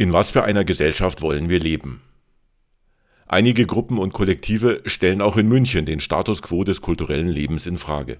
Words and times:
In 0.00 0.14
was 0.14 0.30
für 0.30 0.44
einer 0.44 0.64
Gesellschaft 0.64 1.20
wollen 1.20 1.50
wir 1.50 1.60
leben? 1.60 2.00
Einige 3.26 3.66
Gruppen 3.66 3.98
und 3.98 4.14
Kollektive 4.14 4.80
stellen 4.86 5.20
auch 5.20 5.36
in 5.36 5.46
München 5.46 5.84
den 5.84 6.00
Status 6.00 6.40
quo 6.40 6.64
des 6.64 6.80
kulturellen 6.80 7.28
Lebens 7.28 7.66
in 7.66 7.76
Frage. 7.76 8.16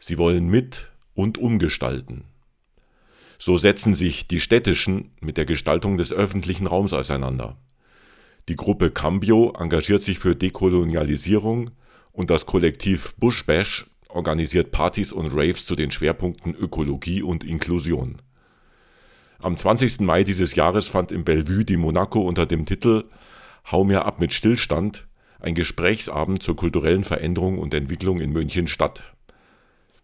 Sie 0.00 0.18
wollen 0.18 0.48
mit 0.48 0.90
und 1.14 1.38
umgestalten. 1.38 2.24
So 3.38 3.56
setzen 3.56 3.94
sich 3.94 4.26
die 4.26 4.40
Städtischen 4.40 5.12
mit 5.20 5.36
der 5.36 5.44
Gestaltung 5.44 5.98
des 5.98 6.12
öffentlichen 6.12 6.66
Raums 6.66 6.92
auseinander. 6.92 7.56
Die 8.48 8.56
Gruppe 8.56 8.90
Cambio 8.90 9.54
engagiert 9.56 10.02
sich 10.02 10.18
für 10.18 10.34
Dekolonialisierung 10.34 11.70
und 12.10 12.28
das 12.28 12.44
Kollektiv 12.44 13.14
Bushbash 13.18 13.86
organisiert 14.08 14.72
Partys 14.72 15.12
und 15.12 15.28
Raves 15.32 15.64
zu 15.64 15.76
den 15.76 15.92
Schwerpunkten 15.92 16.56
Ökologie 16.56 17.22
und 17.22 17.44
Inklusion. 17.44 18.20
Am 19.42 19.56
20. 19.56 20.02
Mai 20.02 20.22
dieses 20.22 20.54
Jahres 20.54 20.86
fand 20.86 21.10
im 21.10 21.24
Bellevue 21.24 21.64
die 21.64 21.76
Monaco 21.76 22.20
unter 22.20 22.46
dem 22.46 22.64
Titel 22.64 23.06
Hau 23.72 23.82
mir 23.82 24.04
ab 24.04 24.20
mit 24.20 24.32
Stillstand 24.32 25.08
ein 25.40 25.56
Gesprächsabend 25.56 26.44
zur 26.44 26.54
kulturellen 26.54 27.02
Veränderung 27.02 27.58
und 27.58 27.74
Entwicklung 27.74 28.20
in 28.20 28.30
München 28.30 28.68
statt. 28.68 29.02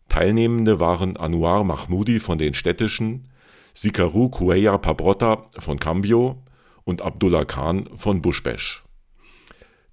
Teilnehmende 0.08 0.80
waren 0.80 1.16
Anouar 1.16 1.62
Mahmoudi 1.62 2.18
von 2.18 2.38
den 2.38 2.54
Städtischen, 2.54 3.28
Sikaru 3.74 4.28
Kueya 4.28 4.77
Pabrotta 4.77 5.46
von 5.56 5.78
Cambio 5.78 6.42
und 6.82 7.00
Abdullah 7.02 7.44
Khan 7.44 7.88
von 7.94 8.20
Bushbash. 8.20 8.82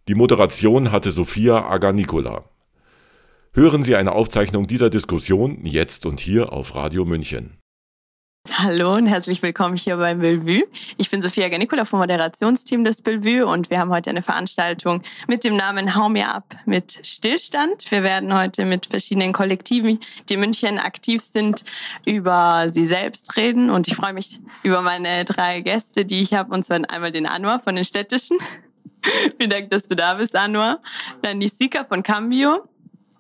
Die 0.08 0.16
Moderation 0.16 0.92
hatte 0.92 1.12
Sophia 1.12 1.70
Aganicola. 1.70 2.46
Hören 3.54 3.84
Sie 3.84 3.96
eine 3.96 4.14
Aufzeichnung 4.14 4.66
dieser 4.66 4.90
Diskussion 4.90 5.64
jetzt 5.66 6.08
und 6.08 6.20
hier 6.20 6.52
auf 6.52 6.74
Radio 6.74 7.06
München. 7.06 7.60
Hallo 8.52 8.92
und 8.92 9.08
herzlich 9.08 9.42
willkommen 9.42 9.76
hier 9.76 9.98
beim 9.98 10.20
Bellevue. 10.20 10.68
Ich 10.98 11.10
bin 11.10 11.22
Sophia 11.22 11.50
Gernicula 11.50 11.84
vom 11.84 12.00
Moderationsteam 12.00 12.86
des 12.86 13.02
Bellevue 13.02 13.46
und 13.46 13.70
wir 13.70 13.80
haben 13.80 13.90
heute 13.90 14.12
eine 14.12 14.22
Veranstaltung 14.22 15.02
mit 15.28 15.44
dem 15.44 15.58
Namen 15.58 15.96
Hau 15.96 16.10
mir 16.10 16.34
ab 16.34 16.56
mit 16.66 17.00
Stillstand. 17.06 17.90
Wir 17.90 18.04
werden 18.04 18.38
heute 18.38 18.66
mit 18.66 18.86
verschiedenen 18.86 19.34
Kollektiven, 19.34 20.00
die 20.30 20.36
in 20.36 20.40
München 20.40 20.78
aktiv 20.78 21.22
sind, 21.22 21.64
über 22.06 22.68
sie 22.70 22.86
selbst 22.86 23.36
reden 23.36 23.72
und 23.72 23.88
ich 23.88 23.96
freue 23.96 24.14
mich 24.14 24.40
über 24.62 24.82
meine 24.82 25.26
drei 25.26 25.62
Gäste, 25.62 26.06
die 26.06 26.22
ich 26.22 26.34
habe, 26.34 26.54
und 26.54 26.64
zwar 26.64 26.80
einmal 26.90 27.12
den 27.12 27.26
Anwar 27.26 27.60
von 27.60 27.76
den 27.76 27.84
Städtischen. 27.84 28.38
Vielen 29.38 29.50
Dank, 29.50 29.70
dass 29.72 29.88
du 29.88 29.96
da 29.96 30.14
bist, 30.14 30.36
Anwar. 30.36 30.82
Dann 31.24 31.40
die 31.40 31.50
Sika 31.50 31.84
von 31.84 32.04
Cambio 32.04 32.70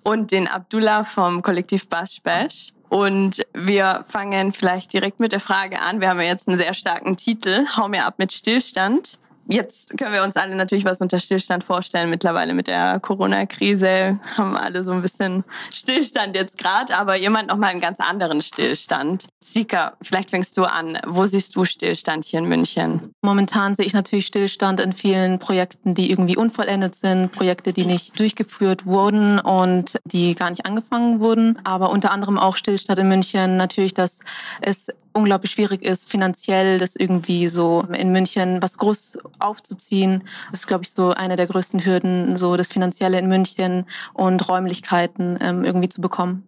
und 0.03 0.31
den 0.31 0.47
Abdullah 0.47 1.03
vom 1.03 1.41
Kollektiv 1.41 1.89
Bash 1.89 2.21
Bash. 2.21 2.74
Und 2.89 3.41
wir 3.53 4.03
fangen 4.05 4.53
vielleicht 4.53 4.93
direkt 4.93 5.19
mit 5.19 5.31
der 5.31 5.39
Frage 5.39 5.81
an. 5.81 6.01
Wir 6.01 6.09
haben 6.09 6.19
ja 6.19 6.27
jetzt 6.27 6.47
einen 6.47 6.57
sehr 6.57 6.73
starken 6.73 7.17
Titel, 7.17 7.65
Hau 7.75 7.87
mir 7.87 8.05
ab 8.05 8.15
mit 8.17 8.31
Stillstand. 8.31 9.17
Jetzt 9.47 9.97
können 9.97 10.13
wir 10.13 10.23
uns 10.23 10.35
alle 10.37 10.55
natürlich 10.55 10.85
was 10.85 11.01
unter 11.01 11.19
Stillstand 11.19 11.63
vorstellen. 11.63 12.09
Mittlerweile 12.09 12.53
mit 12.53 12.67
der 12.67 12.99
Corona-Krise 12.99 14.19
haben 14.37 14.57
alle 14.57 14.83
so 14.83 14.91
ein 14.91 15.01
bisschen 15.01 15.43
Stillstand 15.71 16.35
jetzt 16.35 16.57
gerade, 16.57 16.97
aber 16.97 17.15
jemand 17.15 17.49
noch 17.49 17.57
mal 17.57 17.67
einen 17.67 17.81
ganz 17.81 17.99
anderen 17.99 18.41
Stillstand. 18.41 19.27
Sika, 19.39 19.93
vielleicht 20.01 20.31
fängst 20.31 20.57
du 20.57 20.63
an. 20.63 20.97
Wo 21.05 21.25
siehst 21.25 21.55
du 21.55 21.63
Stillstand 21.63 22.25
hier 22.25 22.39
in 22.39 22.45
München? 22.45 23.11
Momentan 23.21 23.75
sehe 23.75 23.85
ich 23.85 23.93
natürlich 23.93 24.25
Stillstand 24.25 24.79
in 24.79 24.93
vielen 24.93 25.37
Projekten, 25.37 25.93
die 25.93 26.09
irgendwie 26.09 26.37
unvollendet 26.37 26.95
sind, 26.95 27.31
Projekte, 27.31 27.71
die 27.71 27.85
nicht 27.85 28.19
durchgeführt 28.19 28.87
wurden 28.87 29.39
und 29.39 29.99
die 30.05 30.33
gar 30.33 30.49
nicht 30.49 30.65
angefangen 30.65 31.19
wurden. 31.19 31.59
Aber 31.63 31.91
unter 31.91 32.11
anderem 32.11 32.39
auch 32.39 32.57
Stillstand 32.57 32.99
in 32.99 33.07
München 33.07 33.57
natürlich, 33.57 33.93
dass 33.93 34.21
es 34.61 34.91
unglaublich 35.15 35.51
schwierig 35.51 35.81
ist, 35.81 36.09
finanziell 36.09 36.77
das 36.77 36.95
irgendwie 36.95 37.47
so 37.47 37.87
in 37.97 38.11
München 38.11 38.61
was 38.61 38.77
groß 38.77 39.17
aufzuziehen. 39.39 40.23
Das 40.51 40.59
ist, 40.59 40.67
glaube 40.67 40.83
ich, 40.83 40.91
so 40.91 41.11
eine 41.11 41.37
der 41.37 41.47
größten 41.47 41.85
Hürden, 41.85 42.35
so 42.37 42.57
das 42.57 42.67
Finanzielle 42.67 43.17
in 43.17 43.27
München 43.27 43.85
und 44.13 44.47
Räumlichkeiten 44.47 45.37
ähm, 45.39 45.63
irgendwie 45.63 45.89
zu 45.89 46.01
bekommen. 46.01 46.43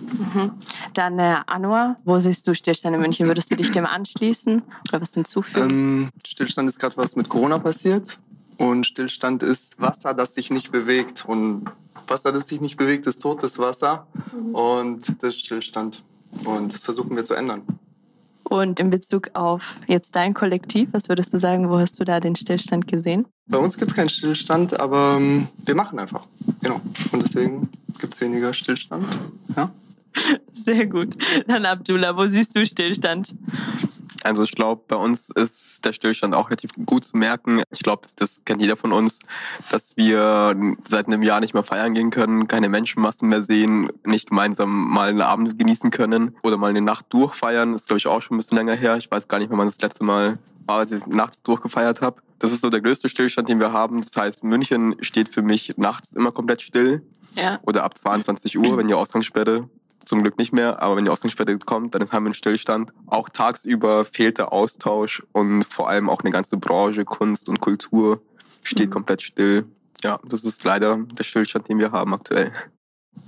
Mhm. 0.00 0.52
Dann 0.94 1.18
äh, 1.18 1.36
Anwar, 1.46 1.96
wo 2.04 2.18
siehst 2.20 2.46
du 2.46 2.54
Stillstand 2.54 2.94
in 2.94 3.00
München? 3.00 3.26
Würdest 3.26 3.50
du 3.50 3.56
dich 3.56 3.70
dem 3.70 3.86
anschließen 3.86 4.62
oder 4.88 5.00
was 5.00 5.14
hinzufügen? 5.14 5.70
Ähm, 5.70 6.10
Stillstand 6.24 6.68
ist 6.68 6.78
gerade 6.78 6.96
was 6.98 7.16
mit 7.16 7.28
Corona 7.28 7.58
passiert 7.58 8.18
und 8.58 8.86
Stillstand 8.86 9.42
ist 9.42 9.80
Wasser, 9.80 10.12
das 10.12 10.34
sich 10.34 10.50
nicht 10.50 10.70
bewegt 10.70 11.24
und 11.26 11.70
Wasser, 12.06 12.32
das 12.32 12.48
sich 12.48 12.60
nicht 12.60 12.76
bewegt, 12.76 13.06
ist 13.06 13.22
totes 13.22 13.58
Wasser 13.58 14.06
mhm. 14.34 14.54
und 14.54 15.22
das 15.22 15.34
ist 15.34 15.40
Stillstand 15.40 16.04
und 16.44 16.72
das 16.74 16.82
versuchen 16.82 17.16
wir 17.16 17.24
zu 17.24 17.34
ändern. 17.34 17.62
Und 18.50 18.80
in 18.80 18.90
Bezug 18.90 19.30
auf 19.34 19.80
jetzt 19.86 20.16
dein 20.16 20.34
Kollektiv, 20.34 20.88
was 20.90 21.08
würdest 21.08 21.32
du 21.32 21.38
sagen, 21.38 21.70
wo 21.70 21.78
hast 21.78 22.00
du 22.00 22.04
da 22.04 22.18
den 22.18 22.34
Stillstand 22.34 22.88
gesehen? 22.88 23.26
Bei 23.46 23.58
uns 23.58 23.78
gibt 23.78 23.92
es 23.92 23.96
keinen 23.96 24.08
Stillstand, 24.08 24.78
aber 24.78 25.18
ähm, 25.18 25.46
wir 25.64 25.76
machen 25.76 26.00
einfach. 26.00 26.26
Genau. 26.60 26.80
Und 27.12 27.22
deswegen 27.22 27.68
gibt 28.00 28.12
es 28.12 28.20
weniger 28.20 28.52
Stillstand. 28.52 29.06
Ja. 29.56 29.70
Sehr 30.52 30.86
gut. 30.86 31.16
Dann 31.46 31.64
Abdullah, 31.64 32.16
wo 32.16 32.26
siehst 32.26 32.56
du 32.56 32.66
Stillstand? 32.66 33.32
Also 34.22 34.42
ich 34.42 34.52
glaube, 34.52 34.82
bei 34.86 34.96
uns 34.96 35.30
ist 35.30 35.84
der 35.84 35.92
Stillstand 35.92 36.34
auch 36.34 36.48
relativ 36.48 36.70
gut 36.86 37.04
zu 37.04 37.16
merken. 37.16 37.62
Ich 37.70 37.80
glaube, 37.80 38.08
das 38.16 38.44
kennt 38.44 38.60
jeder 38.60 38.76
von 38.76 38.92
uns, 38.92 39.20
dass 39.70 39.96
wir 39.96 40.54
seit 40.86 41.06
einem 41.06 41.22
Jahr 41.22 41.40
nicht 41.40 41.54
mehr 41.54 41.62
feiern 41.62 41.94
gehen 41.94 42.10
können, 42.10 42.48
keine 42.48 42.68
Menschenmassen 42.68 43.28
mehr 43.28 43.42
sehen, 43.42 43.90
nicht 44.04 44.28
gemeinsam 44.28 44.88
mal 44.88 45.08
einen 45.08 45.22
Abend 45.22 45.58
genießen 45.58 45.90
können 45.90 46.36
oder 46.42 46.56
mal 46.56 46.70
eine 46.70 46.82
Nacht 46.82 47.06
durchfeiern. 47.10 47.72
Das 47.72 47.82
ist, 47.82 47.86
glaube 47.88 47.98
ich, 47.98 48.06
auch 48.06 48.22
schon 48.22 48.36
ein 48.36 48.38
bisschen 48.38 48.56
länger 48.56 48.74
her. 48.74 48.96
Ich 48.96 49.10
weiß 49.10 49.28
gar 49.28 49.38
nicht, 49.38 49.50
wann 49.50 49.58
man 49.58 49.68
das 49.68 49.80
letzte 49.80 50.04
Mal 50.04 50.38
war, 50.66 50.78
als 50.78 50.92
ich 50.92 51.06
nachts 51.06 51.42
durchgefeiert 51.42 52.00
habe. 52.00 52.20
Das 52.38 52.52
ist 52.52 52.62
so 52.62 52.70
der 52.70 52.80
größte 52.80 53.08
Stillstand, 53.08 53.48
den 53.48 53.60
wir 53.60 53.72
haben. 53.72 54.00
Das 54.00 54.16
heißt, 54.16 54.44
München 54.44 54.96
steht 55.00 55.32
für 55.32 55.42
mich 55.42 55.74
nachts 55.76 56.12
immer 56.12 56.32
komplett 56.32 56.62
still. 56.62 57.02
Ja. 57.36 57.60
Oder 57.62 57.84
ab 57.84 57.96
22 57.96 58.58
Uhr, 58.58 58.76
wenn 58.76 58.88
die 58.88 58.94
Ausgangssperre 58.94 59.68
zum 60.10 60.22
Glück 60.22 60.36
nicht 60.38 60.52
mehr, 60.52 60.82
aber 60.82 60.96
wenn 60.96 61.04
die 61.04 61.10
Ausgangssperre 61.10 61.56
kommt, 61.58 61.94
dann 61.94 62.02
haben 62.02 62.24
wir 62.24 62.28
einen 62.28 62.34
Stillstand. 62.34 62.92
Auch 63.06 63.28
tagsüber 63.28 64.04
fehlt 64.04 64.38
der 64.38 64.52
Austausch 64.52 65.22
und 65.32 65.62
vor 65.62 65.88
allem 65.88 66.10
auch 66.10 66.20
eine 66.20 66.30
ganze 66.30 66.56
Branche, 66.56 67.04
Kunst 67.04 67.48
und 67.48 67.60
Kultur 67.60 68.20
steht 68.64 68.88
mhm. 68.88 68.92
komplett 68.92 69.22
still. 69.22 69.64
Ja, 70.02 70.18
das 70.28 70.44
ist 70.44 70.64
leider 70.64 70.98
der 70.98 71.24
Stillstand, 71.24 71.68
den 71.68 71.78
wir 71.78 71.92
haben 71.92 72.12
aktuell. 72.12 72.52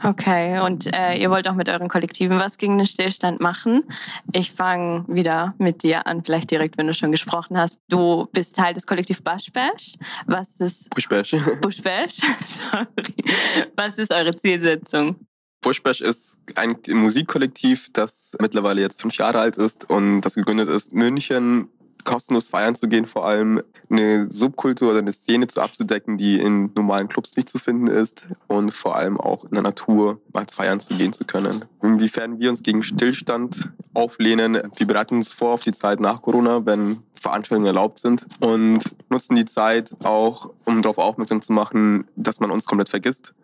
Okay, 0.02 0.58
und 0.64 0.92
äh, 0.92 1.14
ihr 1.14 1.30
wollt 1.30 1.48
auch 1.48 1.54
mit 1.54 1.68
euren 1.68 1.88
Kollektiven 1.88 2.40
was 2.40 2.58
gegen 2.58 2.76
den 2.78 2.86
Stillstand 2.86 3.40
machen. 3.40 3.84
Ich 4.32 4.50
fange 4.50 5.04
wieder 5.06 5.54
mit 5.58 5.84
dir 5.84 6.06
an, 6.08 6.24
vielleicht 6.24 6.50
direkt, 6.50 6.78
wenn 6.78 6.88
du 6.88 6.94
schon 6.94 7.12
gesprochen 7.12 7.56
hast. 7.56 7.78
Du 7.88 8.26
bist 8.32 8.56
Teil 8.56 8.74
des 8.74 8.86
Kollektiv 8.86 9.22
Bushbash. 9.22 9.94
Was 10.26 10.56
ist 10.60 10.90
Bushbash? 10.90 11.30
Bushbash, 11.60 12.16
sorry. 12.44 13.14
Was 13.76 13.98
ist 13.98 14.12
eure 14.12 14.34
Zielsetzung? 14.34 15.16
Bushbash 15.62 16.00
ist 16.00 16.38
ein 16.56 16.76
Musikkollektiv, 16.88 17.88
das 17.92 18.32
mittlerweile 18.40 18.82
jetzt 18.82 19.00
fünf 19.00 19.16
Jahre 19.16 19.38
alt 19.38 19.56
ist 19.56 19.88
und 19.88 20.20
das 20.20 20.34
gegründet 20.34 20.68
ist, 20.68 20.92
München 20.92 21.68
kostenlos 22.04 22.48
feiern 22.48 22.74
zu 22.74 22.88
gehen, 22.88 23.06
vor 23.06 23.26
allem 23.26 23.62
eine 23.88 24.30
Subkultur 24.30 24.90
oder 24.90 24.98
eine 24.98 25.12
Szene 25.12 25.46
zu 25.46 25.60
abzudecken, 25.60 26.16
die 26.16 26.40
in 26.40 26.72
normalen 26.74 27.08
Clubs 27.08 27.36
nicht 27.36 27.48
zu 27.48 27.58
finden 27.58 27.86
ist 27.86 28.26
und 28.48 28.72
vor 28.72 28.96
allem 28.96 29.20
auch 29.20 29.44
in 29.44 29.52
der 29.52 29.62
Natur 29.62 30.20
mal 30.32 30.44
feiern 30.52 30.80
zu 30.80 30.96
gehen 30.96 31.12
zu 31.12 31.24
können. 31.24 31.64
Inwiefern 31.82 32.40
wir 32.40 32.50
uns 32.50 32.62
gegen 32.62 32.82
Stillstand 32.82 33.70
auflehnen, 33.94 34.60
wir 34.76 34.86
bereiten 34.86 35.16
uns 35.16 35.32
vor 35.32 35.52
auf 35.52 35.62
die 35.62 35.72
Zeit 35.72 36.00
nach 36.00 36.22
Corona, 36.22 36.64
wenn 36.66 37.02
Veranstaltungen 37.14 37.66
erlaubt 37.66 38.00
sind 38.00 38.26
und 38.40 38.80
nutzen 39.10 39.36
die 39.36 39.44
Zeit 39.44 39.94
auch, 40.02 40.50
um 40.64 40.82
darauf 40.82 40.98
aufmerksam 40.98 41.40
zu 41.42 41.52
machen, 41.52 42.08
dass 42.16 42.40
man 42.40 42.50
uns 42.50 42.64
komplett 42.64 42.88
vergisst, 42.88 43.34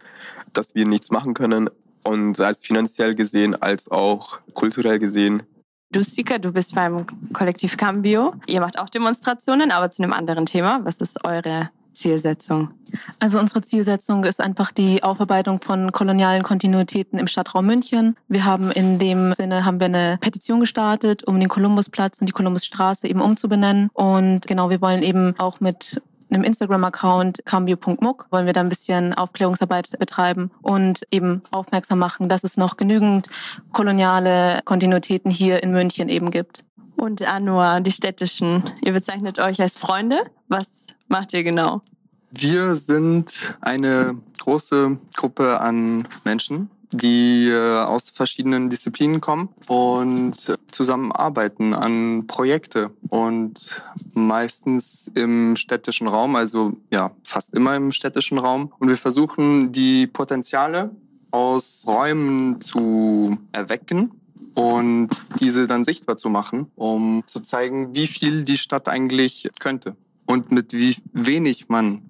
dass 0.53 0.75
wir 0.75 0.87
nichts 0.87 1.11
machen 1.11 1.35
können, 1.35 1.71
und 2.09 2.37
sei 2.37 2.51
es 2.51 2.65
finanziell 2.65 3.15
gesehen 3.15 3.55
als 3.61 3.91
auch 3.91 4.39
kulturell 4.55 4.99
gesehen. 4.99 5.43
Du, 5.91 6.03
Sika, 6.03 6.39
du 6.39 6.53
bist 6.53 6.75
beim 6.75 7.07
Kollektiv 7.33 7.77
Cambio. 7.77 8.35
Ihr 8.47 8.61
macht 8.61 8.79
auch 8.79 8.89
Demonstrationen, 8.89 9.71
aber 9.71 9.91
zu 9.91 10.03
einem 10.03 10.13
anderen 10.13 10.47
Thema. 10.47 10.81
Was 10.85 10.97
ist 10.97 11.25
eure 11.25 11.71
Zielsetzung? 11.93 12.71
Also 13.19 13.39
unsere 13.39 13.63
Zielsetzung 13.63 14.25
ist 14.25 14.41
einfach 14.41 14.71
die 14.71 15.03
Aufarbeitung 15.03 15.61
von 15.61 15.93
kolonialen 15.93 16.43
Kontinuitäten 16.43 17.19
im 17.19 17.27
Stadtraum 17.27 17.67
München. 17.67 18.17
Wir 18.29 18.45
haben 18.45 18.71
in 18.71 18.99
dem 18.99 19.33
Sinne 19.33 19.65
haben 19.65 19.81
wir 19.81 19.87
eine 19.87 20.19
Petition 20.21 20.61
gestartet, 20.61 21.25
um 21.25 21.41
den 21.41 21.49
Kolumbusplatz 21.49 22.21
und 22.21 22.29
die 22.29 22.33
Kolumbusstraße 22.33 23.09
eben 23.09 23.21
umzubenennen. 23.21 23.91
Und 23.93 24.47
genau, 24.47 24.71
wir 24.71 24.81
wollen 24.81 25.03
eben 25.03 25.35
auch 25.39 25.61
mit 25.61 26.01
einem 26.31 26.45
Instagram-Account 26.45 27.43
cambio.muck 27.45 28.27
wollen 28.31 28.47
wir 28.47 28.53
da 28.53 28.61
ein 28.61 28.69
bisschen 28.69 29.15
Aufklärungsarbeit 29.15 29.99
betreiben 29.99 30.51
und 30.63 31.03
eben 31.11 31.43
aufmerksam 31.51 31.99
machen, 31.99 32.29
dass 32.29 32.45
es 32.45 32.57
noch 32.57 32.77
genügend 32.77 33.29
koloniale 33.73 34.61
Kontinuitäten 34.65 35.31
hier 35.31 35.63
in 35.63 35.71
München 35.73 36.09
eben 36.09 36.31
gibt. 36.31 36.65
Und 36.97 37.23
Anua, 37.23 37.81
die 37.81 37.93
städtischen, 37.93 38.65
ihr 38.83 38.93
bezeichnet 38.93 39.39
euch 39.39 39.61
als 39.61 39.77
Freunde. 39.77 40.17
Was 40.49 40.89
macht 41.07 41.33
ihr 41.33 41.45
genau? 41.45 41.83
Wir 42.31 42.77
sind 42.77 43.57
eine 43.61 44.19
große 44.39 44.99
Gruppe 45.17 45.61
an 45.61 46.09
Menschen, 46.25 46.71
die 46.93 47.49
äh, 47.49 47.83
aus 47.83 48.09
verschiedenen 48.09 48.71
Disziplinen 48.71 49.21
kommen 49.21 49.49
und 49.67 50.59
zusammenarbeiten 50.71 51.75
an 51.75 52.27
Projekte 52.27 52.91
und 53.09 53.83
meistens 54.15 55.11
im 55.15 55.57
städtischen 55.57 56.09
Raum, 56.09 56.37
also 56.37 56.73
ja, 56.91 57.11
fast 57.23 57.55
immer 57.55 57.77
im 57.77 57.93
städtischen 57.93 58.39
Raum. 58.39 58.73
Und 58.79 58.89
wir 58.89 58.97
versuchen 58.97 59.73
die 59.73 60.07
Potenziale 60.07 60.91
aus 61.31 61.85
Räumen 61.87 62.61
zu 62.61 63.39
erwecken 63.53 64.13
und 64.55 65.11
diese 65.41 65.67
dann 65.67 65.85
sichtbar 65.85 66.17
zu 66.17 66.31
machen, 66.31 66.71
um 66.75 67.23
zu 67.27 67.41
zeigen, 67.41 67.95
wie 67.95 68.07
viel 68.07 68.45
die 68.45 68.57
Stadt 68.57 68.89
eigentlich 68.89 69.49
könnte 69.61 69.95
und 70.27 70.51
mit 70.51 70.73
wie 70.73 70.97
wenig 71.13 71.69
man 71.69 72.03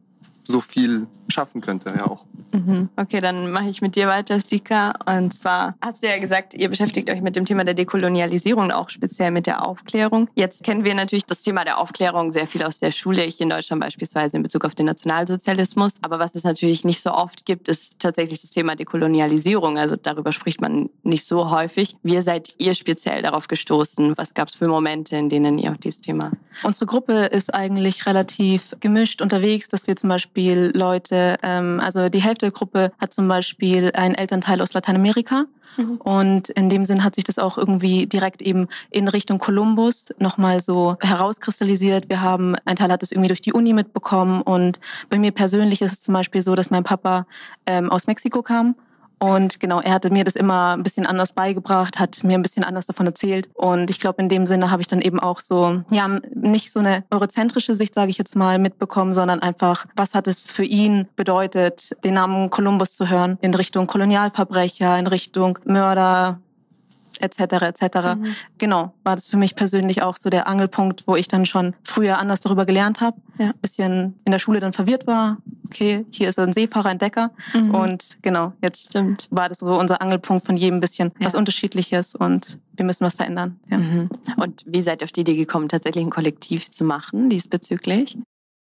so 0.45 0.61
viel 0.61 1.07
schaffen 1.29 1.61
könnte, 1.61 1.95
ja 1.97 2.07
auch. 2.07 2.25
Mhm. 2.53 2.89
Okay, 2.97 3.21
dann 3.21 3.51
mache 3.51 3.69
ich 3.69 3.81
mit 3.83 3.95
dir 3.95 4.09
weiter, 4.09 4.41
Sika. 4.41 4.95
Und 5.07 5.35
zwar 5.35 5.77
hast 5.81 6.03
du 6.03 6.09
ja 6.09 6.19
gesagt, 6.19 6.55
ihr 6.55 6.69
beschäftigt 6.69 7.11
euch 7.11 7.21
mit 7.21 7.37
dem 7.37 7.45
Thema 7.45 7.65
der 7.65 7.75
Dekolonialisierung, 7.75 8.71
auch 8.71 8.89
speziell 8.89 9.31
mit 9.31 9.47
der 9.47 9.67
Aufklärung. 9.67 10.29
Jetzt 10.35 10.63
kennen 10.63 10.85
wir 10.85 10.95
natürlich 10.95 11.27
das 11.27 11.43
Thema 11.43 11.65
der 11.65 11.79
Aufklärung 11.79 12.33
sehr 12.33 12.47
viel 12.47 12.63
aus 12.63 12.79
der 12.79 12.91
Schule, 12.91 13.25
ich 13.25 13.41
in 13.41 13.51
Deutschland 13.51 13.83
beispielsweise 13.83 14.37
in 14.37 14.43
Bezug 14.43 14.65
auf 14.65 14.75
den 14.75 14.87
Nationalsozialismus. 14.87 15.95
Aber 16.03 16.19
was 16.19 16.35
es 16.35 16.45
natürlich 16.45 16.85
nicht 16.85 17.03
so 17.03 17.13
oft 17.13 17.45
gibt, 17.45 17.69
ist 17.69 17.99
tatsächlich 17.99 18.41
das 18.41 18.51
Thema 18.51 18.77
Dekolonialisierung. 18.77 19.79
Also 19.79 19.97
darüber 19.97 20.33
spricht 20.33 20.61
man 20.61 20.89
nicht 21.03 21.27
so 21.27 21.51
häufig. 21.51 21.97
Wie 22.03 22.21
seid 22.21 22.55
ihr 22.59 22.75
speziell 22.75 23.23
darauf 23.23 23.49
gestoßen? 23.49 24.17
Was 24.17 24.35
gab 24.35 24.49
es 24.49 24.55
für 24.55 24.69
Momente, 24.69 25.17
in 25.17 25.29
denen 25.29 25.59
ihr 25.59 25.73
auch 25.73 25.77
dieses 25.77 26.01
Thema? 26.01 26.33
Unsere 26.63 26.87
Gruppe 26.87 27.27
ist 27.27 27.55
eigentlich 27.55 28.07
relativ 28.07 28.75
gemischt 28.81 29.23
unterwegs, 29.23 29.69
dass 29.69 29.87
wir 29.87 29.97
zum 29.97 30.09
Beispiel 30.09 30.73
Leute, 30.75 31.18
ähm, 31.43 31.81
also 31.81 32.09
die 32.09 32.23
Hälfte 32.23 32.47
der 32.47 32.53
Gruppe 32.53 32.93
hat 32.99 33.13
zum 33.15 33.29
Beispiel 33.29 33.93
einen 33.95 34.15
Elternteil 34.15 34.61
aus 34.61 34.75
Lateinamerika. 34.75 35.45
Mhm. 35.77 35.97
Und 35.99 36.49
in 36.51 36.69
dem 36.69 36.85
Sinn 36.85 37.05
hat 37.05 37.15
sich 37.15 37.25
das 37.25 37.39
auch 37.39 37.57
irgendwie 37.57 38.07
direkt 38.07 38.43
eben 38.43 38.69
in 38.91 39.09
Richtung 39.09 39.39
Kolumbus 39.39 40.07
nochmal 40.19 40.61
so 40.61 40.97
herauskristallisiert. 41.01 42.09
Wir 42.09 42.21
haben, 42.21 42.57
ein 42.65 42.77
Teil 42.77 42.91
hat 42.91 43.03
es 43.03 43.13
irgendwie 43.13 43.29
durch 43.29 43.41
die 43.41 43.53
Uni 43.53 43.73
mitbekommen. 43.73 44.43
Und 44.43 44.81
bei 45.09 45.19
mir 45.19 45.33
persönlich 45.33 45.81
ist 45.83 45.93
es 45.93 46.01
zum 46.01 46.15
Beispiel 46.15 46.43
so, 46.43 46.55
dass 46.55 46.71
mein 46.71 46.85
Papa 46.85 47.27
ähm, 47.67 47.91
aus 47.91 48.07
Mexiko 48.07 48.43
kam 48.43 48.75
und 49.19 49.61
genau, 49.61 49.81
er 49.81 49.93
hatte 49.93 50.11
mir 50.11 50.25
das 50.25 50.37
immer 50.37 50.77
ein 50.77 50.83
bisschen 50.83 51.07
anders 51.07 51.33
beigebracht, 51.33 51.99
hat 51.99 52.23
mir 52.23 52.39
ein 52.39 52.43
bisschen 52.43 52.65
anders 52.65 52.87
davon 52.87 53.07
erzählt. 53.07 53.49
Und 53.55 53.91
ich 53.91 54.01
glaube, 54.01 54.23
in 54.23 54.29
dem 54.29 54.47
Sinne 54.47 54.71
habe 54.71 54.83
ich 54.83 54.89
dann 54.89 55.01
eben 55.01 55.21
auch 55.21 55.41
so, 55.41 55.83
ja, 55.91 56.09
nicht 56.35 56.73
so 56.73 56.81
eine 56.81 57.05
eurozentrische 57.11 57.75
Sicht, 57.75 57.95
sage 57.95 58.11
ich 58.11 58.19
jetzt 58.19 58.37
mal, 58.37 58.59
mitbekommen, 58.59 59.13
sondern 59.13 59.41
einfach, 59.41 59.87
was 59.97 60.15
hat 60.15 60.29
es 60.29 60.43
für 60.43 60.65
ihn 60.65 61.09
bedeutet, 61.17 61.97
den 62.05 62.15
Namen 62.15 62.51
Kolumbus 62.51 62.95
zu 62.95 63.09
hören 63.09 63.39
in 63.41 63.55
Richtung 63.55 63.87
Kolonialverbrecher, 63.87 64.99
in 64.99 65.07
Richtung 65.07 65.59
Mörder, 65.65 66.41
etc. 67.21 67.41
etc. 67.63 67.83
Mhm. 68.17 68.35
Genau, 68.59 68.95
war 69.05 69.17
das 69.17 69.29
für 69.29 69.37
mich 69.37 69.57
persönlich 69.57 70.03
auch 70.03 70.17
so 70.17 70.31
der 70.31 70.47
Angelpunkt, 70.47 71.05
wo 71.07 71.17
ich 71.17 71.29
dann 71.29 71.47
schon 71.47 71.75
früher 71.83 72.19
anders 72.19 72.41
darüber 72.41 72.67
gelernt 72.67 73.01
habe. 73.01 73.17
Ja. 73.39 73.53
Bisschen 73.61 74.19
in 74.25 74.33
der 74.33 74.39
Schule 74.39 74.61
dann 74.61 74.73
verwirrt 74.73 75.07
war. 75.07 75.39
Okay, 75.67 76.07
hier 76.11 76.29
ist 76.29 76.39
ein 76.39 76.53
Seefahrer, 76.53 76.89
ein 76.89 76.99
Decker. 76.99 77.31
Mhm. 77.53 77.75
Und 77.75 78.19
genau, 78.23 78.53
jetzt 78.63 78.89
Stimmt. 78.89 79.29
war 79.31 79.49
das 79.49 79.59
so 79.59 79.79
unser 79.79 80.01
Angelpunkt 80.01 80.45
von 80.45 80.57
jedem 80.57 80.81
bisschen 80.81 81.13
ja. 81.19 81.27
was 81.27 81.35
Unterschiedliches 81.35 82.15
und 82.15 82.59
wir 82.75 82.85
müssen 82.85 83.05
was 83.05 83.15
verändern. 83.15 83.59
Ja. 83.71 83.79
Mhm. 83.79 84.09
Und 84.37 84.65
wie 84.67 84.83
seid 84.83 85.03
ihr 85.03 85.05
auf 85.05 85.13
die 85.13 85.21
Idee 85.21 85.37
gekommen, 85.37 85.69
tatsächlich 85.69 86.05
ein 86.05 86.11
Kollektiv 86.11 86.71
zu 86.71 86.85
machen 86.85 87.29
diesbezüglich? 87.29 88.17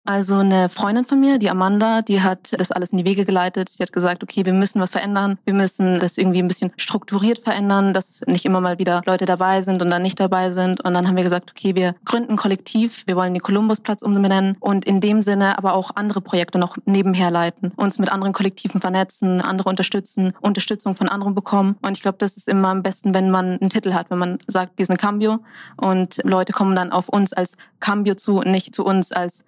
Also 0.07 0.35
eine 0.35 0.69
Freundin 0.69 1.03
von 1.03 1.19
mir, 1.19 1.37
die 1.37 1.49
Amanda, 1.49 2.01
die 2.01 2.21
hat 2.21 2.57
das 2.57 2.71
alles 2.71 2.93
in 2.93 2.97
die 2.97 3.03
Wege 3.03 3.25
geleitet. 3.25 3.67
Sie 3.67 3.83
hat 3.83 3.91
gesagt, 3.91 4.23
okay, 4.23 4.45
wir 4.45 4.53
müssen 4.53 4.79
was 4.79 4.91
verändern. 4.91 5.37
Wir 5.43 5.53
müssen 5.53 5.99
das 5.99 6.17
irgendwie 6.17 6.39
ein 6.39 6.47
bisschen 6.47 6.71
strukturiert 6.77 7.39
verändern, 7.39 7.93
dass 7.93 8.21
nicht 8.25 8.45
immer 8.45 8.61
mal 8.61 8.79
wieder 8.79 9.01
Leute 9.05 9.25
dabei 9.25 9.61
sind 9.63 9.81
und 9.81 9.89
dann 9.89 10.01
nicht 10.01 10.17
dabei 10.17 10.51
sind. 10.51 10.79
Und 10.79 10.93
dann 10.93 11.09
haben 11.09 11.17
wir 11.17 11.25
gesagt, 11.25 11.51
okay, 11.51 11.75
wir 11.75 11.93
gründen 12.05 12.31
ein 12.31 12.37
Kollektiv. 12.37 13.03
Wir 13.05 13.17
wollen 13.17 13.33
den 13.33 13.43
Kolumbusplatz 13.43 14.01
umbenennen 14.01 14.55
und 14.61 14.85
in 14.85 15.01
dem 15.01 15.21
Sinne 15.21 15.57
aber 15.57 15.73
auch 15.73 15.91
andere 15.95 16.21
Projekte 16.21 16.57
noch 16.57 16.77
nebenher 16.85 17.29
leiten, 17.29 17.73
uns 17.75 17.99
mit 17.99 18.09
anderen 18.09 18.31
Kollektiven 18.31 18.79
vernetzen, 18.79 19.41
andere 19.41 19.67
unterstützen, 19.67 20.31
Unterstützung 20.39 20.95
von 20.95 21.09
anderen 21.09 21.35
bekommen. 21.35 21.75
Und 21.81 21.97
ich 21.97 22.01
glaube, 22.01 22.17
das 22.17 22.37
ist 22.37 22.47
immer 22.47 22.69
am 22.69 22.81
besten, 22.81 23.13
wenn 23.13 23.29
man 23.29 23.59
einen 23.59 23.69
Titel 23.69 23.93
hat, 23.93 24.09
wenn 24.09 24.19
man 24.19 24.39
sagt, 24.47 24.77
wir 24.77 24.85
sind 24.85 24.99
Cambio 24.99 25.39
und 25.75 26.21
Leute 26.23 26.53
kommen 26.53 26.77
dann 26.77 26.93
auf 26.93 27.09
uns 27.09 27.33
als 27.33 27.57
Cambio 27.81 28.15
zu, 28.15 28.39
nicht 28.39 28.73
zu 28.73 28.85
uns 28.85 29.11
als 29.11 29.43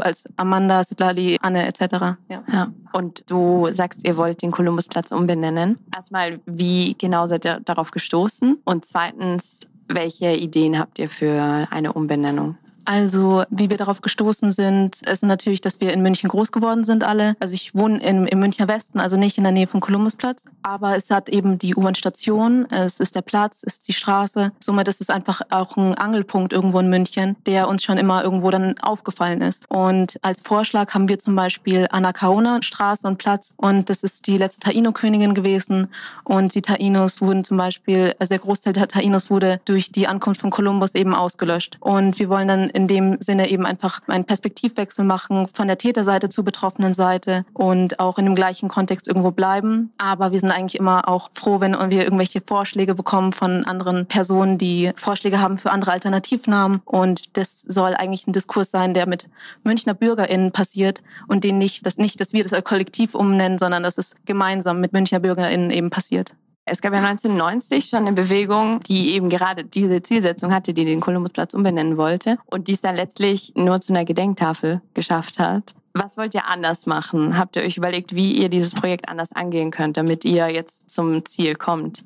Als 0.00 0.28
Amanda, 0.36 0.84
Sitlali, 0.84 1.38
Anne 1.40 1.66
etc. 1.66 1.80
Ja. 2.28 2.42
ja. 2.52 2.68
Und 2.92 3.24
du 3.26 3.68
sagst, 3.72 4.06
ihr 4.06 4.16
wollt 4.16 4.42
den 4.42 4.50
Kolumbusplatz 4.50 5.12
umbenennen. 5.12 5.78
Erstmal, 5.94 6.40
wie 6.46 6.94
genau 6.98 7.26
seid 7.26 7.44
ihr 7.44 7.60
darauf 7.60 7.90
gestoßen? 7.90 8.58
Und 8.64 8.84
zweitens, 8.84 9.60
welche 9.88 10.34
Ideen 10.34 10.78
habt 10.78 10.98
ihr 10.98 11.08
für 11.08 11.66
eine 11.70 11.92
Umbenennung? 11.92 12.56
Also, 12.86 13.42
wie 13.50 13.68
wir 13.68 13.76
darauf 13.76 14.00
gestoßen 14.00 14.52
sind, 14.52 15.02
ist 15.02 15.24
natürlich, 15.24 15.60
dass 15.60 15.80
wir 15.80 15.92
in 15.92 16.02
München 16.02 16.28
groß 16.28 16.52
geworden 16.52 16.84
sind 16.84 17.02
alle. 17.02 17.34
Also 17.40 17.54
ich 17.54 17.74
wohne 17.74 18.00
im, 18.00 18.26
im 18.26 18.38
Münchner 18.38 18.68
Westen, 18.68 19.00
also 19.00 19.16
nicht 19.16 19.36
in 19.38 19.44
der 19.44 19.52
Nähe 19.52 19.66
vom 19.66 19.80
Kolumbusplatz. 19.80 20.44
Aber 20.62 20.96
es 20.96 21.10
hat 21.10 21.28
eben 21.28 21.58
die 21.58 21.74
U-Bahn-Station, 21.74 22.70
es 22.70 23.00
ist 23.00 23.16
der 23.16 23.22
Platz, 23.22 23.64
es 23.66 23.74
ist 23.74 23.88
die 23.88 23.92
Straße. 23.92 24.52
Somit 24.60 24.86
ist 24.86 25.00
es 25.00 25.10
einfach 25.10 25.40
auch 25.50 25.76
ein 25.76 25.94
Angelpunkt 25.94 26.52
irgendwo 26.52 26.78
in 26.78 26.88
München, 26.88 27.34
der 27.44 27.68
uns 27.68 27.82
schon 27.82 27.98
immer 27.98 28.22
irgendwo 28.22 28.50
dann 28.52 28.78
aufgefallen 28.78 29.40
ist. 29.40 29.68
Und 29.68 30.18
als 30.22 30.40
Vorschlag 30.40 30.94
haben 30.94 31.08
wir 31.08 31.18
zum 31.18 31.34
Beispiel 31.34 31.88
Anakaona 31.90 32.62
Straße 32.62 33.08
und 33.08 33.18
Platz. 33.18 33.52
Und 33.56 33.90
das 33.90 34.04
ist 34.04 34.28
die 34.28 34.38
letzte 34.38 34.60
Taino-Königin 34.60 35.34
gewesen. 35.34 35.88
Und 36.22 36.54
die 36.54 36.62
Tainos 36.62 37.20
wurden 37.20 37.42
zum 37.42 37.56
Beispiel, 37.56 38.14
also 38.20 38.30
der 38.30 38.38
Großteil 38.38 38.74
der 38.74 38.86
Tainos 38.86 39.28
wurde 39.28 39.60
durch 39.64 39.90
die 39.90 40.06
Ankunft 40.06 40.40
von 40.40 40.50
Kolumbus 40.50 40.94
eben 40.94 41.16
ausgelöscht. 41.16 41.78
Und 41.80 42.20
wir 42.20 42.28
wollen 42.28 42.46
dann 42.46 42.70
in 42.76 42.86
dem 42.88 43.16
Sinne 43.20 43.48
eben 43.48 43.64
einfach 43.64 44.02
einen 44.06 44.26
Perspektivwechsel 44.26 45.02
machen 45.02 45.46
von 45.46 45.66
der 45.66 45.78
Täterseite 45.78 46.28
zur 46.28 46.44
betroffenen 46.44 46.92
Seite 46.92 47.46
und 47.54 47.98
auch 47.98 48.18
in 48.18 48.26
dem 48.26 48.34
gleichen 48.34 48.68
Kontext 48.68 49.08
irgendwo 49.08 49.30
bleiben. 49.30 49.94
Aber 49.96 50.30
wir 50.30 50.40
sind 50.40 50.50
eigentlich 50.50 50.78
immer 50.78 51.08
auch 51.08 51.30
froh, 51.32 51.58
wenn 51.60 51.72
wir 51.72 52.04
irgendwelche 52.04 52.42
Vorschläge 52.42 52.94
bekommen 52.94 53.32
von 53.32 53.64
anderen 53.64 54.04
Personen, 54.04 54.58
die 54.58 54.92
Vorschläge 54.96 55.40
haben 55.40 55.56
für 55.56 55.70
andere 55.70 55.92
Alternativnamen. 55.92 56.82
Und 56.84 57.34
das 57.38 57.62
soll 57.62 57.94
eigentlich 57.94 58.26
ein 58.26 58.34
Diskurs 58.34 58.70
sein, 58.70 58.92
der 58.92 59.08
mit 59.08 59.30
Münchner 59.64 59.94
BürgerInnen 59.94 60.52
passiert 60.52 61.02
und 61.28 61.44
den 61.44 61.56
nicht, 61.56 61.86
dass 61.86 61.96
nicht, 61.96 62.20
dass 62.20 62.34
wir 62.34 62.42
das 62.42 62.52
als 62.52 62.64
Kollektiv 62.64 63.14
umnennen, 63.14 63.58
sondern 63.58 63.84
dass 63.84 63.96
es 63.96 64.16
gemeinsam 64.26 64.82
mit 64.82 64.92
Münchner 64.92 65.20
BürgerInnen 65.20 65.70
eben 65.70 65.88
passiert. 65.88 66.34
Es 66.68 66.80
gab 66.80 66.92
ja 66.92 66.98
1990 66.98 67.88
schon 67.88 68.00
eine 68.00 68.12
Bewegung, 68.12 68.80
die 68.80 69.12
eben 69.14 69.28
gerade 69.28 69.64
diese 69.64 70.02
Zielsetzung 70.02 70.52
hatte, 70.52 70.74
die 70.74 70.84
den 70.84 71.00
Kolumbusplatz 71.00 71.54
umbenennen 71.54 71.96
wollte 71.96 72.38
und 72.46 72.66
die 72.66 72.72
es 72.72 72.80
dann 72.80 72.96
letztlich 72.96 73.52
nur 73.54 73.80
zu 73.80 73.92
einer 73.92 74.04
Gedenktafel 74.04 74.82
geschafft 74.92 75.38
hat. 75.38 75.76
Was 75.94 76.16
wollt 76.16 76.34
ihr 76.34 76.46
anders 76.46 76.84
machen? 76.84 77.38
Habt 77.38 77.54
ihr 77.54 77.62
euch 77.62 77.76
überlegt, 77.76 78.16
wie 78.16 78.32
ihr 78.32 78.48
dieses 78.48 78.74
Projekt 78.74 79.08
anders 79.08 79.32
angehen 79.32 79.70
könnt, 79.70 79.96
damit 79.96 80.24
ihr 80.24 80.48
jetzt 80.48 80.90
zum 80.90 81.24
Ziel 81.24 81.54
kommt? 81.54 82.04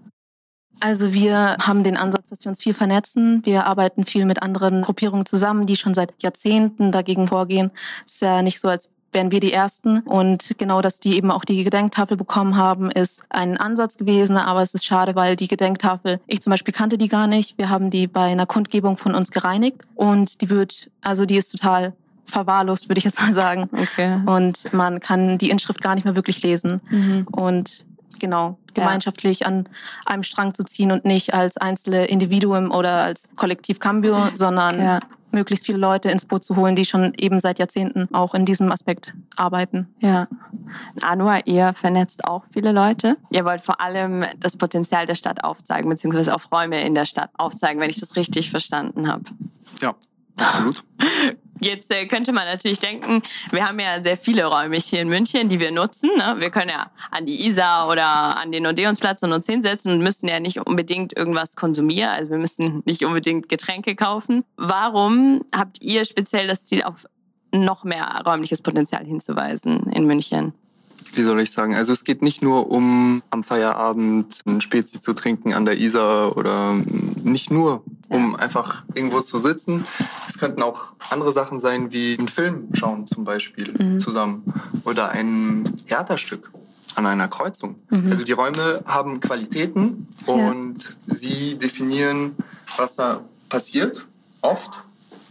Also 0.79 1.15
wir 1.15 1.57
haben 1.59 1.83
den 1.83 1.97
Ansatz, 1.97 2.29
dass 2.29 2.45
wir 2.45 2.51
uns 2.51 2.63
viel 2.63 2.75
vernetzen. 2.75 3.41
Wir 3.45 3.67
arbeiten 3.67 4.05
viel 4.05 4.27
mit 4.27 4.43
anderen 4.43 4.83
Gruppierungen 4.83 5.27
zusammen, 5.27 5.67
die 5.67 5.77
schon 5.77 5.95
seit 5.95 6.23
Jahrzehnten 6.23 6.93
dagegen 6.93 7.29
vorgehen. 7.29 7.71
Es 8.07 8.15
ist 8.15 8.23
ja 8.23 8.43
nicht 8.43 8.61
so, 8.61 8.69
als 8.69 8.91
wären 9.13 9.31
wir 9.31 9.41
die 9.41 9.53
Ersten. 9.53 10.01
Und 10.01 10.55
genau, 10.59 10.81
dass 10.81 11.01
die 11.01 11.17
eben 11.17 11.31
auch 11.31 11.45
die 11.45 11.65
Gedenktafel 11.65 12.17
bekommen 12.17 12.57
haben, 12.57 12.91
ist 12.91 13.25
ein 13.29 13.57
Ansatz 13.57 13.97
gewesen. 13.97 14.37
Aber 14.37 14.63
es 14.63 14.75
ist 14.75 14.85
schade, 14.85 15.15
weil 15.15 15.37
die 15.37 15.49
Gedenktafel, 15.49 16.21
ich 16.27 16.41
zum 16.41 16.51
Beispiel 16.51 16.75
kannte 16.75 16.99
die 16.99 17.09
gar 17.09 17.27
nicht. 17.27 17.59
Wir 17.59 17.69
haben 17.69 17.91
die 17.91 18.07
bei 18.07 18.25
einer 18.25 18.47
Kundgebung 18.47 18.97
von 18.97 19.15
uns 19.15 19.31
gereinigt 19.31 19.83
und 19.95 20.41
die 20.41 20.51
wird, 20.51 20.91
also 21.01 21.27
die 21.27 21.37
ist 21.37 21.51
total 21.51 21.93
verwahrlost, 22.25 22.89
würde 22.89 22.99
ich 22.99 23.05
jetzt 23.05 23.21
mal 23.21 23.33
sagen. 23.33 23.69
Okay. 23.73 24.21
Und 24.27 24.73
man 24.73 25.01
kann 25.01 25.39
die 25.39 25.51
Inschrift 25.51 25.81
gar 25.81 25.95
nicht 25.95 26.05
mehr 26.05 26.15
wirklich 26.15 26.43
lesen. 26.43 26.81
Mhm. 26.91 27.27
Und 27.33 27.85
genau, 28.21 28.59
gemeinschaftlich 28.75 29.41
ja. 29.41 29.49
an 29.49 29.69
einem 30.07 30.23
Strang 30.23 30.55
zu 30.55 30.63
ziehen 30.65 30.93
und 30.93 31.05
nicht 31.05 31.35
als 31.35 31.57
einzelne 31.57 32.07
Individuum 32.07 32.71
oder 32.71 33.03
als 33.03 33.29
Kollektiv 33.35 33.81
Cambio, 33.81 34.29
sondern 34.35 34.81
ja 34.81 35.01
möglichst 35.33 35.67
viele 35.67 35.79
Leute 35.79 36.11
ins 36.11 36.25
Boot 36.25 36.45
zu 36.45 36.57
holen, 36.57 36.77
die 36.77 36.85
schon 36.85 37.13
eben 37.17 37.39
seit 37.41 37.59
Jahrzehnten 37.59 38.09
auch 38.13 38.35
in 38.35 38.45
diesem 38.45 38.71
Aspekt 38.71 39.15
arbeiten. 39.37 39.89
Ja. 40.01 40.29
Anua, 41.03 41.41
ihr 41.45 41.73
vernetzt 41.75 42.25
auch 42.25 42.45
viele 42.53 42.73
Leute. 42.73 43.17
Ihr 43.31 43.45
wollt 43.45 43.63
vor 43.63 43.81
allem 43.81 44.25
das 44.39 44.57
Potenzial 44.57 45.07
der 45.07 45.15
Stadt 45.15 45.45
aufzeigen, 45.45 45.89
beziehungsweise 45.89 46.35
auch 46.35 46.41
Räume 46.53 46.83
in 46.85 46.95
der 46.95 47.05
Stadt 47.05 47.31
aufzeigen, 47.37 47.81
wenn 47.81 47.91
ich 47.91 48.01
das 48.01 48.17
richtig 48.17 48.51
verstanden 48.51 49.09
habe. 49.09 49.25
Ja, 49.81 49.95
absolut. 50.37 50.85
Jetzt 51.61 51.91
äh, 51.91 52.07
könnte 52.07 52.33
man 52.33 52.47
natürlich 52.47 52.79
denken, 52.79 53.23
wir 53.51 53.67
haben 53.67 53.79
ja 53.79 54.03
sehr 54.03 54.17
viele 54.17 54.47
Räume 54.47 54.77
hier 54.77 55.01
in 55.01 55.09
München, 55.09 55.49
die 55.49 55.61
wir 55.61 55.71
nutzen. 55.71 56.11
Ne? 56.17 56.37
Wir 56.39 56.51
können 56.51 56.71
ja 56.71 56.91
an 57.11 57.27
die 57.27 57.47
Isar 57.47 57.89
oder 57.89 58.37
an 58.39 58.51
den 58.51 58.67
Odeonsplatz 58.67 59.23
und 59.23 59.33
uns 59.33 59.47
hinsetzen 59.47 59.93
und 59.93 59.99
müssen 60.01 60.29
ja 60.29 60.41
nicht 60.41 60.59
unbedingt 60.67 61.17
irgendwas 61.17 61.57
konsumieren. 61.57 62.11
Also 62.11 62.31
wir 62.31 62.39
müssen 62.39 62.83
nicht 62.87 63.05
unbedingt 63.05 63.49
Getränke 63.49 63.95
kaufen. 63.95 64.45
Warum 64.57 65.45
habt 65.55 65.83
ihr 65.83 66.05
speziell 66.05 66.47
das 66.47 66.65
Ziel, 66.65 66.83
auf 66.83 67.07
noch 67.53 67.85
mehr 67.85 68.23
räumliches 68.25 68.63
Potenzial 68.63 69.05
hinzuweisen 69.05 69.91
in 69.93 70.07
München? 70.07 70.55
wie 71.13 71.23
soll 71.23 71.41
ich 71.41 71.51
sagen, 71.51 71.75
also 71.75 71.93
es 71.93 72.05
geht 72.05 72.23
nicht 72.23 72.43
nur 72.43 72.71
um 72.71 73.23
am 73.31 73.43
Feierabend 73.43 74.43
ein 74.47 74.61
Spezi 74.61 75.01
zu 75.01 75.13
trinken 75.13 75.55
an 75.55 75.65
der 75.65 75.79
Isar 75.79 76.37
oder 76.37 76.75
nicht 76.75 77.51
nur 77.51 77.83
um 78.11 78.37
einfach 78.37 78.83
irgendwo 78.95 79.21
zu 79.21 79.39
sitzen. 79.39 79.85
Es 80.29 80.37
könnten 80.37 80.63
auch 80.63 80.93
andere 81.09 81.33
Sachen 81.33 81.61
sein, 81.61 81.93
wie 81.93 82.19
einen 82.19 82.29
Film 82.29 82.69
schauen 82.75 83.07
zum 83.07 83.25
Beispiel 83.25 83.73
mhm. 83.79 83.99
zusammen 83.99 84.53
oder 84.85 85.09
ein 85.11 85.65
Theaterstück 85.87 86.51
an 86.97 87.07
einer 87.07 87.29
Kreuzung. 87.29 87.77
Mhm. 87.89 88.11
Also 88.11 88.25
die 88.25 88.33
Räume 88.33 88.83
haben 88.85 89.21
Qualitäten 89.21 90.09
und 90.27 90.97
ja. 91.07 91.15
sie 91.15 91.57
definieren, 91.57 92.35
was 92.77 92.97
da 92.97 93.21
passiert, 93.49 94.05
oft. 94.43 94.83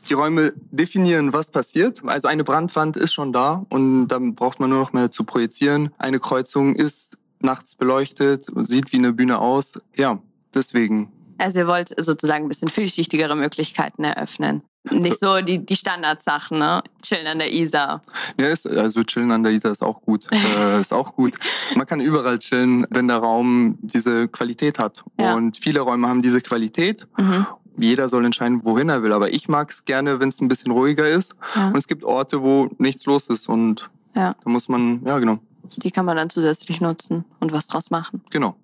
Die 0.09 0.13
Räume 0.13 0.53
definieren, 0.71 1.33
was 1.33 1.51
passiert. 1.51 2.01
Also 2.05 2.29
eine 2.29 2.45
Brandwand 2.45 2.95
ist 2.97 3.13
schon 3.13 3.33
da 3.33 3.65
und 3.69 4.07
dann 4.07 4.35
braucht 4.35 4.59
man 4.59 4.69
nur 4.69 4.79
noch 4.79 4.93
mehr 4.93 5.11
zu 5.11 5.25
projizieren. 5.25 5.91
Eine 5.97 6.19
Kreuzung 6.19 6.75
ist 6.75 7.17
nachts 7.41 7.75
beleuchtet, 7.75 8.47
sieht 8.61 8.91
wie 8.93 8.97
eine 8.97 9.11
Bühne 9.11 9.39
aus. 9.39 9.79
Ja, 9.95 10.19
deswegen. 10.53 11.11
Also 11.39 11.59
ihr 11.59 11.67
wollt 11.67 11.93
sozusagen 11.97 12.45
ein 12.45 12.49
bisschen 12.49 12.69
vielschichtigere 12.69 13.35
Möglichkeiten 13.35 14.03
eröffnen. 14.03 14.61
Nicht 14.91 15.19
so 15.19 15.41
die, 15.41 15.65
die 15.65 15.75
Standardsachen, 15.75 16.57
ne? 16.57 16.81
Chillen 17.01 17.27
an 17.27 17.39
der 17.39 17.51
Isar. 17.53 18.01
Ja, 18.39 18.47
ist, 18.47 18.65
also 18.65 19.03
chillen 19.03 19.31
an 19.31 19.43
der 19.43 19.51
Isar 19.51 19.71
ist 19.71 19.83
auch 19.83 20.01
gut. 20.01 20.27
äh, 20.31 20.79
ist 20.79 20.93
auch 20.93 21.15
gut. 21.15 21.35
Man 21.75 21.85
kann 21.85 21.99
überall 21.99 22.39
chillen, 22.39 22.85
wenn 22.89 23.07
der 23.07 23.17
Raum 23.17 23.77
diese 23.81 24.27
Qualität 24.27 24.79
hat. 24.79 25.03
Ja. 25.19 25.33
Und 25.35 25.57
viele 25.57 25.81
Räume 25.81 26.07
haben 26.07 26.21
diese 26.21 26.41
Qualität. 26.41 27.07
Mhm. 27.17 27.45
Jeder 27.77 28.09
soll 28.09 28.25
entscheiden, 28.25 28.63
wohin 28.63 28.89
er 28.89 29.03
will. 29.03 29.13
Aber 29.13 29.31
ich 29.31 29.47
mag 29.47 29.69
es 29.69 29.85
gerne, 29.85 30.19
wenn 30.19 30.29
es 30.29 30.39
ein 30.41 30.47
bisschen 30.47 30.71
ruhiger 30.71 31.07
ist. 31.07 31.35
Ja. 31.55 31.67
Und 31.67 31.77
es 31.77 31.87
gibt 31.87 32.03
Orte, 32.03 32.41
wo 32.41 32.69
nichts 32.77 33.05
los 33.05 33.27
ist. 33.27 33.49
Und 33.49 33.89
ja. 34.15 34.35
da 34.43 34.49
muss 34.49 34.69
man, 34.69 35.01
ja 35.05 35.19
genau. 35.19 35.39
Die 35.77 35.91
kann 35.91 36.05
man 36.05 36.17
dann 36.17 36.29
zusätzlich 36.29 36.81
nutzen 36.81 37.25
und 37.39 37.51
was 37.51 37.67
draus 37.67 37.89
machen. 37.91 38.21
Genau. 38.29 38.55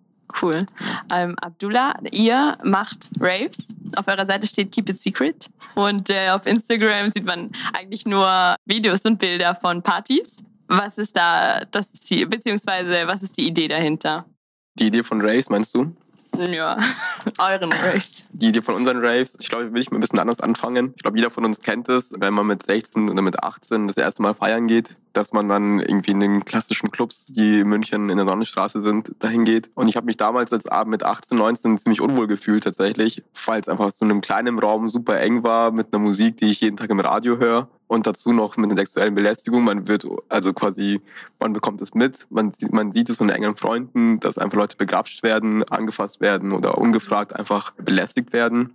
Cool. 0.42 0.60
Ähm, 1.12 1.36
Abdullah, 1.40 1.94
ihr 2.12 2.58
macht 2.64 3.10
Raves. 3.20 3.74
Auf 3.96 4.08
eurer 4.08 4.26
Seite 4.26 4.48
steht 4.48 4.72
Keep 4.72 4.90
It 4.90 5.02
Secret. 5.02 5.50
Und 5.76 6.10
äh, 6.10 6.30
auf 6.30 6.46
Instagram 6.46 7.12
sieht 7.12 7.26
man 7.26 7.52
eigentlich 7.74 8.06
nur 8.06 8.56
Videos 8.66 9.02
und 9.06 9.18
Bilder 9.18 9.56
von 9.56 9.82
Partys. 9.82 10.38
Was 10.68 10.98
ist 10.98 11.16
da 11.16 11.64
das 11.66 11.92
Ziel, 11.94 12.28
beziehungsweise 12.28 13.06
was 13.06 13.22
ist 13.22 13.38
die 13.38 13.48
Idee 13.48 13.68
dahinter? 13.68 14.26
Die 14.80 14.88
Idee 14.88 15.04
von 15.04 15.22
Raves, 15.22 15.50
meinst 15.50 15.76
du? 15.76 15.96
Ja, 16.38 16.78
euren 17.40 17.72
Raves. 17.72 18.24
Die 18.32 18.48
Idee 18.48 18.62
von 18.62 18.76
unseren 18.76 18.98
Raves, 19.04 19.36
ich 19.40 19.50
glaube, 19.50 19.74
will 19.74 19.82
ich 19.82 19.92
mal 19.92 19.98
ein 19.98 20.02
bisschen 20.02 20.20
anders 20.20 20.40
anfangen. 20.40 20.94
Ich 20.96 21.04
glaube, 21.04 21.18
jeder 21.18 21.32
von 21.32 21.46
uns 21.46 21.62
kennt 21.62 21.90
es, 21.90 22.14
wenn 22.18 22.34
man 22.34 22.48
mit 22.48 22.64
16 22.64 23.10
oder 23.10 23.22
mit 23.22 23.44
18 23.44 23.88
das 23.88 23.98
erste 23.98 24.22
Mal 24.22 24.34
feiern 24.34 24.68
geht, 24.68 24.96
dass 25.14 25.32
man 25.32 25.48
dann 25.48 25.80
irgendwie 25.80 26.12
in 26.12 26.20
den 26.20 26.46
klassischen 26.46 26.92
Clubs, 26.92 27.28
die 27.28 27.60
in 27.60 27.68
München 27.68 28.10
in 28.10 28.18
der 28.18 28.28
Sonnenstraße 28.28 28.82
sind, 28.84 29.12
dahin 29.20 29.46
geht. 29.46 29.70
Und 29.76 29.88
ich 29.88 29.96
habe 29.96 30.06
mich 30.06 30.18
damals 30.18 30.52
als 30.52 30.68
Abend 30.68 30.92
mit 30.92 31.04
18, 31.04 31.38
19 31.38 31.78
ziemlich 31.78 32.02
unwohl 32.02 32.28
gefühlt 32.28 32.64
tatsächlich, 32.64 33.24
weil 33.46 33.62
es 33.62 33.70
einfach 33.70 33.92
so 33.92 34.06
in 34.06 34.12
einem 34.12 34.22
kleinen 34.22 34.60
Raum 34.60 34.90
super 34.90 35.20
eng 35.20 35.44
war 35.44 35.72
mit 35.72 35.94
einer 35.94 36.04
Musik, 36.04 36.38
die 36.38 36.52
ich 36.52 36.62
jeden 36.62 36.78
Tag 36.78 36.90
im 36.90 37.00
Radio 37.00 37.38
höre 37.38 37.70
und 37.88 38.08
dazu 38.08 38.34
noch 38.34 38.58
mit 38.58 38.70
einer 38.70 38.80
sexuellen 38.80 39.16
Belästigung. 39.16 39.64
Man 39.64 39.88
wird 39.88 40.08
also 40.30 40.54
quasi, 40.54 41.02
man 41.40 41.54
bekommt 41.54 41.82
es 41.82 41.94
mit, 41.94 42.26
man, 42.30 42.52
man 42.72 42.92
sieht 42.92 43.10
es 43.10 43.18
von 43.18 43.30
engen 43.30 43.56
Freunden, 43.56 44.20
dass 44.20 44.38
einfach 44.38 44.58
Leute 44.58 44.78
begrapscht 44.78 45.24
werden, 45.24 45.64
angefasst 45.64 46.22
werden 46.22 46.52
oder 46.52 46.78
ungefragt 46.78 47.36
einfach 47.36 47.72
belästigt 47.74 48.34
werden. 48.34 48.74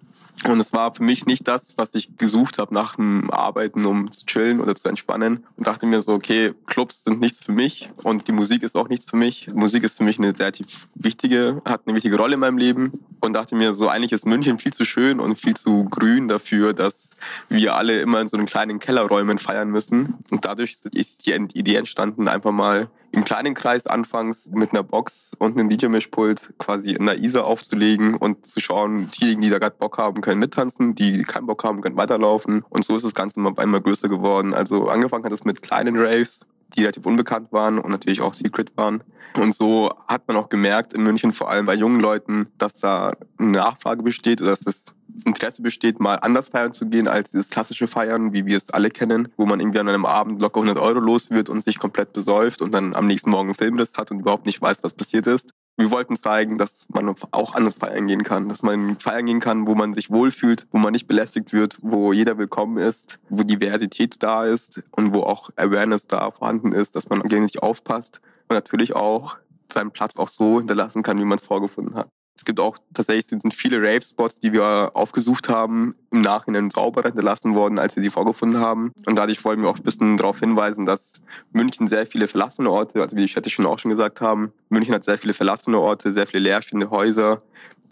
Und 0.49 0.59
es 0.59 0.73
war 0.73 0.95
für 0.95 1.03
mich 1.03 1.27
nicht 1.27 1.47
das, 1.47 1.77
was 1.77 1.95
ich 1.95 2.17
gesucht 2.17 2.59
habe 2.59 2.73
nach 2.73 2.97
dem 2.97 3.31
Arbeiten, 3.31 3.85
um 3.85 4.11
zu 4.11 4.25
chillen 4.25 4.61
oder 4.61 4.75
zu 4.75 4.89
entspannen. 4.89 5.45
Und 5.57 5.67
dachte 5.67 5.87
mir 5.87 6.01
so, 6.01 6.13
okay, 6.13 6.55
Clubs 6.67 7.05
sind 7.05 7.21
nichts 7.21 7.45
für 7.45 7.53
mich 7.53 7.91
und 8.03 8.27
die 8.27 8.33
Musik 8.33 8.63
ist 8.63 8.77
auch 8.77 8.89
nichts 8.89 9.11
für 9.11 9.17
mich. 9.17 9.49
Musik 9.53 9.85
ist 9.85 9.99
für 9.99 10.05
mich 10.05 10.19
eine 10.19 10.35
sehr 10.35 10.51
wichtige, 10.95 11.61
hat 11.67 11.83
eine 11.85 11.95
wichtige 11.95 12.17
Rolle 12.17 12.35
in 12.35 12.41
meinem 12.41 12.59
Leben. 12.59 13.05
Und 13.21 13.35
dachte 13.35 13.55
mir 13.55 13.75
so, 13.75 13.89
eigentlich 13.89 14.13
ist 14.13 14.25
München 14.25 14.59
viel 14.59 14.73
zu 14.73 14.87
schön 14.87 15.21
und 15.21 15.37
viel 15.37 15.55
zu 15.55 15.85
grün 15.85 16.27
dafür, 16.29 16.73
dass 16.73 17.11
wir 17.49 17.75
alle 17.75 18.01
immer 18.01 18.21
in 18.23 18.29
so 18.29 18.39
einen 18.39 18.47
kleinen 18.47 18.79
Kellerräumen 18.79 19.39
feiern 19.39 19.69
müssen. 19.69 20.15
Und 20.31 20.47
dadurch 20.47 20.77
ist 20.95 21.27
die 21.27 21.33
Idee 21.33 21.75
entstanden, 21.75 22.29
einfach 22.29 22.53
mal 22.53 22.89
im 23.13 23.25
kleinen 23.25 23.55
Kreis 23.55 23.87
anfangs 23.87 24.51
mit 24.53 24.73
einer 24.73 24.83
Box 24.83 25.33
und 25.39 25.59
einem 25.59 25.69
DJ-Mischpult 25.69 26.55
quasi 26.59 26.93
in 26.93 27.07
der 27.07 27.19
Isar 27.19 27.45
aufzulegen 27.45 28.15
und 28.15 28.47
zu 28.47 28.61
schauen, 28.61 29.11
diejenigen, 29.11 29.41
die 29.43 29.51
da 29.51 29.59
gerade 29.59 29.77
Bock 29.79 29.99
haben, 29.99 30.21
können 30.21 30.39
mittanzen, 30.39 30.95
die 30.95 31.23
keinen 31.23 31.47
Bock 31.47 31.65
haben, 31.65 31.81
können 31.81 31.97
weiterlaufen. 31.97 32.65
Und 32.69 32.85
so 32.85 32.95
ist 32.95 33.05
das 33.05 33.15
Ganze 33.15 33.41
immer 33.41 33.59
einmal 33.59 33.81
größer 33.81 34.09
geworden. 34.09 34.55
Also 34.55 34.89
angefangen 34.89 35.25
hat 35.25 35.33
es 35.33 35.45
mit 35.45 35.63
kleinen 35.63 35.97
Raves, 35.99 36.47
die 36.77 36.83
relativ 36.83 37.05
unbekannt 37.05 37.53
waren 37.53 37.79
und 37.79 37.91
natürlich 37.91 38.21
auch 38.21 38.35
Secret 38.35 38.77
waren. 38.77 39.03
Und 39.37 39.55
so 39.55 39.93
hat 40.09 40.27
man 40.29 40.37
auch 40.37 40.49
gemerkt 40.49 40.93
in 40.93 41.03
München, 41.03 41.33
vor 41.33 41.51
allem 41.51 41.67
bei 41.67 41.75
jungen 41.75 42.01
Leuten, 42.01 42.49
dass 42.59 42.75
da 42.75 43.15
eine 43.39 43.51
Nachfrage 43.51 44.03
besteht 44.03 44.41
oder 44.41 44.51
dass 44.51 44.61
das 44.61 44.95
Interesse 45.25 45.63
besteht, 45.63 46.01
mal 46.01 46.17
anders 46.17 46.49
feiern 46.49 46.73
zu 46.73 46.87
gehen 46.87 47.09
als 47.09 47.31
dieses 47.31 47.51
klassische 47.51 47.87
Feiern, 47.87 48.33
wie 48.33 48.47
wir 48.47 48.57
es 48.57 48.71
alle 48.71 48.91
kennen, 48.91 49.29
wo 49.37 49.47
man 49.47 49.61
irgendwie 49.61 49.79
an 49.79 49.89
einem 49.89 50.07
Abend 50.07 50.41
locker 50.41 50.61
100 50.61 50.83
Euro 50.83 51.01
los 51.01 51.31
wird 51.31 51.49
und 51.49 51.63
sich 51.63 51.79
komplett 51.79 52.13
besäuft 52.13 52.63
und 52.63 52.73
dann 52.73 52.95
am 52.95 53.07
nächsten 53.07 53.31
Morgen 53.31 53.49
einen 53.49 53.55
Filmriss 53.55 53.97
hat 53.97 54.11
und 54.11 54.21
überhaupt 54.21 54.47
nicht 54.47 54.61
weiß, 54.61 54.83
was 54.83 54.95
passiert 54.95 55.27
ist. 55.27 55.51
Wir 55.77 55.91
wollten 55.91 56.17
zeigen, 56.17 56.59
dass 56.59 56.87
man 56.91 57.15
auch 57.31 57.55
anders 57.55 57.79
feiern 57.79 58.07
gehen 58.07 58.23
kann, 58.23 58.51
dass 58.51 58.63
man 58.63 58.99
feiern 58.99 59.25
gehen 59.25 59.41
kann, 59.41 59.67
wo 59.67 59.75
man 59.75 59.95
sich 59.95 60.11
wohlfühlt, 60.11 60.67
wo 60.73 60.79
man 60.79 60.93
nicht 60.93 61.07
belästigt 61.07 61.55
wird, 61.55 61.79
wo 61.83 62.13
jeder 62.13 62.37
willkommen 62.37 62.77
ist, 62.77 63.19
wo 63.31 63.45
Diversität 63.45 64.23
da 64.23 64.45
ist 64.45 64.83
und 64.91 65.15
wo 65.15 65.23
auch 65.23 65.49
Awareness 65.57 66.07
da 66.07 66.31
vorhanden 66.33 66.73
ist, 66.73 66.97
dass 66.97 67.09
man 67.09 67.23
gegenseitig 67.23 67.63
aufpasst 67.63 68.21
und 68.49 68.57
natürlich 68.57 68.95
auch 68.95 69.39
seinen 69.73 69.91
Platz 69.91 70.17
auch 70.17 70.29
so 70.29 70.59
hinterlassen 70.59 71.03
kann, 71.03 71.19
wie 71.19 71.25
man 71.25 71.39
es 71.39 71.47
vorgefunden 71.47 71.95
hat. 71.95 72.09
Es 72.41 72.47
gibt 72.47 72.59
auch 72.59 72.79
tatsächlich 72.95 73.27
sind 73.27 73.53
viele 73.53 73.83
Rave-Spots, 73.83 74.41
die 74.41 74.55
wir 74.55 74.93
aufgesucht 74.95 75.51
haben, 75.51 75.95
im 76.11 76.23
Nachhinein 76.23 76.71
sauberer 76.71 77.09
hinterlassen 77.09 77.55
worden, 77.55 77.79
als 77.79 77.97
wir 77.97 78.03
sie 78.03 78.09
vorgefunden 78.09 78.59
haben. 78.59 78.93
Und 79.05 79.19
dadurch 79.19 79.45
wollen 79.45 79.61
wir 79.61 79.69
auch 79.69 79.77
ein 79.77 79.83
bisschen 79.83 80.17
darauf 80.17 80.41
hinweisen, 80.41 80.87
dass 80.87 81.21
München 81.53 81.87
sehr 81.87 82.07
viele 82.07 82.29
verlassene 82.29 82.71
Orte, 82.71 83.03
also 83.03 83.15
wie 83.15 83.21
die 83.21 83.29
Städte 83.29 83.51
schon 83.51 83.67
auch 83.67 83.79
schon 83.79 83.91
gesagt 83.91 84.23
haben, 84.23 84.55
München 84.71 84.95
hat 84.95 85.05
sehr 85.05 85.19
viele 85.19 85.35
verlassene 85.35 85.79
Orte, 85.79 86.15
sehr 86.15 86.27
viele 86.27 86.45
leerstehende 86.45 86.89
Häuser, 86.89 87.43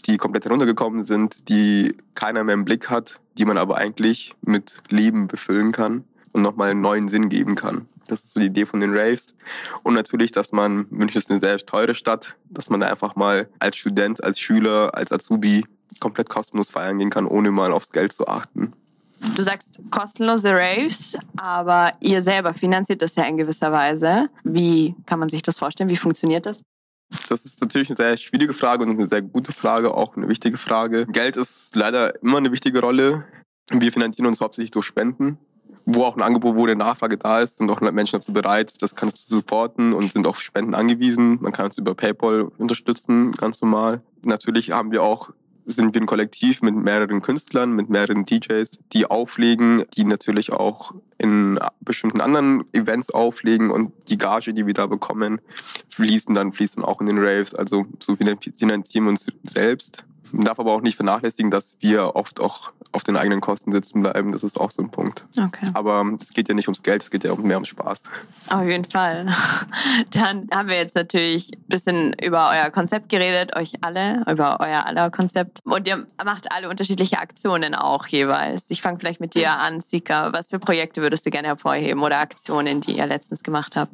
die 0.07 0.17
komplett 0.17 0.47
heruntergekommen 0.47 1.05
sind, 1.05 1.51
die 1.51 1.95
keiner 2.15 2.43
mehr 2.43 2.55
im 2.55 2.65
Blick 2.65 2.89
hat, 2.89 3.21
die 3.37 3.45
man 3.45 3.59
aber 3.59 3.77
eigentlich 3.77 4.35
mit 4.41 4.79
Leben 4.89 5.29
befüllen 5.29 5.73
kann 5.73 6.05
und 6.33 6.43
nochmal 6.43 6.71
einen 6.71 6.81
neuen 6.81 7.09
Sinn 7.09 7.29
geben 7.29 7.55
kann. 7.55 7.89
Das 8.09 8.25
ist 8.25 8.33
so 8.33 8.41
die 8.41 8.47
Idee 8.47 8.67
von 8.67 8.81
den 8.81 8.97
Raves. 8.97 9.37
Und 9.83 9.95
natürlich, 9.95 10.33
dass 10.33 10.53
man, 10.53 10.87
München 10.91 11.19
ist 11.19 11.31
eine 11.31 11.41
sehr 11.41 11.59
teure 11.59 11.95
Stadt, 11.95 12.35
dass 12.51 12.71
man 12.71 12.81
da 12.81 12.89
einfach 12.89 13.17
mal 13.17 13.49
als 13.59 13.77
Student, 13.77 14.25
als 14.25 14.41
Schüler, 14.41 14.95
als 14.95 15.13
Azubi 15.13 15.65
komplett 16.01 16.29
kostenlos 16.29 16.71
feiern 16.71 16.99
gehen 16.99 17.11
kann, 17.11 17.27
ohne 17.27 17.51
mal 17.51 17.73
aufs 17.73 17.93
Geld 17.93 18.13
zu 18.13 18.27
achten. 18.27 18.73
Du 19.35 19.43
sagst 19.43 19.81
kostenlose 19.91 20.53
Raves, 20.53 21.19
aber 21.37 21.93
ihr 22.01 22.23
selber 22.23 22.55
finanziert 22.55 23.03
das 23.03 23.17
ja 23.17 23.25
in 23.25 23.37
gewisser 23.37 23.73
Weise. 23.73 24.29
Wie 24.45 24.95
kann 25.07 25.19
man 25.19 25.29
sich 25.29 25.43
das 25.43 25.59
vorstellen? 25.59 25.91
Wie 25.91 25.97
funktioniert 25.97 26.47
das? 26.47 26.63
Das 27.29 27.45
ist 27.45 27.61
natürlich 27.61 27.91
eine 27.91 27.97
sehr 27.97 28.17
schwierige 28.17 28.55
Frage 28.55 28.85
und 28.85 28.91
eine 28.91 29.07
sehr 29.07 29.23
gute 29.23 29.53
Frage, 29.53 29.93
auch 29.93 30.17
eine 30.17 30.29
wichtige 30.29 30.59
Frage. 30.59 31.07
Geld 31.07 31.37
ist 31.37 31.75
leider 31.75 32.23
immer 32.23 32.39
eine 32.39 32.53
wichtige 32.53 32.81
Rolle. 32.81 33.25
Wir 33.71 33.93
finanzieren 33.93 34.27
uns 34.27 34.41
hauptsächlich 34.41 34.71
durch 34.71 34.87
Spenden 34.87 35.39
wo 35.91 36.05
auch 36.05 36.17
ein 36.17 36.23
Angebot, 36.23 36.55
wo 36.55 36.65
eine 36.65 36.77
Nachfrage 36.77 37.17
da 37.17 37.41
ist, 37.41 37.57
sind 37.57 37.71
auch 37.71 37.81
Menschen 37.81 38.19
dazu 38.19 38.31
bereit, 38.31 38.75
das 38.83 38.95
kannst 38.95 39.31
du 39.31 39.37
supporten 39.37 39.95
und 39.95 40.13
sind 40.13 40.27
auf 40.27 40.39
Spenden 40.41 40.75
angewiesen. 40.75 41.39
Man 41.41 41.53
kann 41.53 41.65
uns 41.65 41.79
über 41.79 41.95
PayPal 41.95 42.43
unterstützen, 42.59 43.33
ganz 43.33 43.63
normal. 43.63 44.03
Natürlich 44.23 44.73
haben 44.73 44.93
wir 44.93 45.03
auch 45.03 45.31
sind 45.65 45.95
wir 45.95 46.01
ein 46.01 46.07
Kollektiv 46.07 46.63
mit 46.63 46.75
mehreren 46.75 47.21
Künstlern, 47.21 47.73
mit 47.73 47.91
mehreren 47.91 48.25
DJs, 48.25 48.79
die 48.95 49.05
auflegen, 49.05 49.85
die 49.97 50.05
natürlich 50.05 50.51
auch 50.51 50.95
in 51.19 51.59
bestimmten 51.81 52.23
anderen 52.23 52.65
Events 52.73 53.11
auflegen 53.11 53.71
und 53.71 53.93
die 54.09 54.17
Gage, 54.17 54.55
die 54.55 54.67
wir 54.67 54.73
da 54.73 54.87
bekommen, 54.87 55.43
fließen 55.91 56.35
dann, 56.35 56.55
fließt 56.55 56.79
dann 56.79 56.85
auch 56.85 57.03
in 57.03 57.07
den 57.07 57.19
Raves. 57.19 57.55
Also 57.55 57.85
so 57.99 58.17
finanzieren 58.17 59.05
wir 59.05 59.11
uns 59.11 59.27
selbst 59.43 60.05
man 60.33 60.45
darf 60.45 60.59
aber 60.59 60.73
auch 60.73 60.81
nicht 60.81 60.97
vernachlässigen, 60.97 61.51
dass 61.51 61.77
wir 61.81 62.17
oft 62.17 62.41
auch 62.41 62.73
auf 62.93 63.05
den 63.05 63.17
eigenen 63.17 63.41
Kosten 63.41 63.73
sitzen 63.73 64.03
bleiben. 64.03 64.33
Das 64.33 64.43
ist 64.43 64.59
auch 64.59 64.71
so 64.71 64.83
ein 64.83 64.91
Punkt. 64.91 65.27
Okay. 65.39 65.71
Aber 65.75 66.05
es 66.21 66.33
geht 66.33 66.49
ja 66.49 66.55
nicht 66.55 66.69
ums 66.69 66.83
Geld, 66.83 67.03
es 67.03 67.11
geht 67.11 67.25
ja 67.25 67.35
mehr 67.35 67.57
ums 67.57 67.69
Spaß. 67.69 68.03
Auf 68.49 68.65
jeden 68.65 68.85
Fall. 68.85 69.27
Dann 70.11 70.49
haben 70.53 70.69
wir 70.69 70.77
jetzt 70.77 70.95
natürlich 70.95 71.51
ein 71.55 71.65
bisschen 71.69 72.13
über 72.15 72.51
euer 72.51 72.71
Konzept 72.71 73.09
geredet, 73.09 73.55
euch 73.57 73.75
alle, 73.83 74.23
über 74.31 74.59
euer 74.61 74.87
aller 74.87 75.11
Konzept. 75.11 75.61
Und 75.65 75.87
ihr 75.87 76.07
macht 76.25 76.51
alle 76.53 76.69
unterschiedliche 76.69 77.19
Aktionen 77.19 77.75
auch 77.75 78.07
jeweils. 78.07 78.67
Ich 78.71 78.83
fange 78.83 78.99
vielleicht 78.99 79.21
mit 79.21 79.35
dir 79.35 79.53
an, 79.53 79.81
Sika. 79.81 80.33
Was 80.33 80.49
für 80.49 80.59
Projekte 80.59 81.03
würdest 81.03 81.27
du 81.27 81.31
gerne 81.31 81.49
hervorheben 81.49 82.03
oder 82.03 82.19
Aktionen, 82.19 82.81
die 82.81 82.97
ihr 82.97 83.07
letztens 83.07 83.43
gemacht 83.43 83.77
habt? 83.77 83.93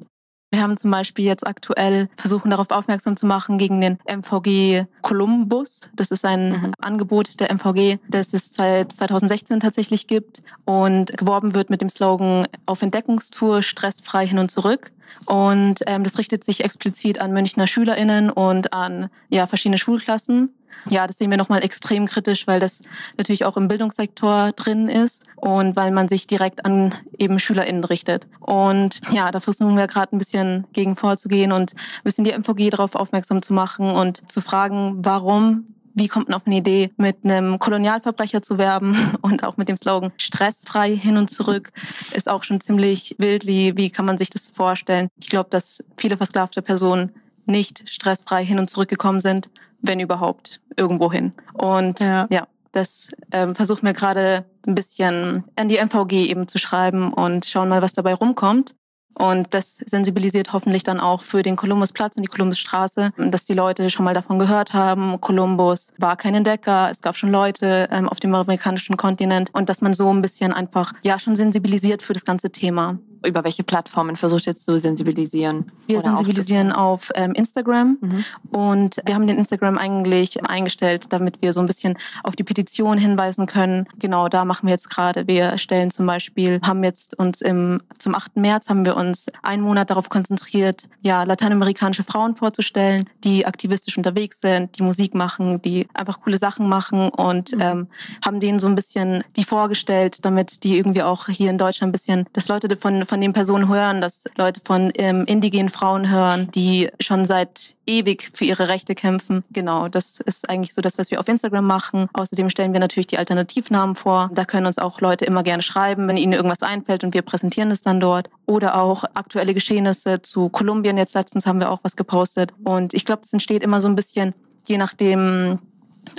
Wir 0.54 0.62
haben 0.62 0.76
zum 0.76 0.92
Beispiel 0.92 1.25
jetzt 1.25 1.44
aktuell 1.44 2.08
versuchen 2.16 2.49
darauf 2.49 2.70
aufmerksam 2.70 3.16
zu 3.16 3.26
machen 3.26 3.58
gegen 3.58 3.80
den 3.80 3.99
MVG 4.06 4.87
Columbus. 5.02 5.90
Das 5.96 6.12
ist 6.12 6.25
ein 6.25 6.50
mhm. 6.50 6.73
Angebot 6.80 7.40
der 7.40 7.50
MVG, 7.52 7.99
das 8.08 8.32
es 8.34 8.54
seit 8.54 8.92
2016 8.92 9.58
tatsächlich 9.58 10.06
gibt 10.06 10.44
und 10.64 11.16
geworben 11.18 11.54
wird 11.54 11.70
mit 11.70 11.80
dem 11.80 11.88
Slogan 11.88 12.46
auf 12.66 12.82
Entdeckungstour, 12.82 13.64
stressfrei 13.64 14.28
hin 14.28 14.38
und 14.38 14.49
zurück. 14.49 14.92
Und 15.26 15.80
ähm, 15.88 16.04
das 16.04 16.18
richtet 16.18 16.44
sich 16.44 16.62
explizit 16.62 17.20
an 17.20 17.32
Münchner 17.32 17.66
SchülerInnen 17.66 18.30
und 18.30 18.73
an 18.73 19.11
ja, 19.30 19.49
verschiedene 19.49 19.78
Schulklassen. 19.78 20.50
Ja, 20.88 21.07
das 21.07 21.19
sehen 21.19 21.31
wir 21.31 21.38
nochmal 21.38 21.64
extrem 21.64 22.07
kritisch, 22.07 22.47
weil 22.47 22.61
das 22.61 22.83
natürlich 23.16 23.45
auch 23.45 23.57
im 23.57 23.69
Bildungssektor 23.69 24.52
drin 24.52 24.88
ist 24.88 25.25
und 25.37 25.76
weil 25.76 25.90
man 25.90 26.09
sich 26.09 26.26
direkt 26.26 26.64
an 26.64 26.95
eben 27.19 27.38
SchülerInnen 27.38 27.85
richtet. 27.85 28.26
Und 28.40 29.00
ja, 29.11 29.31
da 29.31 29.40
versuchen 29.40 29.76
wir 29.76 29.87
gerade 29.87 30.14
ein 30.14 30.19
bisschen 30.19 30.66
gegen 30.73 30.97
vorzugehen 30.97 31.52
und 31.52 31.75
ein 31.75 32.04
bisschen 32.04 32.25
die 32.25 32.33
MVG 32.33 32.71
darauf 32.71 32.95
aufmerksam 32.95 33.43
zu 33.43 33.52
machen 33.52 33.90
und 33.90 34.31
zu 34.31 34.40
fragen, 34.40 34.97
warum 34.99 35.66
wie 35.95 36.09
kommt 36.09 36.28
man 36.28 36.37
auf 36.37 36.47
eine 36.47 36.57
Idee, 36.57 36.90
mit 36.97 37.19
einem 37.25 37.59
Kolonialverbrecher 37.59 38.43
zu 38.43 38.59
werben 38.59 39.16
und 39.23 39.45
auch 39.45 39.57
mit 39.57 39.69
dem 39.69 39.76
Slogan 39.76 40.12
stressfrei 40.16 40.97
hin 40.97 41.16
und 41.16 41.31
zurück 41.31 41.73
ist 42.12 42.28
auch 42.28 42.43
schon 42.43 42.61
ziemlich 42.61 43.14
wild. 43.19 43.47
Wie, 43.47 43.76
wie 43.76 43.90
kann 43.90 44.04
man 44.04 44.19
sich 44.19 44.28
das 44.28 44.50
vorstellen? 44.50 45.09
Ich 45.21 45.31
glaube, 45.31 45.50
dass 45.50 45.85
viele 45.97 46.16
versklavte 46.16 46.62
Personen 46.62 47.12
nicht 47.47 47.88
stressfrei 47.88 48.45
hin 48.45 48.59
und 48.59 48.69
zurück 48.69 48.88
gekommen 48.88 49.21
sind, 49.21 49.49
wenn 49.84 50.00
überhaupt, 50.00 50.60
irgendwo 50.76 51.12
hin. 51.12 51.32
Und 51.52 52.00
ja, 52.00 52.26
ja 52.30 52.46
das 52.72 53.10
ähm, 53.30 53.54
versuchen 53.54 53.86
wir 53.86 53.92
gerade 53.92 54.44
ein 54.66 54.74
bisschen 54.74 55.44
an 55.56 55.68
die 55.68 55.78
MVG 55.78 56.28
eben 56.28 56.48
zu 56.48 56.58
schreiben 56.58 57.12
und 57.12 57.46
schauen 57.46 57.68
mal, 57.68 57.82
was 57.82 57.92
dabei 57.92 58.14
rumkommt. 58.14 58.74
Und 59.16 59.54
das 59.54 59.76
sensibilisiert 59.76 60.52
hoffentlich 60.52 60.82
dann 60.82 60.98
auch 60.98 61.22
für 61.22 61.42
den 61.42 61.54
Kolumbusplatz 61.54 62.16
und 62.16 62.24
die 62.24 62.28
Kolumbusstraße, 62.28 63.12
dass 63.16 63.44
die 63.44 63.54
Leute 63.54 63.88
schon 63.88 64.04
mal 64.04 64.14
davon 64.14 64.40
gehört 64.40 64.72
haben, 64.72 65.20
Kolumbus 65.20 65.92
war 65.98 66.16
kein 66.16 66.34
Entdecker, 66.34 66.90
es 66.90 67.00
gab 67.00 67.16
schon 67.16 67.30
Leute 67.30 67.88
ähm, 67.92 68.08
auf 68.08 68.18
dem 68.18 68.34
amerikanischen 68.34 68.96
Kontinent. 68.96 69.50
Und 69.54 69.68
dass 69.68 69.80
man 69.80 69.94
so 69.94 70.12
ein 70.12 70.20
bisschen 70.20 70.52
einfach 70.52 70.94
ja 71.04 71.20
schon 71.20 71.36
sensibilisiert 71.36 72.02
für 72.02 72.12
das 72.12 72.24
ganze 72.24 72.50
Thema 72.50 72.98
über 73.25 73.45
welche 73.45 73.62
Plattformen 73.62 74.16
versucht 74.16 74.47
ihr 74.47 74.54
zu 74.54 74.78
sensibilisieren? 74.78 75.71
Wir 75.87 76.00
sensibilisieren 76.00 76.73
auf 76.73 77.11
ähm, 77.14 77.33
Instagram 77.33 77.99
mhm. 78.00 78.25
und 78.50 78.97
wir 79.04 79.14
haben 79.14 79.26
den 79.26 79.38
Instagram 79.38 79.78
eigentlich 79.78 80.45
eingestellt, 80.45 81.07
damit 81.11 81.43
wir 81.43 81.52
so 81.52 81.61
ein 81.61 81.66
bisschen 81.66 81.97
auf 82.23 82.37
die 82.37 82.45
Petition 82.45 82.99
hinweisen 82.99 83.47
können. 83.47 83.87
Genau, 83.99 84.28
da 84.28 84.45
machen 84.45 84.66
wir 84.66 84.73
jetzt 84.73 84.90
gerade. 84.90 85.26
Wir 85.26 85.59
stellen 85.59 85.90
zum 85.90 86.07
Beispiel, 86.07 86.61
haben 86.62 86.85
jetzt 86.85 87.19
uns 87.19 87.40
im, 87.40 87.83
zum 87.99 88.14
8. 88.14 88.37
März 88.37 88.69
haben 88.69 88.85
wir 88.85 88.97
uns 88.97 89.26
einen 89.43 89.62
Monat 89.62 89.90
darauf 89.90 90.09
konzentriert, 90.09 90.88
ja, 91.02 91.23
lateinamerikanische 91.25 92.02
Frauen 92.02 92.37
vorzustellen, 92.37 93.09
die 93.25 93.47
aktivistisch 93.47 93.97
unterwegs 93.97 94.40
sind, 94.40 94.78
die 94.78 94.83
Musik 94.83 95.14
machen, 95.14 95.61
die 95.62 95.88
einfach 95.95 96.21
coole 96.21 96.38
Sachen 96.38 96.69
machen 96.69 97.09
und 97.09 97.54
mhm. 97.54 97.61
ähm, 97.61 97.87
haben 98.25 98.40
denen 98.40 98.59
so 98.59 98.69
ein 98.69 98.75
bisschen 98.75 99.25
die 99.37 99.45
vorgestellt, 99.45 100.25
damit 100.25 100.64
die 100.64 100.76
irgendwie 100.76 101.02
auch 101.02 101.28
hier 101.28 101.50
in 101.50 101.59
Deutschland 101.59 101.90
ein 101.90 101.93
bisschen, 101.93 102.26
dass 102.33 102.49
Leute 102.49 102.76
von, 102.76 103.07
von 103.07 103.13
von 103.14 103.21
den 103.21 103.33
Personen 103.33 103.68
hören, 103.68 104.00
dass 104.00 104.25
Leute 104.35 104.61
von 104.64 104.90
ähm, 104.97 105.23
indigenen 105.26 105.68
Frauen 105.68 106.11
hören, 106.11 106.50
die 106.52 106.90
schon 106.99 107.26
seit 107.26 107.76
ewig 107.87 108.28
für 108.33 108.44
ihre 108.44 108.66
Rechte 108.66 108.97
kämpfen. 108.97 109.44
Genau, 109.52 109.87
das 109.87 110.18
ist 110.18 110.49
eigentlich 110.50 110.75
so 110.75 110.83
das, 110.83 110.99
was 110.99 111.12
wir 111.12 111.21
auf 111.21 111.28
Instagram 111.28 111.64
machen. 111.64 112.09
Außerdem 112.12 112.50
stellen 112.50 112.73
wir 112.73 112.80
natürlich 112.80 113.06
die 113.06 113.16
Alternativnamen 113.16 113.94
vor. 113.94 114.30
Da 114.35 114.44
können 114.44 114.66
uns 114.66 114.78
auch 114.78 115.00
Leute 115.00 115.26
immer 115.26 115.44
gerne 115.44 115.62
schreiben, 115.62 116.09
wenn 116.09 116.16
ihnen 116.16 116.33
irgendwas 116.33 116.64
einfällt 116.64 117.04
und 117.04 117.14
wir 117.14 117.23
präsentieren 117.23 117.71
es 117.71 117.83
dann 117.83 118.00
dort. 118.00 118.30
Oder 118.47 118.75
auch 118.75 119.04
aktuelle 119.14 119.54
Geschehnisse 119.54 120.21
zu 120.21 120.49
Kolumbien. 120.49 120.99
Jetzt 120.99 121.14
letztens 121.14 121.47
haben 121.47 121.61
wir 121.61 121.71
auch 121.71 121.85
was 121.85 121.94
gepostet. 121.94 122.52
Und 122.64 122.94
ich 122.94 123.04
glaube, 123.04 123.23
es 123.23 123.33
entsteht 123.33 123.62
immer 123.62 123.80
so 123.80 123.87
ein 123.87 123.94
bisschen, 123.94 124.35
je 124.66 124.76
nachdem, 124.76 125.61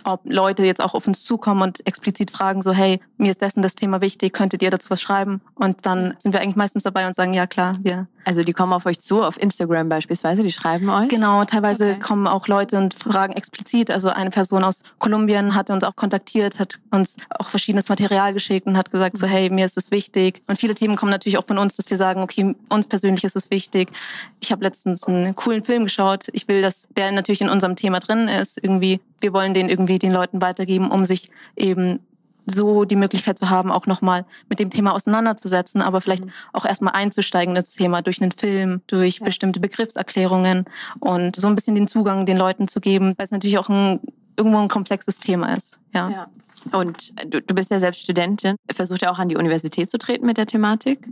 ob 0.04 0.22
Leute 0.25 0.63
jetzt 0.63 0.82
auch 0.82 0.94
auf 0.94 1.08
uns 1.08 1.24
zukommen 1.24 1.62
und 1.62 1.86
explizit 1.86 2.32
fragen, 2.32 2.62
so, 2.62 2.72
hey, 2.72 3.00
mir 3.18 3.32
ist 3.32 3.42
dessen 3.42 3.62
das 3.62 3.75
Thema 3.75 4.01
wichtig, 4.01 4.34
könntet 4.34 4.62
ihr 4.62 4.70
dazu 4.70 4.89
was 4.89 5.01
schreiben? 5.01 5.42
Und 5.56 5.86
dann 5.86 6.15
sind 6.18 6.34
wir 6.34 6.42
eigentlich 6.42 6.56
meistens 6.56 6.84
dabei 6.84 7.08
und 7.08 7.15
sagen, 7.15 7.34
ja 7.34 7.48
klar, 7.48 7.77
wir. 7.82 8.08
Also 8.25 8.44
die 8.44 8.54
kommen 8.54 8.74
auf 8.74 8.88
euch 8.88 9.00
zu, 9.00 9.22
auf 9.22 9.39
Instagram 9.39 9.88
beispielsweise, 9.88 10.42
die 10.42 10.51
schreiben 10.51 10.89
euch? 10.89 11.10
Genau, 11.10 11.46
teilweise 11.46 11.92
okay. 11.92 12.00
kommen 12.00 12.25
auch 12.25 12.48
Leute 12.48 12.77
und 12.77 12.96
fragen 12.96 13.34
explizit. 13.34 13.92
Also 13.92 14.10
eine 14.10 14.32
Person 14.32 14.63
aus 14.63 14.84
Kolumbien 14.98 15.54
hat 15.54 15.70
uns 15.70 15.84
auch 15.84 15.96
kontaktiert, 15.96 16.60
hat 16.60 16.80
uns 16.89 17.18
auch 17.30 17.50
verschiedenes 17.50 17.88
Material 17.88 18.34
geschickt 18.34 18.65
und 18.65 18.77
hat 18.77 18.89
gesagt, 18.89 19.20
so, 19.20 19.27
mhm. 19.27 19.32
hey, 19.32 19.50
mir 19.51 19.65
ist 19.65 19.77
das 19.77 19.92
wichtig. 19.92 20.42
Und 20.48 20.60
viele 20.60 20.74
Themen 20.74 20.96
kommen 20.96 21.12
natürlich 21.12 21.38
auch 21.38 21.46
von 21.46 21.60
uns, 21.60 21.75
dass 21.75 21.88
wir 21.89 21.98
sagen, 21.98 22.24
okay, 22.24 22.56
uns 22.70 22.88
persönlich 22.88 23.24
ist 23.24 23.36
es 23.36 23.52
wichtig. 23.52 23.91
Ich 24.39 24.52
habe 24.52 24.63
letztens 24.63 25.08
einen 25.08 25.36
coolen 25.36 25.63
Film 25.63 25.84
geschaut. 25.84 26.26
Ich 26.32 26.48
will, 26.48 26.63
dass 26.63 26.88
der 26.98 27.12
natürlich 27.12 27.41
in 27.41 27.50
unserem 27.50 27.76
Thema 27.76 28.00
drin 28.00 28.28
ist. 28.28 28.58
Irgendwie, 28.62 29.02
wir 29.26 29.34
wollen 29.34 29.56
den 29.56 29.70
irgendwie 29.70 29.98
den 29.98 30.12
Leuten 30.12 30.40
weitergeben, 30.40 30.92
um 30.92 31.04
sich 31.04 31.32
eben 31.56 32.00
so 32.46 32.86
die 32.86 32.96
Möglichkeit 32.96 33.40
zu 33.40 33.50
haben, 33.50 33.72
auch 33.72 33.88
nochmal 33.88 34.24
mit 34.50 34.60
dem 34.60 34.70
Thema 34.70 34.94
auseinanderzusetzen, 34.94 35.82
aber 35.82 36.00
vielleicht 36.00 36.26
mhm. 36.26 36.32
auch 36.54 36.64
erstmal 36.64 36.94
einzusteigen 36.94 37.56
in 37.56 37.62
das 37.64 37.74
Thema 37.74 38.04
durch 38.04 38.22
einen 38.22 38.32
Film, 38.32 38.82
durch 38.86 39.18
ja. 39.18 39.26
bestimmte 39.26 39.60
Begriffserklärungen 39.60 40.66
und 41.00 41.36
so 41.36 41.48
ein 41.48 41.56
bisschen 41.56 41.74
den 41.74 41.88
Zugang 41.88 42.28
den 42.28 42.38
Leuten 42.38 42.68
zu 42.68 42.80
geben, 42.80 43.16
weil 43.18 43.24
es 43.24 43.32
natürlich 43.32 43.58
auch 43.58 43.68
ein, 43.68 44.00
irgendwo 44.38 44.60
ein 44.60 44.68
komplexes 44.68 45.20
Thema 45.20 45.56
ist. 45.56 45.80
Ja. 45.96 46.10
ja. 46.12 46.28
Und 46.72 47.14
du, 47.26 47.42
du 47.42 47.56
bist 47.56 47.72
ja 47.72 47.80
selbst 47.80 48.02
Studentin. 48.02 48.58
Versucht 48.72 49.02
ja 49.02 49.12
auch 49.12 49.18
an 49.18 49.30
die 49.30 49.38
Universität 49.38 49.90
zu 49.90 49.98
treten 49.98 50.28
mit 50.28 50.38
der 50.38 50.46
Thematik? 50.46 51.08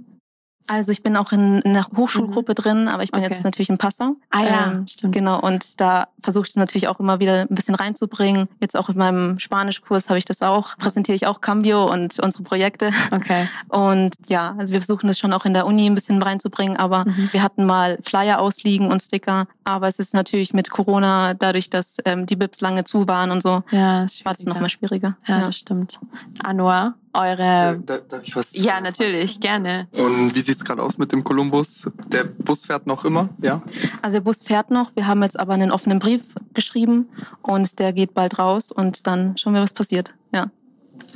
Also 0.67 0.91
ich 0.91 1.03
bin 1.03 1.17
auch 1.17 1.31
in, 1.31 1.61
einer 1.63 1.85
Hochschulgruppe 1.95 2.51
mhm. 2.53 2.55
drin, 2.55 2.87
aber 2.87 3.03
ich 3.03 3.11
bin 3.11 3.21
okay. 3.21 3.31
jetzt 3.31 3.43
natürlich 3.43 3.69
in 3.69 3.77
Passau. 3.77 4.15
Ah 4.29 4.43
ja, 4.43 4.67
ähm, 4.67 4.87
stimmt. 4.87 5.13
Genau, 5.13 5.39
und 5.39 5.79
da 5.81 6.07
versuche 6.21 6.45
ich 6.45 6.51
es 6.51 6.55
natürlich 6.55 6.87
auch 6.87 6.99
immer 6.99 7.19
wieder 7.19 7.41
ein 7.41 7.55
bisschen 7.55 7.75
reinzubringen. 7.75 8.47
Jetzt 8.61 8.77
auch 8.77 8.89
in 8.89 8.97
meinem 8.97 9.39
Spanischkurs 9.39 10.09
habe 10.09 10.17
ich 10.17 10.25
das 10.25 10.41
auch, 10.41 10.77
präsentiere 10.77 11.15
ich 11.15 11.27
auch 11.27 11.41
Cambio 11.41 11.91
und 11.91 12.19
unsere 12.19 12.43
Projekte. 12.43 12.91
Okay. 13.11 13.47
Und 13.69 14.15
ja, 14.27 14.55
also 14.57 14.73
wir 14.73 14.81
versuchen 14.81 15.07
das 15.07 15.17
schon 15.17 15.33
auch 15.33 15.45
in 15.45 15.53
der 15.53 15.65
Uni 15.65 15.87
ein 15.87 15.95
bisschen 15.95 16.21
reinzubringen, 16.21 16.77
aber 16.77 17.05
mhm. 17.05 17.29
wir 17.31 17.41
hatten 17.41 17.65
mal 17.65 17.97
Flyer 18.01 18.39
ausliegen 18.39 18.91
und 18.91 19.01
Sticker, 19.01 19.47
aber 19.63 19.87
es 19.87 19.99
ist 19.99 20.13
natürlich 20.13 20.53
mit 20.53 20.69
Corona, 20.69 21.33
dadurch, 21.33 21.69
dass 21.69 21.97
ähm, 22.05 22.25
die 22.25 22.35
BIPs 22.35 22.61
lange 22.61 22.83
zu 22.83 23.07
waren 23.07 23.31
und 23.31 23.41
so, 23.41 23.63
ja, 23.71 24.07
war 24.23 24.31
es 24.31 24.45
nochmal 24.45 24.69
schwieriger. 24.69 25.17
Ja, 25.27 25.39
ja, 25.39 25.45
das 25.47 25.57
stimmt. 25.57 25.99
Anwar, 26.43 26.95
eure. 27.13 27.81
Da, 27.85 27.97
darf 27.99 28.23
ich 28.23 28.35
was? 28.35 28.55
Ja, 28.55 28.81
natürlich, 28.81 29.39
gerne. 29.39 29.87
Und 29.91 30.35
wie 30.35 30.39
sieht 30.39 30.57
es 30.57 30.63
gerade 30.63 30.81
aus 30.81 30.97
mit 30.97 31.11
dem 31.11 31.23
Kolumbus? 31.23 31.89
Der 32.07 32.23
Bus 32.23 32.65
fährt 32.65 32.87
noch 32.87 33.05
immer, 33.05 33.29
ja? 33.41 33.61
Also 34.01 34.17
der 34.17 34.21
Bus 34.21 34.41
fährt 34.41 34.71
noch. 34.71 34.95
Wir 34.95 35.07
haben 35.07 35.21
jetzt 35.23 35.39
aber 35.39 35.53
einen 35.53 35.71
offenen 35.71 35.99
Brief 35.99 36.35
geschrieben 36.53 37.09
und 37.41 37.79
der 37.79 37.93
geht 37.93 38.13
bald 38.13 38.39
raus 38.39 38.71
und 38.71 39.07
dann 39.07 39.37
schauen 39.37 39.53
wir, 39.53 39.61
was 39.61 39.73
passiert. 39.73 40.13
Ja. 40.33 40.49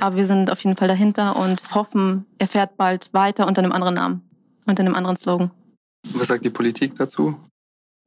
Aber 0.00 0.16
wir 0.16 0.26
sind 0.26 0.50
auf 0.50 0.62
jeden 0.64 0.76
Fall 0.76 0.88
dahinter 0.88 1.36
und 1.36 1.74
hoffen, 1.74 2.26
er 2.38 2.48
fährt 2.48 2.76
bald 2.76 3.12
weiter 3.12 3.46
unter 3.46 3.62
einem 3.62 3.72
anderen 3.72 3.94
Namen, 3.94 4.22
unter 4.66 4.82
einem 4.82 4.94
anderen 4.94 5.16
Slogan. 5.16 5.50
Was 6.14 6.28
sagt 6.28 6.44
die 6.44 6.50
Politik 6.50 6.94
dazu? 6.96 7.36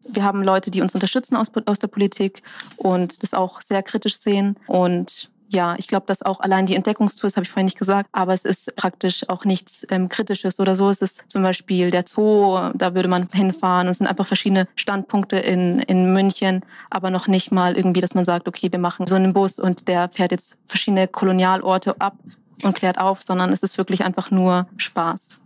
Wir 0.07 0.23
haben 0.23 0.43
Leute, 0.43 0.71
die 0.71 0.81
uns 0.81 0.93
unterstützen 0.93 1.35
aus, 1.35 1.47
aus 1.65 1.79
der 1.79 1.87
Politik 1.87 2.43
und 2.77 3.23
das 3.23 3.33
auch 3.33 3.61
sehr 3.61 3.83
kritisch 3.83 4.17
sehen. 4.17 4.57
Und 4.67 5.29
ja, 5.53 5.75
ich 5.77 5.87
glaube, 5.87 6.05
dass 6.05 6.21
auch 6.23 6.39
allein 6.39 6.65
die 6.65 6.75
Entdeckungstour, 6.75 7.27
das 7.27 7.35
habe 7.35 7.43
ich 7.43 7.49
vorhin 7.49 7.65
nicht 7.65 7.77
gesagt, 7.77 8.09
aber 8.13 8.33
es 8.33 8.45
ist 8.45 8.73
praktisch 8.77 9.27
auch 9.27 9.43
nichts 9.43 9.85
ähm, 9.89 10.07
Kritisches 10.07 10.59
oder 10.61 10.77
so. 10.77 10.89
Es 10.89 11.01
ist 11.01 11.23
zum 11.27 11.43
Beispiel 11.43 11.91
der 11.91 12.05
Zoo, 12.07 12.71
da 12.73 12.95
würde 12.95 13.09
man 13.09 13.27
hinfahren 13.33 13.87
und 13.87 13.91
es 13.91 13.97
sind 13.97 14.07
einfach 14.07 14.25
verschiedene 14.25 14.67
Standpunkte 14.75 15.37
in, 15.37 15.79
in 15.79 16.13
München, 16.13 16.61
aber 16.89 17.09
noch 17.09 17.27
nicht 17.27 17.51
mal 17.51 17.75
irgendwie, 17.75 17.99
dass 17.99 18.13
man 18.13 18.23
sagt, 18.23 18.47
okay, 18.47 18.71
wir 18.71 18.79
machen 18.79 19.07
so 19.07 19.15
einen 19.15 19.33
Bus 19.33 19.59
und 19.59 19.89
der 19.89 20.09
fährt 20.09 20.31
jetzt 20.31 20.57
verschiedene 20.67 21.09
Kolonialorte 21.09 21.99
ab 21.99 22.15
und 22.63 22.75
klärt 22.75 22.97
auf, 22.97 23.21
sondern 23.21 23.51
es 23.51 23.61
ist 23.61 23.77
wirklich 23.77 24.05
einfach 24.05 24.31
nur 24.31 24.67
Spaß. 24.77 25.41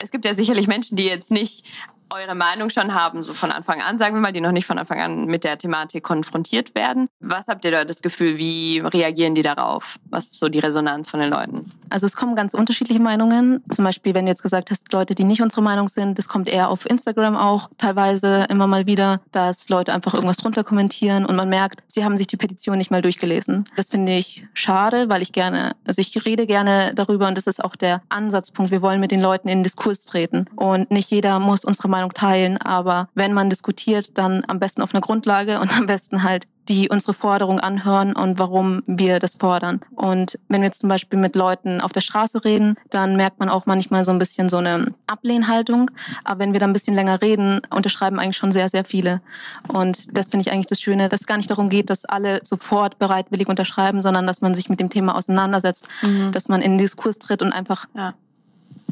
Es 0.00 0.10
gibt 0.10 0.24
ja 0.24 0.34
sicherlich 0.34 0.68
Menschen, 0.68 0.96
die 0.96 1.06
jetzt 1.06 1.30
nicht 1.30 1.64
eure 2.10 2.34
Meinung 2.34 2.70
schon 2.70 2.94
haben, 2.94 3.22
so 3.22 3.34
von 3.34 3.50
Anfang 3.50 3.80
an, 3.82 3.98
sagen 3.98 4.14
wir 4.14 4.20
mal, 4.20 4.32
die 4.32 4.40
noch 4.40 4.52
nicht 4.52 4.66
von 4.66 4.78
Anfang 4.78 5.00
an 5.00 5.24
mit 5.26 5.44
der 5.44 5.58
Thematik 5.58 6.04
konfrontiert 6.04 6.74
werden. 6.74 7.08
Was 7.20 7.48
habt 7.48 7.64
ihr 7.64 7.70
da 7.70 7.84
das 7.84 8.02
Gefühl, 8.02 8.38
wie 8.38 8.80
reagieren 8.80 9.34
die 9.34 9.42
darauf? 9.42 9.98
Was 10.10 10.26
ist 10.26 10.38
so 10.38 10.48
die 10.48 10.58
Resonanz 10.58 11.08
von 11.10 11.20
den 11.20 11.30
Leuten? 11.30 11.72
Also 11.90 12.06
es 12.06 12.16
kommen 12.16 12.36
ganz 12.36 12.54
unterschiedliche 12.54 13.00
Meinungen. 13.00 13.62
Zum 13.70 13.84
Beispiel, 13.84 14.14
wenn 14.14 14.26
du 14.26 14.30
jetzt 14.30 14.42
gesagt 14.42 14.70
hast, 14.70 14.92
Leute, 14.92 15.14
die 15.14 15.24
nicht 15.24 15.42
unsere 15.42 15.62
Meinung 15.62 15.88
sind, 15.88 16.18
das 16.18 16.28
kommt 16.28 16.48
eher 16.48 16.70
auf 16.70 16.88
Instagram 16.88 17.36
auch 17.36 17.70
teilweise 17.78 18.46
immer 18.48 18.66
mal 18.66 18.86
wieder, 18.86 19.20
dass 19.32 19.68
Leute 19.68 19.92
einfach 19.92 20.14
irgendwas 20.14 20.36
drunter 20.36 20.64
kommentieren 20.64 21.24
und 21.24 21.36
man 21.36 21.48
merkt, 21.48 21.82
sie 21.86 22.04
haben 22.04 22.16
sich 22.16 22.26
die 22.26 22.36
Petition 22.36 22.78
nicht 22.78 22.90
mal 22.90 23.02
durchgelesen. 23.02 23.64
Das 23.76 23.88
finde 23.88 24.12
ich 24.12 24.46
schade, 24.54 25.08
weil 25.08 25.22
ich 25.22 25.32
gerne, 25.32 25.76
also 25.84 26.00
ich 26.00 26.24
rede 26.24 26.46
gerne 26.46 26.92
darüber 26.94 27.28
und 27.28 27.36
das 27.36 27.46
ist 27.46 27.62
auch 27.62 27.76
der 27.76 28.02
Ansatzpunkt. 28.08 28.70
Wir 28.70 28.82
wollen 28.82 29.00
mit 29.00 29.10
den 29.10 29.20
Leuten 29.20 29.48
in 29.48 29.58
den 29.58 29.64
Diskurs 29.64 30.04
treten 30.04 30.46
und 30.56 30.90
nicht 30.90 31.10
jeder 31.10 31.38
muss 31.38 31.64
unsere 31.64 31.88
Meinung 31.88 32.12
teilen, 32.14 32.56
aber 32.58 33.08
wenn 33.14 33.32
man 33.32 33.50
diskutiert, 33.50 34.16
dann 34.18 34.44
am 34.46 34.58
besten 34.58 34.82
auf 34.82 34.94
einer 34.94 35.00
Grundlage 35.00 35.60
und 35.60 35.76
am 35.76 35.86
besten 35.86 36.22
halt 36.22 36.46
die 36.68 36.88
unsere 36.88 37.14
Forderung 37.14 37.60
anhören 37.60 38.14
und 38.14 38.38
warum 38.38 38.82
wir 38.86 39.18
das 39.18 39.36
fordern. 39.36 39.80
Und 39.94 40.38
wenn 40.48 40.60
wir 40.60 40.66
jetzt 40.66 40.80
zum 40.80 40.88
Beispiel 40.88 41.18
mit 41.18 41.36
Leuten 41.36 41.80
auf 41.80 41.92
der 41.92 42.00
Straße 42.00 42.44
reden, 42.44 42.76
dann 42.90 43.16
merkt 43.16 43.38
man 43.38 43.48
auch 43.48 43.66
manchmal 43.66 44.04
so 44.04 44.12
ein 44.12 44.18
bisschen 44.18 44.48
so 44.48 44.58
eine 44.58 44.94
Ablehnhaltung. 45.06 45.90
Aber 46.24 46.40
wenn 46.40 46.52
wir 46.52 46.60
dann 46.60 46.70
ein 46.70 46.72
bisschen 46.72 46.94
länger 46.94 47.22
reden, 47.22 47.60
unterschreiben 47.70 48.18
eigentlich 48.18 48.36
schon 48.36 48.52
sehr, 48.52 48.68
sehr 48.68 48.84
viele. 48.84 49.20
Und 49.68 50.16
das 50.16 50.28
finde 50.28 50.46
ich 50.46 50.52
eigentlich 50.52 50.66
das 50.66 50.80
Schöne, 50.80 51.08
dass 51.08 51.20
es 51.20 51.26
gar 51.26 51.36
nicht 51.36 51.50
darum 51.50 51.68
geht, 51.68 51.90
dass 51.90 52.04
alle 52.04 52.40
sofort 52.42 52.98
bereitwillig 52.98 53.48
unterschreiben, 53.48 54.02
sondern 54.02 54.26
dass 54.26 54.40
man 54.40 54.54
sich 54.54 54.68
mit 54.68 54.80
dem 54.80 54.90
Thema 54.90 55.14
auseinandersetzt, 55.14 55.86
mhm. 56.02 56.32
dass 56.32 56.48
man 56.48 56.62
in 56.62 56.72
den 56.72 56.78
Diskurs 56.78 57.18
tritt 57.18 57.42
und 57.42 57.52
einfach 57.52 57.86
ja 57.94 58.14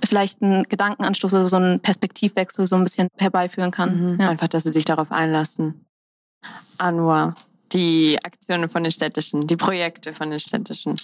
vielleicht 0.06 0.42
einen 0.42 0.64
Gedankenanstoß 0.64 1.34
oder 1.34 1.46
so 1.46 1.56
einen 1.56 1.80
Perspektivwechsel 1.80 2.66
so 2.66 2.76
ein 2.76 2.84
bisschen 2.84 3.08
herbeiführen 3.16 3.70
kann. 3.70 4.14
Mhm. 4.14 4.20
Ja. 4.20 4.28
Einfach, 4.28 4.48
dass 4.48 4.64
sie 4.64 4.72
sich 4.72 4.84
darauf 4.84 5.12
einlassen. 5.12 5.86
Anwar, 6.78 7.34
die 7.74 8.18
Aktionen 8.22 8.68
von 8.68 8.82
den 8.82 8.92
Städtischen, 8.92 9.46
die 9.46 9.56
Projekte 9.56 10.14
von 10.14 10.30
den 10.30 10.40
Städtischen. 10.40 10.94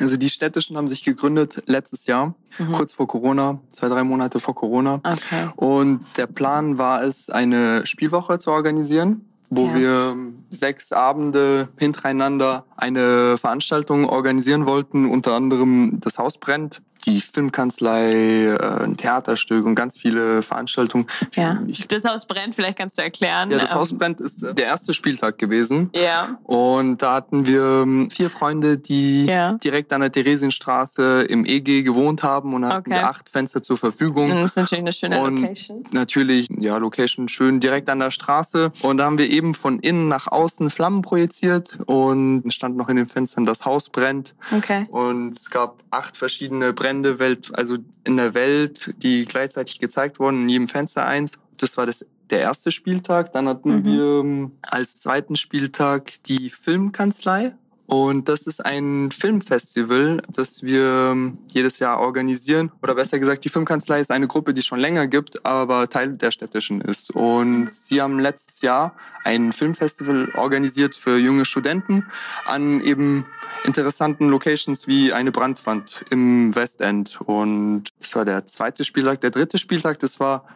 Also 0.00 0.16
die 0.16 0.30
Städtischen 0.30 0.76
haben 0.78 0.88
sich 0.88 1.02
gegründet 1.02 1.62
letztes 1.66 2.06
Jahr, 2.06 2.34
Mhm. 2.58 2.72
kurz 2.72 2.94
vor 2.94 3.06
Corona, 3.06 3.60
zwei, 3.72 3.88
drei 3.88 4.02
Monate 4.04 4.40
vor 4.40 4.54
Corona. 4.54 5.00
Okay. 5.04 5.50
Und 5.56 6.06
der 6.16 6.26
Plan 6.26 6.78
war 6.78 7.02
es, 7.02 7.28
eine 7.28 7.86
Spielwoche 7.86 8.38
zu 8.38 8.50
organisieren, 8.50 9.28
wo 9.50 9.66
Ja. 9.66 9.74
wir 9.74 10.16
sechs 10.48 10.90
Abende 10.92 11.68
hintereinander 11.78 12.64
eine 12.76 13.36
Veranstaltung 13.36 14.08
organisieren 14.08 14.64
wollten, 14.64 15.10
unter 15.10 15.34
anderem 15.34 15.98
das 16.00 16.16
Haus 16.18 16.38
brennt, 16.38 16.80
die 17.06 17.20
Filmkanzlei, 17.20 18.46
äh, 18.54 18.82
ein 18.84 18.96
Theaterstück 18.96 19.64
und 19.64 19.74
ganz 19.74 19.98
viele 19.98 20.42
Veranstaltungen. 20.42 21.06
Ja. 21.34 21.62
Ich, 21.66 21.86
Das 21.88 22.04
Haus 22.04 22.26
brennt, 22.26 22.54
vielleicht 22.54 22.78
kannst 22.78 22.98
du 22.98 23.02
erklären. 23.02 23.50
ja, 23.50 23.58
das 23.58 23.70
Ähm, 23.70 23.76
Haus 23.78 23.92
brennt 23.96 24.20
ist 24.20 24.42
der 24.42 24.64
erste 24.66 24.94
Spieltag 24.94 25.38
gewesen. 25.38 25.90
Ja. 25.94 26.38
Und 26.44 27.02
da 27.02 27.14
hatten 27.14 27.46
wir 27.46 27.82
ähm, 27.82 28.10
vier 28.10 28.30
Freunde, 28.30 28.78
die 28.78 29.26
Ja. 29.26 29.54
direkt 29.54 29.92
an 29.92 30.00
der 30.00 30.10
Theresienstraße 30.12 31.22
im 31.22 31.44
EG 31.44 31.82
gewohnt 31.82 32.22
haben 32.22 32.54
und 32.54 32.64
hatten 32.66 32.92
Okay. 32.92 33.02
acht 33.02 33.28
Fenster 33.28 33.62
zur 33.62 33.78
Verfügung. 33.78 34.30
Das 34.30 34.52
ist 34.52 34.56
natürlich 34.56 34.80
eine 34.82 34.92
schöne 34.92 35.20
Und- 35.22 35.40
Location. 35.42 35.84
Natürlich, 35.92 36.48
ja, 36.58 36.76
Location 36.78 37.28
schön 37.28 37.60
direkt 37.60 37.88
an 37.90 38.00
der 38.00 38.10
Straße. 38.10 38.72
Und 38.82 38.98
da 38.98 39.04
haben 39.04 39.18
wir 39.18 39.28
eben 39.28 39.54
von 39.54 39.78
innen 39.80 40.08
nach 40.08 40.26
außen 40.28 40.70
Flammen 40.70 41.02
projiziert 41.02 41.78
und 41.86 42.50
stand 42.52 42.76
noch 42.76 42.88
in 42.88 42.96
den 42.96 43.08
Fenstern, 43.08 43.44
das 43.44 43.64
Haus 43.64 43.88
brennt. 43.88 44.34
Okay. 44.54 44.86
Und 44.90 45.36
es 45.36 45.50
gab 45.50 45.82
acht 45.90 46.16
verschiedene 46.16 46.72
Brände 46.72 46.93
Welt, 47.18 47.50
also 47.52 47.76
in 48.04 48.16
der 48.16 48.34
Welt, 48.34 48.94
die 49.02 49.24
gleichzeitig 49.24 49.80
gezeigt 49.80 50.18
wurden, 50.20 50.42
in 50.42 50.48
jedem 50.48 50.68
Fenster 50.68 51.04
eins. 51.04 51.32
Das 51.56 51.76
war 51.76 51.86
das, 51.86 52.06
der 52.30 52.40
erste 52.40 52.70
Spieltag. 52.70 53.32
Dann 53.32 53.48
hatten 53.48 53.76
Mhm. 53.80 53.84
wir 53.84 54.04
ähm, 54.20 54.52
als 54.62 54.98
zweiten 54.98 55.36
Spieltag 55.36 56.22
die 56.24 56.50
Filmkanzlei. 56.50 57.54
Und 57.94 58.28
das 58.28 58.48
ist 58.48 58.64
ein 58.64 59.12
Filmfestival, 59.12 60.20
das 60.28 60.64
wir 60.64 61.10
ähm, 61.12 61.38
jedes 61.52 61.78
Jahr 61.78 62.00
organisieren. 62.00 62.72
Oder 62.82 62.96
besser 62.96 63.20
gesagt, 63.20 63.44
die 63.44 63.48
Filmkanzlei 63.48 64.00
ist 64.00 64.10
eine 64.10 64.26
Gruppe, 64.26 64.52
die 64.52 64.62
schon 64.62 64.80
länger 64.80 65.06
gibt, 65.06 65.46
aber 65.46 65.88
Teil 65.88 66.14
der 66.14 66.32
städtischen 66.32 66.80
ist. 66.80 67.12
Und 67.12 67.70
sie 67.70 68.02
haben 68.02 68.18
letztes 68.18 68.62
Jahr 68.62 68.96
ein 69.22 69.52
Filmfestival 69.52 70.30
organisiert 70.34 70.96
für 70.96 71.18
junge 71.18 71.44
Studenten 71.44 72.04
an 72.46 72.80
eben 72.80 73.26
interessanten 73.62 74.28
Locations 74.28 74.88
wie 74.88 75.12
eine 75.12 75.30
Brandwand 75.30 76.04
im 76.10 76.52
Westend. 76.56 77.20
Und 77.24 77.84
das 78.00 78.16
war 78.16 78.24
der 78.24 78.44
zweite 78.46 78.84
Spieltag. 78.84 79.20
Der 79.20 79.30
dritte 79.30 79.56
Spieltag, 79.58 80.00
das 80.00 80.18
war 80.18 80.48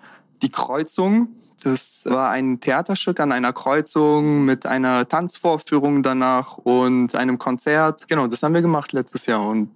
die 0.42 0.50
Kreuzung. 0.50 1.28
Das 1.64 2.04
war 2.08 2.30
ein 2.30 2.60
Theaterstück 2.60 3.18
an 3.20 3.32
einer 3.32 3.52
Kreuzung 3.52 4.44
mit 4.44 4.64
einer 4.66 5.08
Tanzvorführung 5.08 6.02
danach 6.02 6.56
und 6.58 7.14
einem 7.16 7.38
Konzert. 7.38 8.06
Genau, 8.08 8.26
das 8.28 8.42
haben 8.42 8.54
wir 8.54 8.62
gemacht 8.62 8.92
letztes 8.92 9.26
Jahr 9.26 9.46
und 9.46 9.70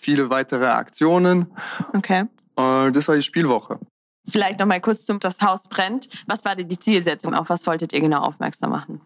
viele 0.00 0.28
weitere 0.30 0.66
Aktionen. 0.66 1.46
Okay. 1.94 2.24
Äh, 2.56 2.90
Das 2.90 3.06
war 3.06 3.14
die 3.14 3.22
Spielwoche. 3.22 3.78
Vielleicht 4.28 4.58
noch 4.58 4.66
mal 4.66 4.80
kurz 4.80 5.06
zum 5.06 5.18
Das 5.20 5.40
Haus 5.40 5.68
brennt. 5.68 6.08
Was 6.26 6.44
war 6.44 6.56
denn 6.56 6.68
die 6.68 6.78
Zielsetzung? 6.78 7.34
Auf 7.34 7.48
was 7.48 7.66
wolltet 7.66 7.92
ihr 7.92 8.00
genau 8.00 8.20
aufmerksam 8.22 8.70
machen? 8.70 9.00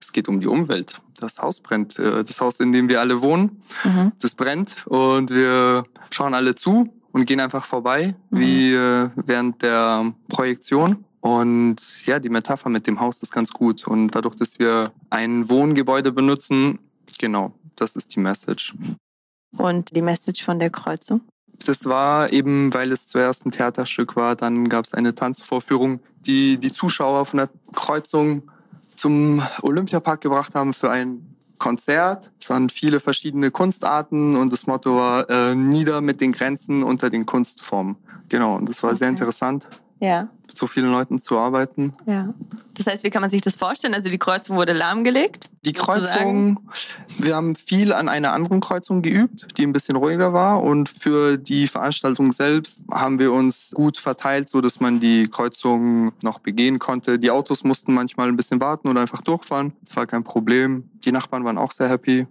Es 0.00 0.12
geht 0.12 0.28
um 0.28 0.40
die 0.40 0.46
Umwelt. 0.48 1.00
Das 1.20 1.38
Haus 1.38 1.60
brennt. 1.60 1.98
Äh, 1.98 2.22
Das 2.24 2.40
Haus, 2.40 2.60
in 2.60 2.70
dem 2.72 2.88
wir 2.88 3.00
alle 3.00 3.20
wohnen, 3.20 3.62
Mhm. 3.84 4.12
das 4.20 4.34
brennt 4.34 4.86
und 4.86 5.30
wir 5.30 5.84
schauen 6.10 6.34
alle 6.34 6.54
zu 6.54 6.92
und 7.12 7.26
gehen 7.26 7.40
einfach 7.40 7.64
vorbei, 7.64 8.14
Mhm. 8.30 8.40
wie 8.40 8.74
äh, 8.74 9.10
während 9.16 9.62
der 9.62 10.12
Projektion. 10.28 11.04
Und 11.20 12.04
ja, 12.06 12.18
die 12.18 12.28
Metapher 12.30 12.68
mit 12.68 12.86
dem 12.86 12.98
Haus 13.00 13.22
ist 13.22 13.32
ganz 13.32 13.52
gut. 13.52 13.86
Und 13.86 14.10
dadurch, 14.10 14.34
dass 14.34 14.58
wir 14.58 14.92
ein 15.10 15.48
Wohngebäude 15.48 16.10
benutzen, 16.10 16.80
genau, 17.18 17.52
das 17.76 17.94
ist 17.94 18.14
die 18.16 18.20
Message. 18.20 18.74
Und 19.56 19.94
die 19.94 20.02
Message 20.02 20.44
von 20.44 20.58
der 20.58 20.70
Kreuzung? 20.70 21.20
Das 21.64 21.84
war 21.84 22.32
eben, 22.32 22.74
weil 22.74 22.90
es 22.90 23.08
zuerst 23.08 23.46
ein 23.46 23.52
Theaterstück 23.52 24.16
war, 24.16 24.34
dann 24.34 24.68
gab 24.68 24.84
es 24.84 24.94
eine 24.94 25.14
Tanzvorführung, 25.14 26.00
die 26.26 26.58
die 26.58 26.72
Zuschauer 26.72 27.24
von 27.26 27.36
der 27.38 27.50
Kreuzung 27.72 28.50
zum 28.96 29.42
Olympiapark 29.62 30.20
gebracht 30.22 30.54
haben 30.56 30.72
für 30.72 30.90
ein 30.90 31.31
Konzert. 31.62 32.32
Es 32.40 32.50
waren 32.50 32.70
viele 32.70 32.98
verschiedene 32.98 33.52
Kunstarten 33.52 34.34
und 34.34 34.52
das 34.52 34.66
Motto 34.66 34.96
war 34.96 35.30
äh, 35.30 35.54
nieder 35.54 36.00
mit 36.00 36.20
den 36.20 36.32
Grenzen 36.32 36.82
unter 36.82 37.08
den 37.08 37.24
Kunstformen. 37.24 37.94
Genau, 38.28 38.56
und 38.56 38.68
das 38.68 38.82
war 38.82 38.96
sehr 38.96 39.06
Okay. 39.06 39.20
interessant, 39.20 39.68
Ja. 40.02 40.28
mit 40.48 40.56
so 40.56 40.66
vielen 40.66 40.90
Leuten 40.90 41.20
zu 41.20 41.38
arbeiten. 41.38 41.92
Ja. 42.06 42.34
Das 42.74 42.88
heißt, 42.88 43.04
wie 43.04 43.10
kann 43.10 43.20
man 43.20 43.30
sich 43.30 43.40
das 43.40 43.54
vorstellen? 43.54 43.94
Also 43.94 44.10
die 44.10 44.18
Kreuzung 44.18 44.56
wurde 44.56 44.72
lahmgelegt? 44.72 45.48
Die 45.64 45.70
sozusagen? 45.70 46.56
Kreuzung, 46.56 46.70
wir 47.18 47.36
haben 47.36 47.54
viel 47.54 47.92
an 47.92 48.08
einer 48.08 48.32
anderen 48.32 48.60
Kreuzung 48.60 49.02
geübt, 49.02 49.46
die 49.56 49.62
ein 49.62 49.72
bisschen 49.72 49.94
ruhiger 49.94 50.32
war. 50.32 50.60
Und 50.64 50.88
für 50.88 51.38
die 51.38 51.68
Veranstaltung 51.68 52.32
selbst 52.32 52.84
haben 52.90 53.20
wir 53.20 53.32
uns 53.32 53.70
gut 53.74 53.96
verteilt, 53.96 54.48
so 54.48 54.60
dass 54.60 54.80
man 54.80 54.98
die 54.98 55.28
Kreuzung 55.28 56.10
noch 56.24 56.40
begehen 56.40 56.80
konnte. 56.80 57.20
Die 57.20 57.30
Autos 57.30 57.62
mussten 57.62 57.94
manchmal 57.94 58.26
ein 58.26 58.36
bisschen 58.36 58.60
warten 58.60 58.88
oder 58.88 59.02
einfach 59.02 59.22
durchfahren. 59.22 59.72
Das 59.84 59.94
war 59.94 60.08
kein 60.08 60.24
Problem. 60.24 60.90
Die 61.04 61.12
Nachbarn 61.12 61.44
waren 61.44 61.58
auch 61.58 61.70
sehr 61.70 61.88
happy 61.88 62.26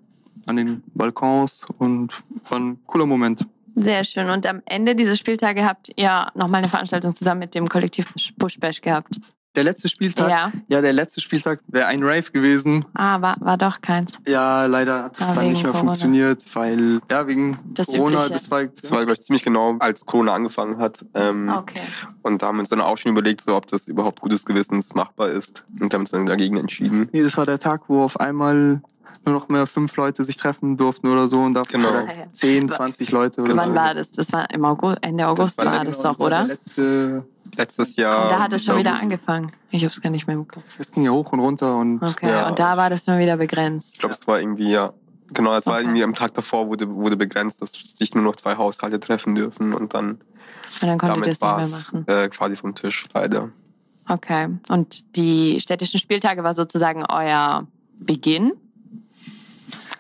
an 0.49 0.57
den 0.57 0.83
Balkons 0.93 1.65
und 1.77 2.11
war 2.49 2.59
ein 2.59 2.79
cooler 2.85 3.05
Moment. 3.05 3.45
Sehr 3.75 4.03
schön. 4.03 4.29
Und 4.29 4.45
am 4.45 4.61
Ende 4.65 4.95
dieses 4.95 5.17
Spieltage 5.17 5.65
habt 5.65 5.91
ihr 5.95 6.27
nochmal 6.35 6.59
eine 6.59 6.69
Veranstaltung 6.69 7.15
zusammen 7.15 7.39
mit 7.39 7.55
dem 7.55 7.67
Kollektiv 7.67 8.13
Push 8.37 8.59
Bash 8.59 8.81
gehabt. 8.81 9.19
Der 9.53 9.65
letzte 9.65 9.89
Spieltag, 9.89 10.29
ja, 10.29 10.49
Ja. 10.69 10.79
der 10.81 10.93
letzte 10.93 11.19
Spieltag 11.19 11.59
wäre 11.67 11.85
ein 11.87 12.01
Rave 12.03 12.31
gewesen. 12.31 12.85
Ah, 12.93 13.19
war, 13.19 13.35
war 13.41 13.57
doch 13.57 13.81
keins. 13.81 14.17
Ja, 14.25 14.65
leider 14.65 15.03
hat 15.03 15.19
es 15.19 15.27
Ah, 15.27 15.35
dann 15.35 15.43
nicht 15.49 15.63
mehr 15.63 15.73
Corona. 15.73 15.89
funktioniert, 15.89 16.41
weil, 16.55 17.01
ja, 17.11 17.27
wegen 17.27 17.59
Das 17.73 17.87
Corona, 17.87 18.11
Übliche. 18.15 18.31
das 18.33 18.49
war, 18.49 18.63
Das 18.65 18.89
war, 18.91 18.99
glaube 18.99 19.11
ich, 19.13 19.21
ziemlich 19.21 19.43
genau, 19.43 19.75
als 19.79 20.05
Corona 20.05 20.33
angefangen 20.35 20.77
hat. 20.77 21.03
Ähm, 21.15 21.49
Okay. 21.49 21.81
Und 22.21 22.41
da 22.41 22.47
haben 22.47 22.55
wir 22.55 22.59
uns 22.61 22.69
dann 22.69 22.79
auch 22.79 22.97
schon 22.97 23.11
überlegt, 23.11 23.41
so, 23.41 23.55
ob 23.57 23.67
das 23.67 23.89
überhaupt 23.89 24.21
gutes 24.21 24.45
Gewissens 24.45 24.93
machbar 24.95 25.27
ist. 25.31 25.65
Und 25.81 25.93
haben 25.93 26.01
uns 26.01 26.11
dann 26.11 26.25
dagegen 26.25 26.55
entschieden. 26.55 27.09
Nee, 27.11 27.21
das 27.21 27.35
war 27.35 27.45
der 27.45 27.59
Tag, 27.59 27.81
wo 27.89 28.03
auf 28.03 28.17
einmal 28.21 28.81
nur 29.25 29.35
noch 29.35 29.49
mehr 29.49 29.67
fünf 29.67 29.95
Leute 29.97 30.23
sich 30.23 30.35
treffen 30.35 30.77
durften 30.77 31.07
oder 31.07 31.27
so 31.27 31.39
und 31.41 31.53
dafür 31.53 31.79
Genau. 31.79 32.07
10, 32.31 32.71
20 32.71 33.11
Leute 33.11 33.41
oder 33.41 33.55
Wann 33.55 33.69
so. 33.69 33.75
war 33.75 33.93
das? 33.93 34.11
Das 34.11 34.31
war 34.33 34.49
im 34.51 34.65
August, 34.65 34.97
Ende 35.01 35.27
August 35.27 35.57
war 35.63 35.73
war, 35.73 35.83
letztes- 35.83 36.01
das 36.01 36.13
doch, 36.13 36.19
war 36.19 36.29
der 36.29 36.39
oder? 36.39 36.47
Letzte, 36.47 37.25
Letztes 37.57 37.95
Jahr. 37.97 38.29
da 38.29 38.39
hat 38.39 38.53
es 38.53 38.63
schon 38.65 38.77
wieder 38.77 38.91
August. 38.91 39.03
angefangen. 39.03 39.51
Ich 39.69 39.83
habe 39.83 39.91
es 39.93 40.01
gar 40.01 40.09
nicht 40.09 40.25
mehr 40.25 40.35
im 40.35 40.47
Kopf. 40.47 40.63
es 40.79 40.91
ging 40.91 41.03
ja 41.03 41.11
hoch 41.11 41.31
und 41.33 41.39
runter 41.39 41.77
und 41.77 42.01
Okay, 42.01 42.29
Ja. 42.29 42.49
und 42.49 42.57
da 42.59 42.77
war 42.77 42.89
das 42.89 43.05
nur 43.07 43.19
wieder 43.19 43.37
begrenzt. 43.37 43.93
Ich 43.95 43.99
glaube, 43.99 44.15
es 44.15 44.25
war 44.27 44.39
irgendwie, 44.39 44.71
ja. 44.71 44.93
Genau, 45.33 45.53
es 45.55 45.65
war 45.65 45.75
Okay. 45.75 45.83
irgendwie 45.83 46.03
am 46.03 46.13
Tag 46.13 46.33
davor 46.33 46.67
wurde, 46.67 46.93
wurde 46.93 47.15
begrenzt, 47.15 47.61
dass 47.61 47.71
sich 47.71 48.13
nur 48.15 48.23
noch 48.23 48.35
zwei 48.35 48.55
Haushalte 48.57 48.99
treffen 48.99 49.35
dürfen 49.35 49.73
und 49.73 49.93
dann 49.93 50.19
Und 50.81 51.01
dann 51.03 51.21
es 51.21 51.39
war 51.41 51.59
nicht 51.59 51.93
mehr 51.93 52.01
machen. 52.01 52.05
äh, 52.07 52.27
quasi 52.29 52.55
vom 52.55 52.73
Tisch, 52.75 53.07
leider. 53.13 53.49
Okay. 54.09 54.49
Und 54.69 55.15
die 55.15 55.59
städtischen 55.61 55.99
Spieltage 55.99 56.43
war 56.43 56.53
sozusagen 56.53 57.05
euer 57.09 57.67
Beginn, 57.99 58.53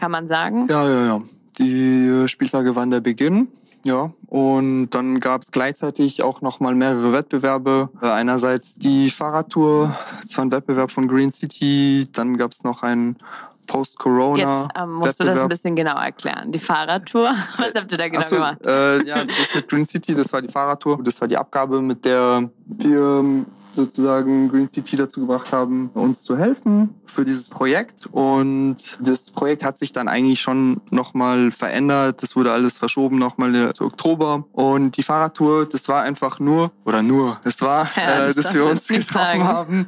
kann 0.01 0.11
man 0.11 0.27
sagen. 0.27 0.67
ja, 0.69 0.87
ja, 0.89 1.05
ja. 1.05 1.21
Die 1.59 2.07
äh, 2.07 2.27
Spieltage 2.27 2.75
waren 2.75 2.89
der 2.91 3.01
Beginn. 3.01 3.47
Ja, 3.83 4.11
und 4.27 4.91
dann 4.91 5.19
gab 5.19 5.41
es 5.41 5.51
gleichzeitig 5.51 6.21
auch 6.21 6.41
noch 6.41 6.59
mal 6.59 6.75
mehrere 6.75 7.13
Wettbewerbe. 7.13 7.89
Äh, 8.01 8.07
Einerseits 8.07 8.75
die 8.75 9.09
Fahrradtour, 9.09 9.95
das 10.21 10.37
war 10.37 10.45
ein 10.45 10.51
Wettbewerb 10.51 10.91
von 10.91 11.07
Green 11.07 11.31
City. 11.31 12.07
Dann 12.11 12.37
gab 12.37 12.51
es 12.51 12.63
noch 12.63 12.83
einen 12.83 13.17
Post-Corona. 13.65 14.37
Jetzt 14.37 14.69
ähm, 14.79 14.93
musst 14.93 15.19
du 15.19 15.23
das 15.23 15.29
ein 15.29 15.35
Wettbewerb. 15.35 15.49
bisschen 15.49 15.75
genau 15.75 15.97
erklären. 15.99 16.51
Die 16.51 16.59
Fahrradtour, 16.59 17.33
was 17.57 17.73
habt 17.73 17.91
ihr 17.91 17.97
da 17.97 18.07
genau 18.07 18.21
so, 18.21 18.35
gemacht? 18.35 18.65
Äh, 18.65 19.03
ja, 19.05 19.25
das 19.25 19.55
mit 19.55 19.67
Green 19.67 19.85
City, 19.85 20.13
das 20.13 20.31
war 20.31 20.41
die 20.41 20.49
Fahrradtour. 20.49 20.99
Das 21.03 21.19
war 21.19 21.27
die 21.27 21.37
Abgabe, 21.37 21.81
mit 21.81 22.05
der 22.05 22.49
wir 22.65 23.19
ähm, 23.19 23.45
sozusagen 23.75 24.49
Green 24.49 24.67
City 24.67 24.95
dazu 24.95 25.21
gebracht 25.21 25.51
haben, 25.51 25.89
uns 25.93 26.23
zu 26.23 26.37
helfen 26.37 26.95
für 27.05 27.25
dieses 27.25 27.49
Projekt. 27.49 28.07
Und 28.11 28.77
das 28.99 29.29
Projekt 29.29 29.63
hat 29.63 29.77
sich 29.77 29.91
dann 29.91 30.07
eigentlich 30.07 30.41
schon 30.41 30.81
nochmal 30.89 31.51
verändert. 31.51 32.21
Das 32.23 32.35
wurde 32.35 32.51
alles 32.51 32.77
verschoben 32.77 33.17
nochmal 33.17 33.73
zu 33.73 33.85
Oktober. 33.85 34.45
Und 34.53 34.97
die 34.97 35.03
Fahrradtour, 35.03 35.65
das 35.65 35.87
war 35.87 36.03
einfach 36.03 36.39
nur, 36.39 36.71
oder 36.85 37.01
nur, 37.01 37.39
das 37.43 37.61
war, 37.61 37.89
Ja, 37.95 38.25
das 38.25 38.37
äh, 38.37 38.41
dass 38.41 38.53
wir 38.53 38.65
uns 38.65 38.87
getroffen 38.87 39.43
haben 39.43 39.87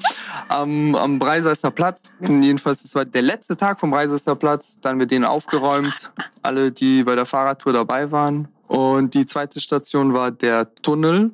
am, 0.49 0.95
am 0.95 1.19
Breiseister 1.19 1.71
Platz. 1.71 2.03
Jedenfalls, 2.19 2.83
das 2.83 2.95
war 2.95 3.05
der 3.05 3.21
letzte 3.21 3.57
Tag 3.57 3.79
vom 3.79 3.91
Breiseister 3.91 4.35
Platz. 4.35 4.79
Dann 4.81 4.99
wird 4.99 5.11
den 5.11 5.25
aufgeräumt. 5.25 6.11
Alle, 6.41 6.71
die 6.71 7.03
bei 7.03 7.15
der 7.15 7.25
Fahrradtour 7.25 7.73
dabei 7.73 8.11
waren. 8.11 8.47
Und 8.67 9.13
die 9.13 9.25
zweite 9.25 9.59
Station 9.59 10.13
war 10.13 10.31
der 10.31 10.73
Tunnel. 10.75 11.31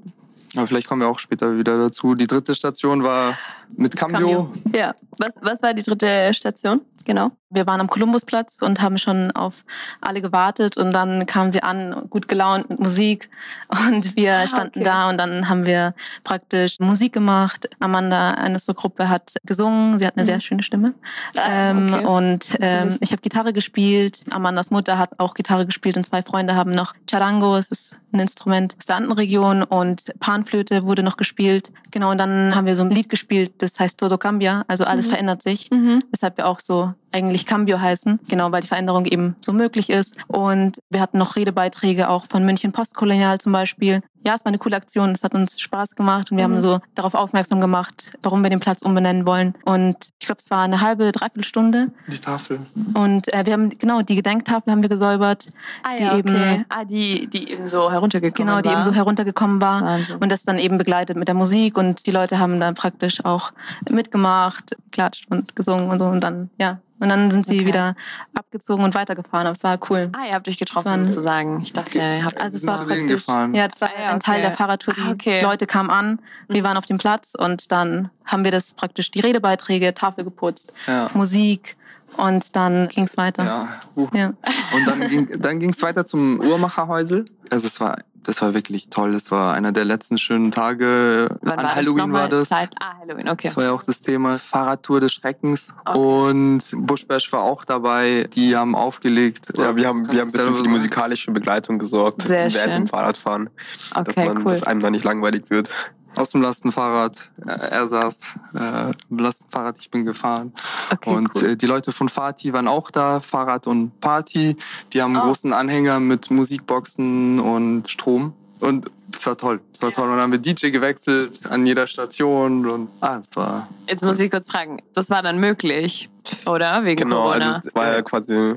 Aber 0.56 0.68
vielleicht 0.68 0.88
kommen 0.88 1.02
wir 1.02 1.08
auch 1.08 1.20
später 1.20 1.58
wieder 1.58 1.78
dazu. 1.78 2.16
Die 2.16 2.28
dritte 2.28 2.56
Station 2.56 3.04
war 3.04 3.38
Mit 3.76 3.96
Cambio. 3.96 4.52
Ja. 4.76 4.94
Was, 5.18 5.36
was 5.42 5.62
war 5.62 5.74
die 5.74 5.84
dritte 5.84 6.34
Station? 6.34 6.82
Genau. 7.06 7.32
Wir 7.50 7.66
waren 7.66 7.80
am 7.82 7.88
Kolumbusplatz 7.90 8.58
und 8.62 8.82
haben 8.82 8.98
schon 9.00 9.32
auf 9.32 9.66
alle 10.02 10.22
gewartet 10.22 10.78
und 10.78 10.92
dann 10.92 11.26
kamen 11.26 11.52
sie 11.52 11.64
an, 11.64 12.04
gut 12.10 12.28
gelaunt 12.28 12.70
mit 12.70 12.80
Musik 12.80 13.30
und 13.70 14.16
wir 14.16 14.36
Ah, 14.36 14.48
standen 14.48 14.80
okay. 14.80 14.84
da 14.84 15.10
und 15.10 15.18
dann 15.18 15.50
haben 15.50 15.66
wir 15.66 15.96
praktisch 16.24 16.80
Musik 16.80 17.14
gemacht. 17.14 17.68
Amanda, 17.80 18.32
eine 18.32 18.60
so 18.60 18.74
Gruppe, 18.74 19.10
hat 19.10 19.34
gesungen, 19.46 19.98
sie 19.98 20.06
hat 20.06 20.16
eine 20.18 20.24
Mhm. 20.24 20.28
sehr 20.28 20.42
schöne 20.42 20.62
Stimme 20.62 20.94
Ah, 21.36 21.42
ähm, 21.72 21.94
okay. 21.94 22.06
und 22.06 22.58
ähm, 22.60 22.96
ich 23.00 23.12
habe 23.12 23.22
Gitarre 23.22 23.54
gespielt. 23.54 24.26
Amandas 24.30 24.70
Mutter 24.70 25.00
hat 25.00 25.20
auch 25.20 25.34
Gitarre 25.34 25.66
gespielt 25.66 25.98
und 25.98 26.04
zwei 26.06 26.22
Freunde 26.22 26.56
haben 26.56 26.72
noch 26.72 26.94
Charango, 27.10 27.56
es 27.56 27.72
ist 27.72 27.98
ein 28.12 28.20
Instrument 28.20 28.76
aus 28.78 28.86
der 28.86 28.98
Andenregion 28.98 29.64
und 29.64 30.12
Panflöte 30.20 30.84
wurde 30.84 31.02
noch 31.02 31.18
gespielt. 31.18 31.72
Genau, 31.92 32.12
und 32.12 32.18
dann 32.20 32.56
haben 32.56 32.66
wir 32.68 32.76
so 32.76 32.84
ein 32.84 32.90
Lied 32.92 33.10
gespielt, 33.10 33.59
das 33.62 33.80
heißt 33.80 34.00
Todo 34.00 34.18
Cambia, 34.18 34.64
also 34.68 34.84
alles 34.86 35.08
Mhm. 35.08 35.12
verändert 35.12 35.42
sich 35.42 35.70
Mhm. 35.72 36.00
weshalb 36.12 36.38
wir 36.38 36.48
auch 36.48 36.60
so 36.60 36.94
eigentlich 37.12 37.46
Cambio 37.46 37.80
heißen, 37.80 38.20
genau 38.28 38.52
weil 38.52 38.62
die 38.62 38.68
Veränderung 38.68 39.06
eben 39.06 39.36
so 39.42 39.52
möglich 39.54 39.90
ist. 39.90 40.16
Und 40.28 40.80
wir 40.90 41.02
hatten 41.02 41.18
noch 41.18 41.36
Redebeiträge 41.36 42.10
auch 42.10 42.26
von 42.28 42.46
München 42.46 42.72
Postkolonial 42.72 43.40
zum 43.40 43.52
Beispiel. 43.52 44.02
Ja, 44.26 44.36
es 44.36 44.44
war 44.44 44.50
eine 44.50 44.58
coole 44.58 44.76
Aktion, 44.76 45.12
es 45.12 45.24
hat 45.24 45.34
uns 45.34 45.62
Spaß 45.62 45.96
gemacht 45.96 46.30
und 46.30 46.38
wir 46.38 46.46
Mhm. 46.48 46.56
haben 46.56 46.62
so 46.62 46.80
darauf 46.94 47.14
aufmerksam 47.14 47.62
gemacht, 47.62 48.12
warum 48.22 48.44
wir 48.44 48.50
den 48.50 48.60
Platz 48.60 48.82
umbenennen 48.82 49.26
wollen. 49.26 49.56
Und 49.64 49.96
ich 50.20 50.26
glaube, 50.26 50.40
es 50.40 50.52
war 50.52 50.62
eine 50.64 50.82
halbe, 50.82 51.12
dreiviertel 51.14 51.46
Stunde. 51.46 51.88
Die 52.12 52.20
Tafel. 52.20 52.60
Und 52.96 53.34
äh, 53.34 53.46
wir 53.46 53.54
haben, 53.54 53.70
genau, 53.78 54.02
die 54.02 54.16
Gedenktafel 54.16 54.72
haben 54.74 54.82
wir 54.82 54.90
gesäubert, 54.90 55.48
Ah, 55.84 55.96
Die 55.96 56.04
ja, 56.04 56.10
okay. 56.10 56.20
eben- 56.20 56.66
ah, 56.68 56.84
die, 56.84 57.28
die 57.28 57.50
eben 57.50 57.70
so 57.70 57.90
heruntergekommen 57.90 58.48
genau, 58.50 58.62
die 58.62 58.68
war. 58.68 58.74
eben 58.74 58.84
so 58.84 58.94
heruntergekommen 58.94 59.62
war. 59.62 59.82
Wahnsinn. 59.84 60.18
Und 60.18 60.30
das 60.32 60.44
dann 60.44 60.60
eben 60.60 60.78
begleitet 60.78 61.16
mit 61.16 61.30
der 61.30 61.36
Musik 61.36 61.78
und 61.78 62.06
die 62.06 62.12
Leute 62.12 62.40
haben 62.40 62.60
dann 62.60 62.76
praktisch 62.76 63.24
auch 63.24 63.54
mitgemacht, 63.90 64.76
klatscht 64.92 65.28
und 65.30 65.56
gesungen 65.56 65.90
und 65.90 66.00
so 66.00 66.06
und 66.06 66.22
dann, 66.22 66.50
ja. 66.60 66.80
Und 67.00 67.10
dann 67.10 67.32
sind 67.32 67.46
sie 67.46 67.58
Okay. 67.60 67.66
wieder 67.68 67.96
abgezogen 68.38 68.84
und 68.84 68.94
weitergefahren. 68.94 69.48
Aber 69.48 69.56
es 69.56 69.64
war 69.64 69.78
cool. 69.90 70.10
ah, 70.14 70.26
ihr 70.28 70.34
habt 70.34 70.48
euch 70.48 70.58
getroffen 70.58 70.86
waren- 70.86 71.06
sozusagen. 71.06 71.62
Ich 71.64 71.72
dachte, 71.74 71.98
ihr 71.98 72.26
habt 72.26 72.40
Also 72.42 72.58
es 72.58 72.68
war 72.68 72.86
gefahren. 72.86 73.54
ja, 73.56 73.68
das 73.68 73.80
war 73.80 73.90
Ah, 73.96 74.02
ja, 74.02 74.10
ein 74.10 74.20
Teil 74.20 74.42
der 74.42 74.52
Fahrradtour. 74.52 74.94
Die 74.96 75.02
Ah, 75.02 75.12
okay. 75.12 75.42
Leute 75.42 75.66
kamen 75.66 75.90
an, 75.90 76.20
wir 76.48 76.62
Mhm. 76.62 76.66
waren 76.66 76.78
auf 76.78 76.86
dem 76.86 76.98
Platz 76.98 77.36
und 77.38 77.72
dann 77.72 78.10
haben 78.26 78.44
wir 78.44 78.52
das 78.52 78.74
praktisch 78.74 79.12
die 79.12 79.22
Redebeiträge, 79.22 79.94
Tafel 79.94 80.24
geputzt, 80.26 80.74
Ja. 80.88 81.10
Musik 81.14 81.78
und 82.18 82.56
dann 82.56 82.88
ging 82.90 83.06
es 83.06 83.18
weiter. 83.18 83.44
Ja. 83.46 83.68
Uh. 83.96 84.08
Ja. 84.14 84.28
Und 84.76 84.88
dann 84.88 85.10
ging 85.10 85.28
dann 85.42 85.60
ging's 85.60 85.82
weiter 85.82 86.06
zum 86.06 86.40
Uhrmacherhäusel. 86.40 87.26
Also 87.50 87.68
es 87.68 87.80
war, 87.80 87.98
das 88.24 88.42
war 88.42 88.54
wirklich 88.54 88.90
toll. 88.90 89.14
Das 89.14 89.32
war 89.32 89.54
einer 89.54 89.72
der 89.72 89.86
letzten 89.86 90.18
schönen 90.18 90.52
Tage. 90.52 91.30
Wann 91.42 91.60
An 91.60 91.66
war 91.66 91.76
Halloween 91.76 92.12
das 92.12 92.22
war 92.22 92.30
das. 92.30 92.50
Zeit? 92.50 92.70
Ah, 92.80 92.94
Halloween, 93.00 93.30
okay. 93.30 93.48
Das 93.48 93.58
war 93.58 93.64
ja 93.64 93.72
auch 93.72 93.82
das 93.84 94.02
Thema 94.02 94.38
Fahrradtour 94.40 95.00
des 95.00 95.14
Schreckens. 95.14 95.74
Okay. 95.86 95.98
Und 95.98 96.60
Bushbash 96.86 97.32
war 97.32 97.42
auch 97.42 97.66
dabei. 97.66 98.28
Die 98.36 98.56
haben 98.56 98.76
aufgelegt. 98.76 99.48
Ja, 99.58 99.76
wir 99.76 99.88
haben, 99.88 100.12
wir 100.12 100.22
haben 100.22 100.28
ein 100.28 100.32
bisschen 100.32 100.56
für 100.56 100.64
die 100.64 100.70
musikalische 100.70 101.32
Begleitung 101.32 101.80
gesorgt 101.80 102.24
Sehr 102.24 102.54
während 102.54 102.54
schön. 102.54 102.72
dem 102.74 102.88
Fahrradfahren, 102.88 103.50
dass, 103.96 104.08
Okay, 104.10 104.28
man, 104.28 104.38
cool. 104.46 104.54
dass 104.54 104.64
einem 104.64 104.82
da 104.82 104.92
nicht 104.92 105.04
langweilig 105.06 105.50
wird. 105.50 105.72
Aus 106.20 106.32
dem 106.32 106.42
Lastenfahrrad. 106.42 107.30
Äh, 107.46 107.52
Er 107.52 107.88
saß 107.88 108.18
äh, 108.56 108.92
im 109.10 109.18
Lastenfahrrad, 109.20 109.76
ich 109.80 109.90
bin 109.90 110.06
gefahren. 110.06 110.54
Okay, 110.92 111.10
und 111.16 111.30
cool. 111.36 111.44
äh, 111.52 111.56
die 111.56 111.66
Leute 111.66 111.92
von 111.92 112.10
Fatih 112.10 112.52
waren 112.54 112.68
auch 112.68 112.92
da, 112.92 113.22
Fahrrad 113.22 113.68
und 113.68 114.00
Party. 114.00 114.56
Die 114.94 115.02
haben 115.02 115.16
einen 115.16 115.24
Oh. 115.24 115.28
großen 115.28 115.54
Anhänger 115.54 116.00
mit 116.00 116.30
Musikboxen 116.32 117.40
und 117.40 117.88
Strom. 117.90 118.34
Und 118.60 118.92
es 119.16 119.26
war 119.26 119.38
toll. 119.38 119.62
Es 119.74 119.82
war 119.82 119.92
toll. 119.92 120.06
Und 120.10 120.12
dann 120.16 120.22
haben 120.22 120.32
wir 120.34 120.40
DJ 120.40 120.70
gewechselt 120.70 121.40
an 121.50 121.66
jeder 121.66 121.88
Station. 121.88 122.66
Und 122.70 122.90
ah, 123.02 123.18
es 123.22 123.34
war. 123.36 123.70
Jetzt 123.88 124.04
muss 124.04 124.20
ich 124.20 124.30
kurz 124.30 124.50
fragen, 124.52 124.82
das 124.94 125.10
war 125.10 125.22
dann 125.24 125.40
möglich, 125.40 126.10
oder? 126.46 126.84
Wegen 126.84 127.04
Genau, 127.04 127.24
Corona. 127.32 127.34
also 127.56 127.68
es 127.70 127.74
war 127.76 127.88
ja 127.96 128.02
quasi, 128.02 128.56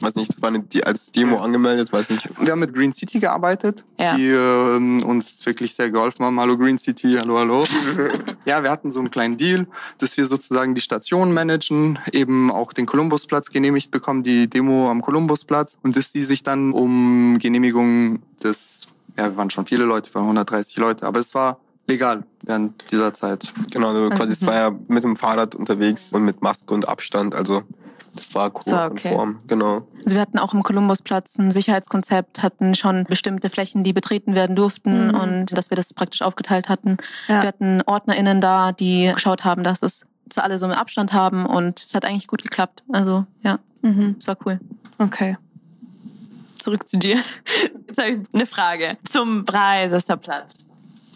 weiß 0.00 0.16
nicht, 0.16 0.30
das 0.32 0.42
war 0.42 0.48
eine, 0.48 0.60
die, 0.60 0.84
als 0.84 1.10
Demo 1.10 1.38
angemeldet, 1.38 1.92
weiß 1.92 2.10
nicht. 2.10 2.28
Wir 2.38 2.52
haben 2.52 2.60
mit 2.60 2.74
Green 2.74 2.92
City 2.92 3.18
gearbeitet, 3.20 3.84
Ja. 3.98 4.16
die 4.16 4.26
ähm, 4.28 5.02
uns 5.04 5.44
wirklich 5.46 5.74
sehr 5.74 5.90
geholfen 5.90 6.24
haben. 6.24 6.38
Hallo 6.40 6.56
Green 6.58 6.78
City, 6.78 7.16
hallo, 7.18 7.38
hallo. 7.38 7.64
ja, 8.44 8.62
wir 8.62 8.70
hatten 8.70 8.92
so 8.92 9.00
einen 9.00 9.10
kleinen 9.10 9.36
Deal, 9.36 9.66
dass 9.98 10.16
wir 10.16 10.26
sozusagen 10.26 10.74
die 10.74 10.80
Station 10.80 11.32
managen, 11.32 11.98
eben 12.12 12.50
auch 12.50 12.72
den 12.72 12.86
Kolumbusplatz 12.86 13.50
genehmigt 13.50 13.90
bekommen, 13.90 14.22
die 14.22 14.48
Demo 14.48 14.90
am 14.90 15.00
Kolumbusplatz 15.00 15.78
und 15.82 15.96
dass 15.96 16.12
die 16.12 16.24
sich 16.24 16.42
dann 16.42 16.72
um 16.72 17.38
Genehmigung 17.38 18.20
des, 18.42 18.88
ja, 19.16 19.24
wir 19.30 19.36
waren 19.36 19.50
schon 19.50 19.66
viele 19.66 19.84
Leute, 19.84 20.10
wir 20.10 20.16
waren 20.16 20.24
130 20.24 20.76
Leute, 20.76 21.06
aber 21.06 21.20
es 21.20 21.34
war 21.34 21.58
legal 21.86 22.24
während 22.42 22.90
dieser 22.90 23.12
Zeit. 23.14 23.52
Genau, 23.70 23.88
also 23.88 24.04
Also, 24.04 24.16
quasi, 24.16 24.32
es 24.32 24.46
war 24.46 24.54
ja 24.54 24.78
mit 24.88 25.04
dem 25.04 25.16
Fahrrad 25.16 25.54
unterwegs 25.54 26.12
und 26.12 26.24
mit 26.24 26.40
Maske 26.42 26.72
und 26.72 26.88
Abstand, 26.88 27.34
also 27.34 27.62
das 28.16 28.34
war 28.34 28.42
war 28.42 28.54
okay. 28.90 29.08
Corona-konform, 29.10 29.38
genau. 29.46 29.86
Also 30.04 30.16
wir 30.16 30.20
hatten 30.20 30.38
auch 30.38 30.54
im 30.54 30.62
Kolumbusplatz 30.62 31.38
ein 31.38 31.50
Sicherheitskonzept, 31.50 32.42
hatten 32.42 32.74
schon 32.74 33.04
bestimmte 33.04 33.50
Flächen, 33.50 33.84
die 33.84 33.92
betreten 33.92 34.34
werden 34.34 34.54
durften 34.56 35.08
Mhm. 35.08 35.14
und 35.14 35.46
dass 35.58 35.70
wir 35.70 35.76
das 35.76 35.92
praktisch 35.92 36.22
aufgeteilt 36.22 36.68
hatten. 36.68 36.96
Ja. 37.28 37.42
Wir 37.42 37.48
hatten 37.48 37.82
OrdnerInnen 37.86 38.40
da, 38.40 38.72
die 38.72 39.10
geschaut 39.12 39.44
haben, 39.44 39.64
dass 39.64 39.82
es 39.82 40.06
dass 40.26 40.38
alle 40.38 40.56
so 40.58 40.64
einen 40.64 40.74
Abstand 40.74 41.12
haben 41.12 41.44
und 41.44 41.80
es 41.82 41.94
hat 41.94 42.06
eigentlich 42.06 42.26
gut 42.28 42.42
geklappt. 42.42 42.82
Also 42.90 43.26
ja, 43.42 43.58
Mhm. 43.82 44.16
es 44.18 44.26
war 44.26 44.38
cool. 44.46 44.58
Okay. 44.98 45.36
Zurück 46.58 46.88
zu 46.88 46.96
dir. 46.98 47.18
Jetzt 47.86 47.98
habe 47.98 48.10
ich 48.12 48.18
eine 48.32 48.46
Frage 48.46 48.96
zum 49.04 49.44
Breisester 49.44 50.16
Platz. 50.16 50.64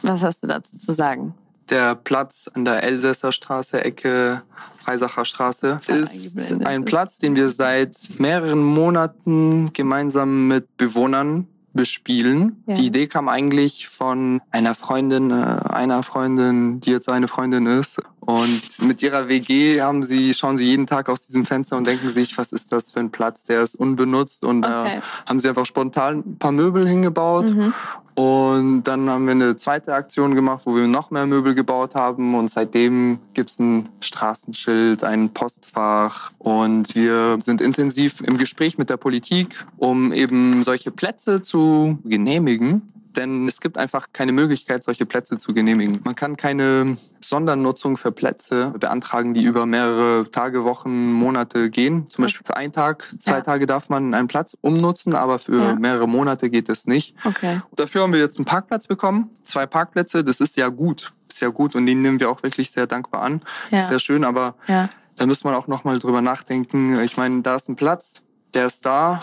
Was 0.02 0.22
hast 0.22 0.44
du 0.44 0.46
dazu 0.46 0.76
zu 0.76 0.92
sagen? 0.92 1.34
Der 1.70 1.94
Platz 1.94 2.48
an 2.54 2.64
der 2.64 2.82
Elsässer 2.82 3.30
Straße, 3.32 3.84
Ecke 3.84 4.42
Freisacher 4.80 5.24
Straße, 5.24 5.80
ist 5.86 6.64
ein. 6.64 6.84
Platz, 6.84 7.18
den 7.18 7.36
wir 7.36 7.48
seit 7.50 7.94
mehreren 8.18 8.62
Monaten 8.62 9.70
gemeinsam 9.74 10.48
mit 10.48 10.76
Bewohnern 10.78 11.46
bespielen. 11.74 12.62
Ja. 12.66 12.74
Die 12.74 12.86
Idee 12.86 13.06
kam 13.06 13.28
eigentlich 13.28 13.88
von 13.88 14.40
einer 14.50 14.74
Freundin, 14.74 15.30
äh, 15.30 15.34
einer 15.34 16.02
Freundin, 16.02 16.80
die 16.80 16.90
jetzt 16.90 17.08
eine 17.10 17.28
Freundin 17.28 17.66
ist. 17.66 17.98
Und 18.20 18.62
mit 18.82 19.00
ihrer 19.02 19.28
WG 19.28 19.80
haben 19.80 20.02
sie, 20.02 20.34
schauen 20.34 20.56
sie 20.56 20.64
jeden 20.66 20.86
Tag 20.86 21.08
aus 21.08 21.26
diesem 21.26 21.44
Fenster 21.44 21.76
und 21.76 21.86
denken 21.86 22.08
sich, 22.08 22.36
was 22.36 22.52
ist 22.52 22.72
das 22.72 22.90
für 22.90 23.00
ein 23.00 23.10
Platz, 23.10 23.44
der 23.44 23.62
ist 23.62 23.74
unbenutzt. 23.74 24.44
Und 24.44 24.62
da 24.62 24.82
Okay. 24.84 25.00
haben 25.26 25.40
sie 25.40 25.48
einfach 25.48 25.66
spontan 25.66 26.24
ein 26.26 26.38
paar 26.38 26.52
Möbel 26.52 26.88
hingebaut. 26.88 27.50
Mhm. 27.54 27.72
Und 28.18 28.82
dann 28.82 29.08
haben 29.08 29.26
wir 29.26 29.30
eine 29.30 29.54
zweite 29.54 29.94
Aktion 29.94 30.34
gemacht, 30.34 30.62
wo 30.64 30.74
wir 30.74 30.88
noch 30.88 31.12
mehr 31.12 31.24
Möbel 31.24 31.54
gebaut 31.54 31.94
haben. 31.94 32.34
Und 32.34 32.50
seitdem 32.50 33.20
gibt 33.32 33.50
es 33.50 33.60
ein 33.60 33.90
Straßenschild, 34.00 35.04
ein 35.04 35.32
Postfach. 35.32 36.32
Und 36.38 36.96
wir 36.96 37.38
sind 37.40 37.60
intensiv 37.60 38.20
im 38.22 38.36
Gespräch 38.36 38.76
mit 38.76 38.90
der 38.90 38.96
Politik, 38.96 39.64
um 39.76 40.12
eben 40.12 40.64
solche 40.64 40.90
Plätze 40.90 41.42
zu 41.42 42.00
genehmigen. 42.04 42.92
Denn 43.18 43.48
es 43.48 43.60
gibt 43.60 43.76
einfach 43.76 44.06
keine 44.12 44.32
Möglichkeit, 44.32 44.84
solche 44.84 45.04
Plätze 45.04 45.36
zu 45.36 45.52
genehmigen. 45.52 46.00
Man 46.04 46.14
kann 46.14 46.36
keine 46.36 46.96
Sondernutzung 47.20 47.96
für 47.96 48.12
Plätze 48.12 48.72
beantragen, 48.78 49.34
die 49.34 49.42
über 49.44 49.66
mehrere 49.66 50.30
Tage, 50.30 50.64
Wochen, 50.64 51.12
Monate 51.12 51.68
gehen. 51.68 52.08
Zum 52.08 52.22
Beispiel 52.22 52.46
für 52.46 52.56
einen 52.56 52.72
Tag, 52.72 53.08
zwei 53.18 53.32
Ja. 53.32 53.40
Tage 53.40 53.66
darf 53.66 53.88
man 53.88 54.14
einen 54.14 54.28
Platz 54.28 54.56
umnutzen, 54.60 55.14
aber 55.14 55.38
für 55.40 55.60
Ja. 55.60 55.74
mehrere 55.74 56.08
Monate 56.08 56.48
geht 56.48 56.68
es 56.68 56.86
nicht. 56.86 57.14
Okay. 57.24 57.60
Dafür 57.74 58.02
haben 58.02 58.12
wir 58.12 58.20
jetzt 58.20 58.38
einen 58.38 58.44
Parkplatz 58.44 58.86
bekommen. 58.86 59.30
Zwei 59.42 59.66
Parkplätze, 59.66 60.22
das 60.22 60.40
ist 60.40 60.56
ja 60.56 60.68
gut. 60.68 61.12
Ist 61.28 61.40
ja 61.40 61.48
gut 61.48 61.74
und 61.74 61.86
den 61.86 62.00
nehmen 62.00 62.20
wir 62.20 62.30
auch 62.30 62.42
wirklich 62.42 62.70
sehr 62.70 62.86
dankbar 62.86 63.22
an. 63.22 63.42
Ja. 63.70 63.78
Ist 63.78 63.88
sehr 63.88 63.98
schön, 63.98 64.24
aber 64.24 64.54
da 64.66 65.26
muss 65.26 65.42
man 65.42 65.54
auch 65.54 65.66
nochmal 65.66 65.98
drüber 65.98 66.22
nachdenken. 66.22 67.00
Ich 67.00 67.16
meine, 67.16 67.42
da 67.42 67.56
ist 67.56 67.68
ein 67.68 67.74
Platz, 67.76 68.22
der 68.54 68.66
ist 68.66 68.86
da 68.86 69.20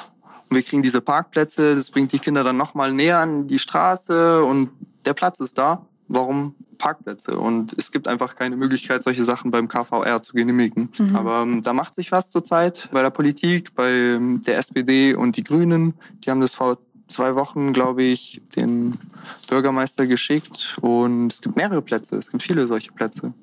und 0.50 0.56
wir 0.56 0.64
kriegen 0.64 0.84
diese 0.84 1.02
Parkplätze. 1.02 1.76
Das 1.76 1.90
bringt 1.90 2.12
die 2.12 2.20
Kinder 2.20 2.44
dann 2.44 2.58
nochmal 2.58 2.94
näher 2.94 3.20
an 3.20 3.48
die 3.48 3.60
Straße 3.60 4.44
und 4.44 4.70
der 5.06 5.14
Platz 5.14 5.40
ist 5.40 5.58
da. 5.58 5.86
Warum 6.08 6.54
Parkplätze? 6.78 7.40
Und 7.40 7.74
es 7.78 7.92
gibt 7.92 8.08
einfach 8.08 8.36
keine 8.36 8.56
Möglichkeit, 8.56 9.02
solche 9.02 9.24
Sachen 9.24 9.50
beim 9.50 9.68
KVR 9.68 10.22
zu 10.22 10.34
genehmigen. 10.34 10.92
Mhm. 10.98 11.16
Aber 11.16 11.42
ähm, 11.42 11.62
da 11.64 11.74
macht 11.74 11.96
sich 11.96 12.12
was 12.12 12.30
zurzeit 12.30 12.90
bei 12.92 13.02
der 13.02 13.10
Politik, 13.10 13.74
bei 13.74 13.90
ähm, 13.90 14.42
der 14.46 14.58
SPD 14.58 15.16
und 15.16 15.36
die 15.36 15.44
Grünen. 15.44 15.96
Die 16.24 16.30
haben 16.30 16.42
das 16.42 16.54
vor 16.54 16.78
zwei 17.08 17.36
Wochen, 17.36 17.74
glaube 17.74 18.04
ich, 18.04 18.42
den 18.56 19.00
Bürgermeister 19.48 20.06
geschickt. 20.06 20.78
Und 20.82 21.34
es 21.34 21.42
gibt 21.42 21.56
mehrere 21.56 21.82
Plätze. 21.82 22.18
Es 22.18 22.30
gibt 22.30 22.44
viele 22.44 22.68
solche 22.68 22.92
Plätze. 22.92 23.34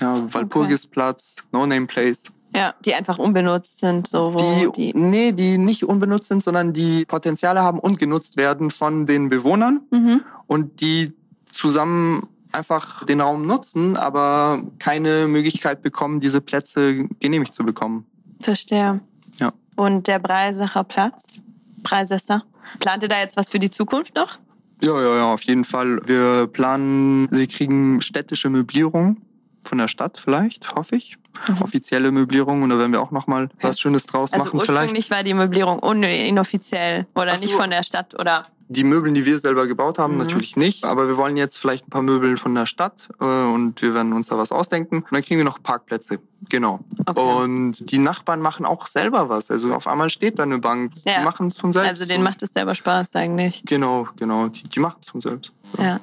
Ja, 0.00 0.32
Walpurgisplatz, 0.32 1.36
No 1.52 1.66
Name 1.66 1.86
Place. 1.86 2.24
Ja, 2.56 2.74
die 2.84 2.94
einfach 2.94 3.18
unbenutzt 3.18 3.80
sind, 3.80 4.08
so 4.08 4.32
wo 4.34 4.70
Die, 4.72 4.92
die. 4.92 4.98
nee, 4.98 5.32
die 5.32 5.58
nicht 5.58 5.84
unbenutzt 5.84 6.28
sind, 6.28 6.42
sondern 6.42 6.72
die 6.72 7.04
Potenziale 7.04 7.60
haben 7.62 7.78
und 7.78 7.98
genutzt 7.98 8.36
werden 8.38 8.70
von 8.70 9.04
den 9.04 9.28
Bewohnern 9.28 9.80
Mhm. 9.90 10.22
und 10.46 10.80
die 10.80 11.12
zusammen 11.50 12.26
einfach 12.52 13.04
den 13.04 13.20
Raum 13.20 13.46
nutzen, 13.46 13.96
aber 13.98 14.62
keine 14.78 15.26
Möglichkeit 15.28 15.82
bekommen, 15.82 16.20
diese 16.20 16.40
Plätze 16.40 17.04
genehmigt 17.20 17.52
zu 17.52 17.62
bekommen. 17.64 18.06
Verstehe. 18.40 19.00
Ja. 19.38 19.52
Und 19.76 20.06
der 20.06 20.18
Breisacher 20.18 20.84
Platz, 20.84 21.42
Breisesser, 21.82 22.42
plant 22.80 23.02
ihr 23.02 23.10
da 23.10 23.18
jetzt 23.18 23.36
was 23.36 23.50
für 23.50 23.58
die 23.58 23.68
Zukunft 23.70 24.14
noch? 24.16 24.38
Ja, 24.82 24.98
ja, 25.00 25.16
ja, 25.16 25.32
auf 25.34 25.42
jeden 25.42 25.64
Fall. 25.64 26.00
Wir 26.06 26.46
planen, 26.46 27.28
wir 27.30 27.46
kriegen 27.46 28.00
städtische 28.00 28.48
Möblierung 28.48 29.18
von 29.64 29.78
der 29.78 29.88
Stadt 29.88 30.16
vielleicht, 30.18 30.74
hoffe 30.74 30.96
ich. 30.96 31.18
Offizielle 31.60 32.10
Möblierung 32.10 32.62
und 32.62 32.70
da 32.70 32.78
werden 32.78 32.92
wir 32.92 33.00
auch 33.00 33.10
nochmal 33.10 33.48
was 33.60 33.80
Schönes 33.80 34.06
draus 34.06 34.32
also 34.32 34.46
machen. 34.46 34.58
Ursprünglich 34.58 34.90
vielleicht. 34.90 35.10
war 35.10 35.22
die 35.22 35.34
Möblierung 35.34 35.80
inoffiziell 35.80 37.06
oder 37.14 37.36
so. 37.36 37.44
nicht 37.44 37.54
von 37.54 37.70
der 37.70 37.82
Stadt 37.82 38.18
oder 38.18 38.46
die 38.68 38.84
Möbel, 38.84 39.12
die 39.12 39.24
wir 39.24 39.38
selber 39.38 39.66
gebaut 39.66 39.98
haben, 39.98 40.14
mhm. 40.14 40.20
natürlich 40.20 40.56
nicht. 40.56 40.84
Aber 40.84 41.06
wir 41.08 41.16
wollen 41.16 41.36
jetzt 41.36 41.56
vielleicht 41.56 41.86
ein 41.86 41.90
paar 41.90 42.02
Möbel 42.02 42.36
von 42.36 42.54
der 42.54 42.66
Stadt 42.66 43.08
äh, 43.20 43.24
und 43.24 43.80
wir 43.80 43.94
werden 43.94 44.12
uns 44.12 44.28
da 44.28 44.38
was 44.38 44.50
ausdenken. 44.50 44.98
Und 44.98 45.12
dann 45.12 45.22
kriegen 45.22 45.38
wir 45.38 45.44
noch 45.44 45.62
Parkplätze. 45.62 46.18
Genau. 46.48 46.80
Okay. 47.04 47.20
Und 47.20 47.90
die 47.90 47.98
Nachbarn 47.98 48.40
machen 48.40 48.66
auch 48.66 48.86
selber 48.86 49.28
was. 49.28 49.50
Also 49.50 49.74
auf 49.74 49.86
einmal 49.86 50.10
steht 50.10 50.38
da 50.38 50.42
eine 50.42 50.58
Bank. 50.58 50.92
Ja. 51.04 51.18
Die 51.18 51.24
machen 51.24 51.46
es 51.46 51.56
von 51.56 51.72
selbst. 51.72 52.00
Also 52.00 52.06
denen 52.06 52.24
macht 52.24 52.42
es 52.42 52.52
selber 52.52 52.74
Spaß 52.74 53.14
eigentlich. 53.14 53.62
Genau, 53.66 54.08
genau. 54.16 54.48
Die, 54.48 54.64
die 54.64 54.80
machen 54.80 54.98
es 55.00 55.08
von 55.08 55.20
selbst. 55.20 55.52
Ja. 55.78 55.84
ja. 55.84 56.00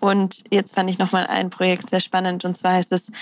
Und 0.00 0.44
jetzt 0.50 0.74
fand 0.74 0.88
ich 0.88 0.98
nochmal 0.98 1.26
ein 1.26 1.50
Projekt 1.50 1.90
sehr 1.90 2.00
spannend. 2.00 2.44
Und 2.44 2.56
zwar 2.56 2.72
heißt 2.72 2.92
es 2.92 3.12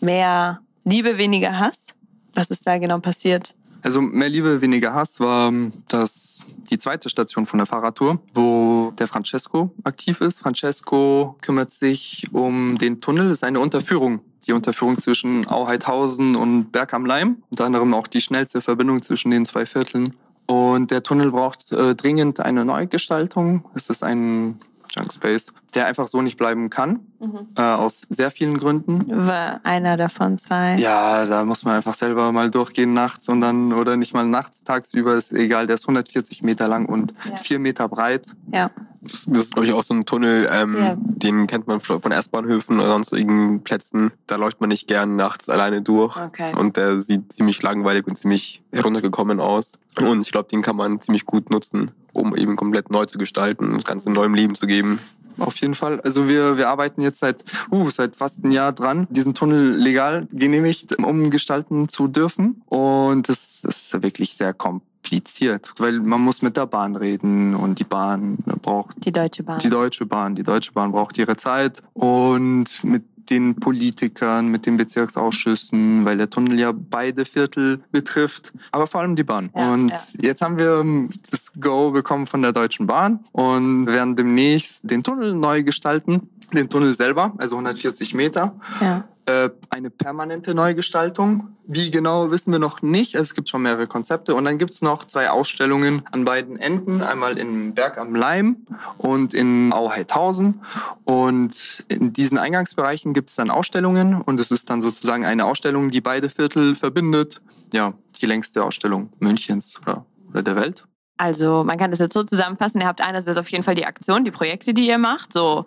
mehr 0.00 0.60
Liebe, 0.84 1.16
weniger 1.18 1.58
Hass. 1.58 1.86
Was 2.34 2.50
ist 2.50 2.66
da 2.66 2.78
genau 2.78 2.98
passiert? 2.98 3.54
Also 3.82 4.00
mehr 4.00 4.28
Liebe, 4.28 4.60
weniger 4.60 4.94
Hass 4.94 5.20
war 5.20 5.48
ähm, 5.48 5.72
das 5.88 6.40
die 6.70 6.78
zweite 6.78 7.10
Station 7.10 7.44
von 7.44 7.58
der 7.58 7.66
Fahrradtour, 7.66 8.18
wo 8.32 8.92
der 8.98 9.08
Francesco 9.08 9.70
aktiv 9.84 10.20
ist. 10.20 10.40
Francesco 10.40 11.36
kümmert 11.42 11.70
sich 11.70 12.26
um 12.32 12.78
den 12.78 13.00
Tunnel, 13.00 13.28
das 13.28 13.38
ist 13.38 13.44
eine 13.44 13.60
Unterführung. 13.60 14.20
Die 14.46 14.52
Unterführung 14.52 14.98
zwischen 14.98 15.46
Auheithausen 15.46 16.36
und 16.36 16.70
Berg 16.70 16.92
am 16.92 17.06
Leim. 17.06 17.42
Unter 17.50 17.64
anderem 17.64 17.94
auch 17.94 18.06
die 18.06 18.20
schnellste 18.20 18.60
Verbindung 18.60 19.02
zwischen 19.02 19.30
den 19.30 19.46
zwei 19.46 19.64
Vierteln. 19.64 20.14
Und 20.46 20.90
der 20.90 21.02
Tunnel 21.02 21.30
braucht 21.30 21.72
äh, 21.72 21.94
dringend 21.94 22.40
eine 22.40 22.64
Neugestaltung. 22.64 23.64
Es 23.74 23.88
ist 23.88 24.02
ein 24.02 24.60
Junk 24.96 25.12
Space, 25.12 25.52
der 25.74 25.86
einfach 25.86 26.08
so 26.08 26.22
nicht 26.22 26.36
bleiben 26.36 26.70
kann, 26.70 27.00
mhm. 27.20 27.48
äh, 27.56 27.62
aus 27.62 28.02
sehr 28.08 28.30
vielen 28.30 28.58
Gründen. 28.58 29.04
War 29.26 29.60
einer 29.64 29.96
davon 29.96 30.38
zwei? 30.38 30.76
Ja, 30.76 31.26
da 31.26 31.44
muss 31.44 31.64
man 31.64 31.74
einfach 31.74 31.94
selber 31.94 32.32
mal 32.32 32.50
durchgehen 32.50 32.94
nachts 32.94 33.28
und 33.28 33.40
dann, 33.40 33.72
oder 33.72 33.96
nicht 33.96 34.14
mal 34.14 34.26
nachts, 34.26 34.64
tagsüber, 34.64 35.14
ist 35.14 35.32
egal, 35.32 35.66
der 35.66 35.76
ist 35.76 35.84
140 35.84 36.42
Meter 36.42 36.68
lang 36.68 36.86
und 36.86 37.14
ja. 37.28 37.36
4 37.36 37.58
Meter 37.58 37.88
breit. 37.88 38.26
Ja. 38.52 38.70
Das 39.04 39.26
ist, 39.26 39.52
glaube 39.52 39.66
ich, 39.66 39.74
auch 39.74 39.82
so 39.82 39.92
ein 39.92 40.06
Tunnel, 40.06 40.48
ähm, 40.50 40.76
ja. 40.78 40.96
den 40.96 41.46
kennt 41.46 41.66
man 41.66 41.80
von 41.80 42.10
S-Bahnhöfen 42.10 42.80
oder 42.80 42.88
sonstigen 42.88 43.62
Plätzen. 43.62 44.12
Da 44.26 44.36
läuft 44.36 44.60
man 44.60 44.70
nicht 44.70 44.88
gern 44.88 45.16
nachts 45.16 45.50
alleine 45.50 45.82
durch. 45.82 46.16
Okay. 46.16 46.54
Und 46.58 46.78
der 46.78 47.02
sieht 47.02 47.30
ziemlich 47.32 47.62
langweilig 47.62 48.06
und 48.06 48.16
ziemlich 48.16 48.62
heruntergekommen 48.72 49.40
aus. 49.40 49.74
Und 50.00 50.22
ich 50.22 50.32
glaube, 50.32 50.48
den 50.48 50.62
kann 50.62 50.76
man 50.76 51.02
ziemlich 51.02 51.26
gut 51.26 51.50
nutzen, 51.50 51.90
um 52.14 52.34
eben 52.34 52.56
komplett 52.56 52.90
neu 52.90 53.04
zu 53.04 53.18
gestalten 53.18 53.66
und 53.66 53.76
das 53.76 53.84
Ganze 53.84 54.08
in 54.08 54.14
neuem 54.14 54.34
Leben 54.34 54.54
zu 54.54 54.66
geben. 54.66 55.00
Auf 55.38 55.56
jeden 55.56 55.74
Fall. 55.74 56.00
Also 56.00 56.28
wir, 56.28 56.56
wir 56.56 56.68
arbeiten 56.68 57.00
jetzt 57.00 57.18
seit, 57.18 57.44
uh, 57.70 57.90
seit 57.90 58.16
fast 58.16 58.44
einem 58.44 58.52
Jahr 58.52 58.72
dran, 58.72 59.06
diesen 59.10 59.34
Tunnel 59.34 59.74
legal 59.74 60.28
genehmigt 60.32 60.96
umgestalten 60.98 61.88
zu 61.88 62.08
dürfen. 62.08 62.62
Und 62.66 63.28
das 63.28 63.64
ist 63.64 64.02
wirklich 64.02 64.36
sehr 64.36 64.54
kompliziert, 64.54 65.72
weil 65.78 66.00
man 66.00 66.20
muss 66.20 66.42
mit 66.42 66.56
der 66.56 66.66
Bahn 66.66 66.96
reden 66.96 67.54
und 67.54 67.78
die 67.78 67.84
Bahn 67.84 68.38
braucht... 68.62 69.04
Die 69.04 69.12
Deutsche 69.12 69.42
Bahn. 69.42 69.58
Die 69.58 69.68
Deutsche 69.68 70.06
Bahn. 70.06 70.34
Die 70.36 70.44
Deutsche 70.44 70.72
Bahn 70.72 70.92
braucht 70.92 71.18
ihre 71.18 71.36
Zeit. 71.36 71.82
Und 71.94 72.82
mit 72.84 73.02
den 73.30 73.56
Politikern, 73.56 74.48
mit 74.48 74.66
den 74.66 74.76
Bezirksausschüssen, 74.76 76.04
weil 76.04 76.18
der 76.18 76.30
Tunnel 76.30 76.58
ja 76.58 76.72
beide 76.72 77.24
Viertel 77.24 77.80
betrifft, 77.90 78.52
aber 78.72 78.86
vor 78.86 79.00
allem 79.00 79.16
die 79.16 79.24
Bahn. 79.24 79.50
Ja, 79.54 79.72
und 79.72 79.90
ja. 79.90 79.98
jetzt 80.20 80.42
haben 80.42 80.58
wir 80.58 80.80
ähm, 80.80 81.10
das 81.30 81.52
Go 81.58 81.90
bekommen 81.90 82.26
von 82.26 82.42
der 82.42 82.52
Deutschen 82.52 82.86
Bahn 82.86 83.24
und 83.32 83.86
werden 83.86 84.16
demnächst 84.16 84.88
den 84.90 85.02
Tunnel 85.02 85.34
neu 85.34 85.62
gestalten. 85.62 86.28
Den 86.52 86.68
Tunnel 86.68 86.94
selber, 86.94 87.32
also 87.38 87.56
140 87.56 88.14
Meter. 88.14 88.54
Ja. 88.80 89.04
Äh, 89.26 89.50
eine 89.70 89.88
permanente 89.88 90.54
Neugestaltung. 90.54 91.56
Wie 91.66 91.90
genau, 91.90 92.30
wissen 92.30 92.52
wir 92.52 92.58
noch 92.58 92.82
nicht. 92.82 93.14
Es 93.14 93.32
gibt 93.32 93.48
schon 93.48 93.62
mehrere 93.62 93.86
Konzepte. 93.86 94.34
Und 94.34 94.44
dann 94.44 94.58
gibt 94.58 94.74
es 94.74 94.82
noch 94.82 95.04
zwei 95.04 95.30
Ausstellungen 95.30 96.02
an 96.12 96.26
beiden 96.26 96.58
Enden. 96.58 97.00
Einmal 97.00 97.38
in 97.38 97.72
Berg 97.72 97.96
am 97.96 98.14
Leim 98.14 98.66
und 98.98 99.32
in 99.32 99.72
Auheithausen. 99.72 100.60
Und 101.04 101.84
in 101.88 102.12
diesen 102.12 102.36
Eingangsbereichen 102.36 103.14
gibt 103.14 103.30
es 103.30 103.36
dann 103.36 103.50
Ausstellungen. 103.50 104.20
Und 104.20 104.40
es 104.40 104.50
ist 104.50 104.68
dann 104.68 104.82
sozusagen 104.82 105.24
eine 105.24 105.46
Ausstellung, 105.46 105.90
die 105.90 106.02
beide 106.02 106.28
Viertel 106.28 106.74
verbindet. 106.74 107.40
Ja, 107.72 107.94
die 108.20 108.26
längste 108.26 108.62
Ausstellung 108.62 109.10
Münchens 109.20 109.80
oder, 109.80 110.04
oder 110.30 110.42
der 110.42 110.56
Welt. 110.56 110.84
Also 111.16 111.64
man 111.64 111.78
kann 111.78 111.90
das 111.90 112.00
jetzt 112.00 112.12
so 112.12 112.24
zusammenfassen. 112.24 112.82
Ihr 112.82 112.86
habt 112.86 113.00
einerseits 113.00 113.38
auf 113.38 113.48
jeden 113.48 113.64
Fall 113.64 113.74
die 113.74 113.86
Aktion, 113.86 114.24
die 114.24 114.30
Projekte, 114.30 114.74
die 114.74 114.86
ihr 114.86 114.98
macht, 114.98 115.32
so 115.32 115.64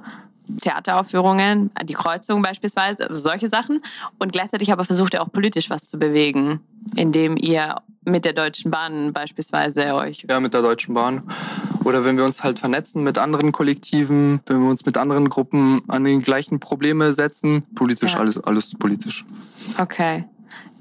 Theateraufführungen, 0.62 1.72
die 1.84 1.94
Kreuzung 1.94 2.42
beispielsweise, 2.42 3.08
also 3.08 3.20
solche 3.20 3.50
Sachen. 3.50 3.82
Und 4.20 4.32
gleichzeitig 4.32 4.72
aber 4.72 4.86
versucht 4.86 5.14
ihr 5.14 5.22
auch 5.22 5.32
politisch 5.32 5.70
was 5.70 5.84
zu 5.84 5.98
bewegen, 5.98 6.62
indem 6.96 7.38
ihr 7.38 7.76
mit 8.06 8.26
der 8.26 8.34
Deutschen 8.34 8.72
Bahn 8.72 9.12
beispielsweise 9.14 9.94
euch. 9.94 10.26
Ja, 10.30 10.40
mit 10.40 10.54
der 10.54 10.62
Deutschen 10.62 10.94
Bahn. 10.94 11.24
Oder 11.84 12.06
wenn 12.06 12.18
wir 12.18 12.26
uns 12.26 12.44
halt 12.44 12.60
vernetzen 12.60 13.04
mit 13.04 13.18
anderen 13.18 13.52
Kollektiven, 13.52 14.42
wenn 14.46 14.62
wir 14.62 14.70
uns 14.70 14.86
mit 14.86 14.98
anderen 14.98 15.30
Gruppen 15.30 15.82
an 15.88 16.04
den 16.04 16.22
gleichen 16.22 16.60
Probleme 16.60 17.14
setzen. 17.14 17.64
Politisch, 17.76 18.14
ja. 18.14 18.20
alles, 18.20 18.38
alles 18.38 18.74
politisch. 18.76 19.26
Okay. 19.78 20.26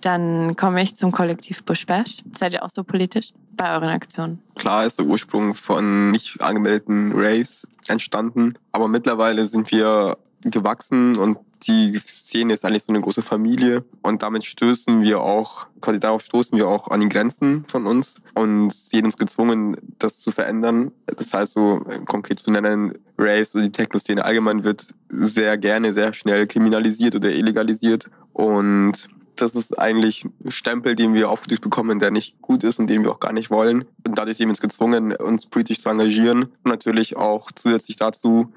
Dann 0.00 0.56
komme 0.56 0.82
ich 0.82 0.94
zum 0.94 1.12
Kollektiv 1.12 1.64
Bushbash. 1.64 2.18
Seid 2.36 2.52
ihr 2.52 2.62
auch 2.62 2.70
so 2.70 2.84
politisch 2.84 3.32
bei 3.56 3.74
euren 3.74 3.88
Aktionen? 3.88 4.40
Klar 4.54 4.86
ist 4.86 4.98
der 4.98 5.06
Ursprung 5.06 5.54
von 5.54 6.10
nicht 6.10 6.40
angemeldeten 6.40 7.12
Raves 7.14 7.66
entstanden, 7.88 8.54
aber 8.72 8.88
mittlerweile 8.88 9.44
sind 9.46 9.70
wir 9.70 10.18
gewachsen 10.42 11.16
und 11.16 11.38
die 11.62 11.98
Szene 11.98 12.52
ist 12.54 12.64
eigentlich 12.64 12.84
so 12.84 12.92
eine 12.92 13.00
große 13.00 13.22
Familie 13.22 13.84
und 14.02 14.22
damit 14.22 14.44
stößen 14.44 15.02
wir 15.02 15.20
auch, 15.20 15.66
quasi 15.80 15.98
darauf 15.98 16.22
stoßen 16.22 16.56
wir 16.56 16.68
auch 16.68 16.88
an 16.88 17.00
die 17.00 17.08
Grenzen 17.08 17.64
von 17.66 17.86
uns 17.86 18.20
und 18.34 18.72
sehen 18.72 19.06
uns 19.06 19.16
gezwungen, 19.16 19.76
das 19.98 20.18
zu 20.18 20.32
verändern. 20.32 20.92
Das 21.06 21.32
heißt, 21.32 21.54
so 21.54 21.80
konkret 22.04 22.38
zu 22.38 22.50
nennen, 22.50 22.92
Raves 23.18 23.54
oder 23.54 23.64
die 23.64 23.72
Techno-Szene 23.72 24.24
allgemein 24.24 24.64
wird 24.64 24.94
sehr 25.08 25.56
gerne, 25.58 25.94
sehr 25.94 26.12
schnell 26.14 26.46
kriminalisiert 26.46 27.16
oder 27.16 27.30
illegalisiert 27.30 28.10
und 28.32 29.08
das 29.36 29.54
ist 29.54 29.78
eigentlich 29.78 30.24
ein 30.44 30.50
Stempel, 30.50 30.94
den 30.94 31.14
wir 31.14 31.30
aufgedrückt 31.30 31.62
bekommen, 31.62 31.98
der 31.98 32.10
nicht 32.10 32.40
gut 32.40 32.64
ist 32.64 32.78
und 32.78 32.88
den 32.88 33.04
wir 33.04 33.12
auch 33.12 33.20
gar 33.20 33.32
nicht 33.32 33.50
wollen. 33.50 33.84
Und 34.06 34.18
dadurch 34.18 34.36
sehen 34.36 34.48
wir 34.48 34.52
uns 34.52 34.60
gezwungen, 34.60 35.14
uns 35.14 35.46
politisch 35.46 35.80
zu 35.80 35.88
engagieren. 35.88 36.44
Und 36.44 36.66
natürlich 36.66 37.16
auch 37.16 37.50
zusätzlich 37.52 37.96
dazu, 37.96 38.52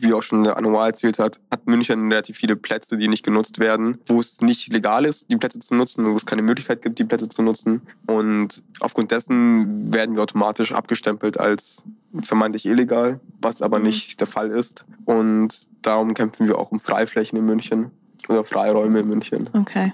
wie 0.00 0.14
auch 0.14 0.22
schon 0.22 0.44
der 0.44 0.56
Annual 0.56 0.88
erzählt 0.88 1.18
hat, 1.18 1.40
hat 1.50 1.66
München 1.66 2.10
relativ 2.10 2.36
viele 2.36 2.56
Plätze, 2.56 2.96
die 2.96 3.08
nicht 3.08 3.24
genutzt 3.24 3.58
werden, 3.58 3.98
wo 4.06 4.20
es 4.20 4.40
nicht 4.40 4.72
legal 4.72 5.04
ist, 5.04 5.30
die 5.30 5.36
Plätze 5.36 5.60
zu 5.60 5.74
nutzen, 5.74 6.06
wo 6.06 6.16
es 6.16 6.26
keine 6.26 6.42
Möglichkeit 6.42 6.82
gibt, 6.82 6.98
die 6.98 7.04
Plätze 7.04 7.28
zu 7.28 7.42
nutzen. 7.42 7.82
Und 8.06 8.62
aufgrund 8.80 9.10
dessen 9.10 9.92
werden 9.92 10.16
wir 10.16 10.22
automatisch 10.22 10.72
abgestempelt 10.72 11.38
als 11.38 11.84
vermeintlich 12.22 12.66
illegal, 12.66 13.20
was 13.40 13.62
aber 13.62 13.78
mhm. 13.78 13.86
nicht 13.86 14.20
der 14.20 14.26
Fall 14.26 14.50
ist. 14.50 14.84
Und 15.04 15.66
darum 15.82 16.14
kämpfen 16.14 16.46
wir 16.46 16.58
auch 16.58 16.72
um 16.72 16.80
Freiflächen 16.80 17.38
in 17.38 17.44
München 17.44 17.90
oder 18.28 18.44
Freiräume 18.44 19.00
in 19.00 19.08
München. 19.08 19.48
Okay. 19.52 19.92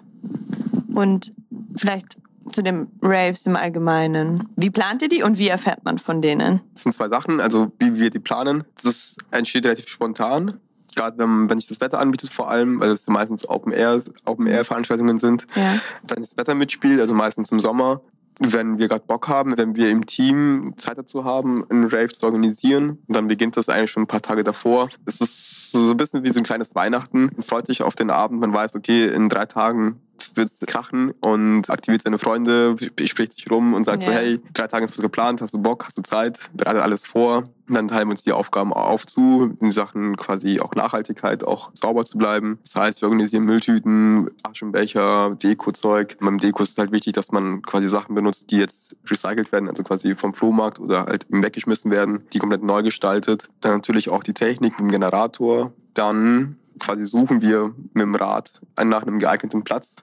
Und 0.94 1.32
vielleicht 1.76 2.18
zu 2.50 2.62
den 2.62 2.88
Raves 3.02 3.46
im 3.46 3.56
Allgemeinen. 3.56 4.48
Wie 4.56 4.70
plant 4.70 5.02
ihr 5.02 5.08
die 5.08 5.22
und 5.22 5.38
wie 5.38 5.48
erfährt 5.48 5.84
man 5.84 5.98
von 5.98 6.22
denen? 6.22 6.60
Das 6.72 6.84
sind 6.84 6.92
zwei 6.92 7.08
Sachen. 7.08 7.40
Also 7.40 7.72
wie 7.78 7.96
wir 7.96 8.10
die 8.10 8.18
planen, 8.18 8.64
das 8.82 9.16
entsteht 9.30 9.64
relativ 9.64 9.88
spontan. 9.88 10.54
Gerade 10.96 11.18
wenn, 11.18 11.48
wenn 11.48 11.58
sich 11.58 11.68
das 11.68 11.80
Wetter 11.80 12.00
anbietet, 12.00 12.30
vor 12.30 12.50
allem, 12.50 12.80
weil 12.80 12.90
es 12.90 13.06
meistens 13.06 13.48
Open 13.48 13.72
Air, 13.72 14.02
Open 14.24 14.46
Air 14.46 14.64
Veranstaltungen 14.64 15.18
sind. 15.18 15.46
Ja. 15.54 15.78
Wenn 16.08 16.22
das 16.22 16.36
Wetter 16.36 16.54
mitspielt, 16.54 17.00
also 17.00 17.14
meistens 17.14 17.52
im 17.52 17.60
Sommer, 17.60 18.00
wenn 18.38 18.78
wir 18.78 18.88
gerade 18.88 19.04
Bock 19.06 19.28
haben, 19.28 19.56
wenn 19.58 19.76
wir 19.76 19.90
im 19.90 20.06
Team 20.06 20.74
Zeit 20.76 20.98
dazu 20.98 21.24
haben, 21.24 21.64
einen 21.70 21.84
Rave 21.84 22.08
zu 22.08 22.26
organisieren, 22.26 22.98
dann 23.08 23.28
beginnt 23.28 23.56
das 23.56 23.68
eigentlich 23.68 23.90
schon 23.90 24.04
ein 24.04 24.06
paar 24.06 24.22
Tage 24.22 24.44
davor. 24.44 24.88
Es 25.06 25.20
ist 25.20 25.72
so 25.72 25.90
ein 25.90 25.96
bisschen 25.96 26.24
wie 26.24 26.30
so 26.30 26.40
ein 26.40 26.44
kleines 26.44 26.74
Weihnachten. 26.74 27.30
Man 27.34 27.42
freut 27.42 27.66
sich 27.66 27.82
auf 27.82 27.96
den 27.96 28.10
Abend, 28.10 28.40
man 28.40 28.52
weiß, 28.52 28.76
okay, 28.76 29.08
in 29.08 29.28
drei 29.28 29.46
Tagen 29.46 30.00
wird 30.34 30.48
es 30.48 30.66
krachen 30.66 31.12
und 31.20 31.70
aktiviert 31.70 32.02
seine 32.02 32.18
Freunde, 32.18 32.76
spricht 33.04 33.32
sich 33.34 33.50
rum 33.50 33.74
und 33.74 33.84
sagt 33.84 34.04
ja. 34.04 34.12
so, 34.12 34.18
hey, 34.18 34.40
drei 34.52 34.66
Tage 34.66 34.84
ist 34.84 34.90
was 34.92 35.02
geplant, 35.02 35.40
hast 35.42 35.54
du 35.54 35.58
Bock, 35.58 35.84
hast 35.84 35.98
du 35.98 36.02
Zeit, 36.02 36.40
bereitet 36.54 36.82
alles 36.82 37.06
vor. 37.06 37.48
Dann 37.68 37.88
teilen 37.88 38.08
wir 38.08 38.12
uns 38.12 38.24
die 38.24 38.32
Aufgaben 38.32 38.72
auf 38.72 39.06
zu, 39.06 39.56
in 39.60 39.70
Sachen 39.70 40.16
quasi 40.16 40.60
auch 40.60 40.74
Nachhaltigkeit, 40.74 41.44
auch 41.44 41.70
sauber 41.74 42.04
zu 42.04 42.18
bleiben. 42.18 42.58
Das 42.62 42.76
heißt, 42.76 43.02
wir 43.02 43.08
organisieren 43.08 43.44
Mülltüten, 43.44 44.30
Aschenbecher, 44.42 45.36
Deko-Zeug. 45.42 46.16
Beim 46.20 46.38
Deko 46.38 46.62
ist 46.62 46.70
es 46.70 46.78
halt 46.78 46.92
wichtig, 46.92 47.12
dass 47.12 47.30
man 47.30 47.62
quasi 47.62 47.88
Sachen 47.88 48.14
benutzt, 48.14 48.50
die 48.50 48.56
jetzt 48.56 48.96
recycelt 49.06 49.52
werden, 49.52 49.68
also 49.68 49.82
quasi 49.82 50.16
vom 50.16 50.34
Flohmarkt 50.34 50.78
oder 50.80 51.06
halt 51.06 51.26
weggeschmissen 51.28 51.90
werden, 51.90 52.26
die 52.32 52.38
komplett 52.38 52.62
neu 52.62 52.82
gestaltet. 52.82 53.48
Dann 53.60 53.72
natürlich 53.72 54.10
auch 54.10 54.22
die 54.22 54.34
Technik, 54.34 54.76
den 54.76 54.88
Generator. 54.88 55.72
Dann 55.94 56.56
quasi 56.78 57.04
suchen 57.04 57.40
wir 57.40 57.74
mit 57.92 58.02
dem 58.02 58.14
Rad 58.14 58.60
nach 58.82 59.02
einem 59.02 59.18
geeigneten 59.18 59.64
Platz, 59.64 59.96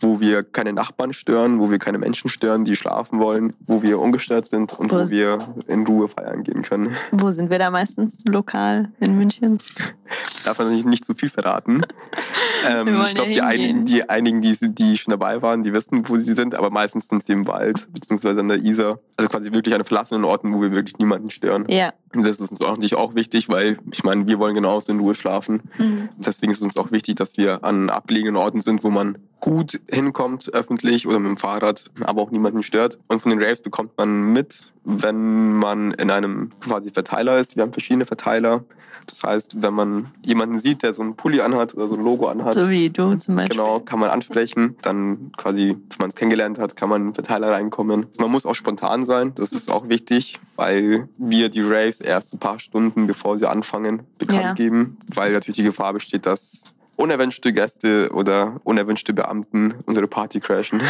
wo 0.00 0.20
wir 0.20 0.42
keine 0.42 0.72
Nachbarn 0.72 1.12
stören, 1.12 1.58
wo 1.58 1.70
wir 1.70 1.78
keine 1.78 1.98
Menschen 1.98 2.28
stören, 2.28 2.64
die 2.64 2.76
schlafen 2.76 3.18
wollen, 3.18 3.54
wo 3.66 3.82
wir 3.82 3.98
ungestört 3.98 4.46
sind 4.46 4.72
und 4.78 4.92
wo, 4.92 4.96
wo 4.96 5.10
wir 5.10 5.54
in 5.66 5.86
Ruhe 5.86 6.08
feiern 6.08 6.44
gehen 6.44 6.62
können. 6.62 6.96
Wo 7.10 7.30
sind 7.30 7.50
wir 7.50 7.58
da 7.58 7.70
meistens 7.70 8.24
lokal 8.24 8.90
in 9.00 9.16
München? 9.16 9.58
Darf 10.44 10.58
man 10.58 10.70
nicht, 10.70 10.86
nicht 10.86 11.04
zu 11.04 11.14
viel 11.14 11.28
verraten. 11.28 11.82
ähm, 12.68 13.02
ich 13.04 13.14
glaube, 13.14 13.30
die 13.30 13.42
einigen, 13.42 13.84
die 13.84 14.08
einigen, 14.08 14.40
die, 14.40 14.56
die 14.60 14.96
schon 14.96 15.10
dabei 15.10 15.42
waren, 15.42 15.62
die 15.62 15.72
wissen, 15.72 16.08
wo 16.08 16.16
sie 16.16 16.34
sind, 16.34 16.54
aber 16.54 16.70
meistens 16.70 17.08
sind 17.08 17.24
sie 17.24 17.32
im 17.32 17.46
Wald 17.46 17.88
beziehungsweise 17.92 18.40
an 18.40 18.48
der 18.48 18.58
Isar. 18.58 19.00
Also 19.16 19.28
quasi 19.28 19.52
wirklich 19.52 19.74
an 19.74 19.84
verlassenen 19.84 20.24
Orten, 20.24 20.54
wo 20.54 20.62
wir 20.62 20.72
wirklich 20.72 20.96
niemanden 20.98 21.30
stören. 21.30 21.66
Ja. 21.68 21.92
Das 22.12 22.40
ist 22.40 22.50
uns 22.50 22.62
auch 22.62 22.70
natürlich 22.70 22.96
auch 22.96 23.14
wichtig, 23.14 23.48
weil 23.48 23.78
ich 23.92 24.02
meine, 24.02 24.26
wir 24.26 24.38
wollen 24.38 24.54
genauso 24.54 24.90
in 24.90 25.00
Ruhe 25.00 25.14
schlafen. 25.14 25.62
Mhm. 25.76 26.08
Deswegen 26.16 26.52
ist 26.52 26.58
es 26.58 26.64
uns 26.64 26.76
auch 26.76 26.90
wichtig, 26.90 27.16
dass 27.16 27.36
wir 27.36 27.64
an 27.64 27.90
abgelegenen 27.90 28.36
Orten 28.36 28.60
sind, 28.60 28.82
wo 28.82 28.90
man 28.90 29.18
gut 29.40 29.80
hinkommt, 29.88 30.52
öffentlich 30.52 31.06
oder 31.06 31.18
mit 31.18 31.28
dem 31.28 31.36
Fahrrad, 31.36 31.90
aber 32.00 32.22
auch 32.22 32.30
niemanden 32.30 32.62
stört. 32.62 32.98
Und 33.08 33.20
von 33.22 33.30
den 33.30 33.42
Raves 33.42 33.60
bekommt 33.60 33.96
man 33.96 34.32
mit, 34.32 34.72
wenn 34.84 35.54
man 35.54 35.92
in 35.92 36.10
einem 36.10 36.50
quasi 36.60 36.90
Verteiler 36.90 37.38
ist. 37.38 37.56
Wir 37.56 37.62
haben 37.62 37.72
verschiedene 37.72 38.06
Verteiler. 38.06 38.64
Das 39.06 39.24
heißt, 39.24 39.62
wenn 39.62 39.72
man 39.72 40.12
jemanden 40.22 40.58
sieht, 40.58 40.82
der 40.82 40.92
so 40.92 41.02
einen 41.02 41.16
Pulli 41.16 41.40
anhat 41.40 41.74
oder 41.74 41.88
so 41.88 41.94
ein 41.94 42.04
Logo 42.04 42.28
anhat, 42.28 42.54
so 42.54 42.68
wie 42.68 42.90
du 42.90 43.16
zum 43.16 43.36
Beispiel. 43.36 43.56
Genau, 43.56 43.80
kann 43.80 43.98
man 43.98 44.10
ansprechen. 44.10 44.76
Dann 44.82 45.32
quasi, 45.36 45.68
wenn 45.68 45.98
man 45.98 46.08
es 46.10 46.14
kennengelernt 46.14 46.58
hat, 46.58 46.76
kann 46.76 46.90
man 46.90 47.00
in 47.00 47.08
den 47.08 47.14
Verteiler 47.14 47.50
reinkommen. 47.50 48.06
Man 48.18 48.30
muss 48.30 48.44
auch 48.44 48.54
spontan 48.54 49.06
sein, 49.06 49.32
das 49.34 49.52
ist 49.52 49.70
auch 49.70 49.88
wichtig, 49.88 50.38
weil 50.56 51.08
wir 51.16 51.48
die 51.48 51.62
Raves 51.62 52.00
erst 52.00 52.34
ein 52.34 52.38
paar 52.38 52.60
Stunden 52.60 53.06
bevor 53.06 53.38
sie 53.38 53.48
anfangen 53.48 54.02
bekannt 54.18 54.42
ja. 54.42 54.52
geben, 54.52 54.98
weil 55.14 55.32
natürlich 55.32 55.56
die 55.56 55.62
Gefahr 55.62 55.94
besteht, 55.94 56.26
dass 56.26 56.74
unerwünschte 56.98 57.52
Gäste 57.52 58.10
oder 58.12 58.60
unerwünschte 58.64 59.12
Beamten 59.14 59.74
unsere 59.86 60.08
Party 60.08 60.40
crashen. 60.40 60.82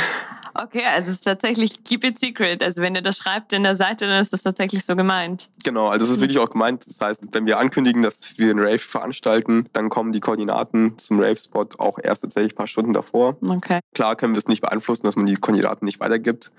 Okay, 0.55 0.83
also 0.85 1.11
es 1.11 1.19
ist 1.19 1.25
tatsächlich 1.25 1.85
keep 1.85 2.03
it 2.03 2.19
secret. 2.19 2.63
Also 2.63 2.83
wenn 2.83 2.95
ihr 2.95 3.03
das 3.03 3.19
schreibt 3.19 3.53
in 3.53 3.63
der 3.63 3.77
Seite, 3.77 4.07
dann 4.07 4.21
ist 4.21 4.33
das 4.33 4.43
tatsächlich 4.43 4.85
so 4.85 4.97
gemeint. 4.97 5.51
Genau, 5.63 5.89
also 5.89 6.07
es 6.07 6.13
ist 6.13 6.21
wirklich 6.21 6.39
auch 6.39 6.51
gemeint. 6.51 6.85
Das 6.87 7.01
heißt, 7.01 7.25
wenn 7.33 7.47
wir 7.47 7.59
ankündigen, 7.59 8.03
dass 8.03 8.39
wir 8.39 8.51
einen 8.51 8.59
Rave 8.59 8.79
veranstalten, 8.79 9.69
dann 9.73 9.91
kommen 9.91 10.11
die 10.11 10.21
Koordinaten 10.21 10.97
zum 10.99 11.21
Rave-Spot 11.21 11.69
auch 11.77 11.99
erst 12.03 12.23
tatsächlich 12.23 12.55
ein 12.55 12.57
paar 12.57 12.67
Stunden 12.67 12.95
davor. 12.95 13.37
Okay. 13.47 13.81
Klar 13.95 14.17
können 14.17 14.35
wir 14.35 14.39
es 14.39 14.49
nicht 14.49 14.63
beeinflussen, 14.63 15.05
dass 15.05 15.15
man 15.15 15.27
die 15.27 15.35
Koordinaten 15.35 15.85
nicht 15.85 16.01
weitergibt, 16.01 16.51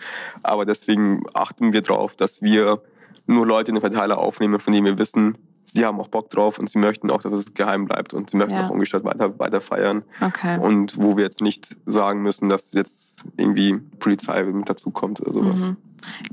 aber 0.43 0.65
deswegen 0.65 1.23
achten 1.33 1.73
wir 1.73 1.81
darauf, 1.81 2.15
dass 2.15 2.41
wir 2.41 2.81
nur 3.25 3.45
Leute 3.45 3.71
in 3.71 3.75
den 3.75 3.81
Verteiler 3.81 4.19
aufnehmen, 4.19 4.59
von 4.59 4.71
denen 4.71 4.85
wir 4.85 4.97
wissen, 4.97 5.37
sie 5.71 5.85
haben 5.85 5.99
auch 5.99 6.07
Bock 6.07 6.29
drauf 6.29 6.59
und 6.59 6.69
sie 6.69 6.79
möchten 6.79 7.11
auch, 7.11 7.21
dass 7.21 7.33
es 7.33 7.53
geheim 7.53 7.85
bleibt 7.85 8.13
und 8.13 8.29
sie 8.29 8.37
möchten 8.37 8.55
ja. 8.55 8.65
auch 8.65 8.69
ungestört 8.69 9.03
weiter, 9.03 9.37
weiter 9.39 9.61
feiern. 9.61 10.03
Okay. 10.21 10.59
Und 10.59 10.97
wo 10.97 11.17
wir 11.17 11.23
jetzt 11.23 11.41
nicht 11.41 11.75
sagen 11.85 12.21
müssen, 12.21 12.49
dass 12.49 12.73
jetzt 12.73 13.25
irgendwie 13.37 13.77
Polizei 13.99 14.43
mit 14.43 14.69
dazukommt 14.69 15.21
oder 15.21 15.33
sowas. 15.33 15.71
Mhm. 15.71 15.77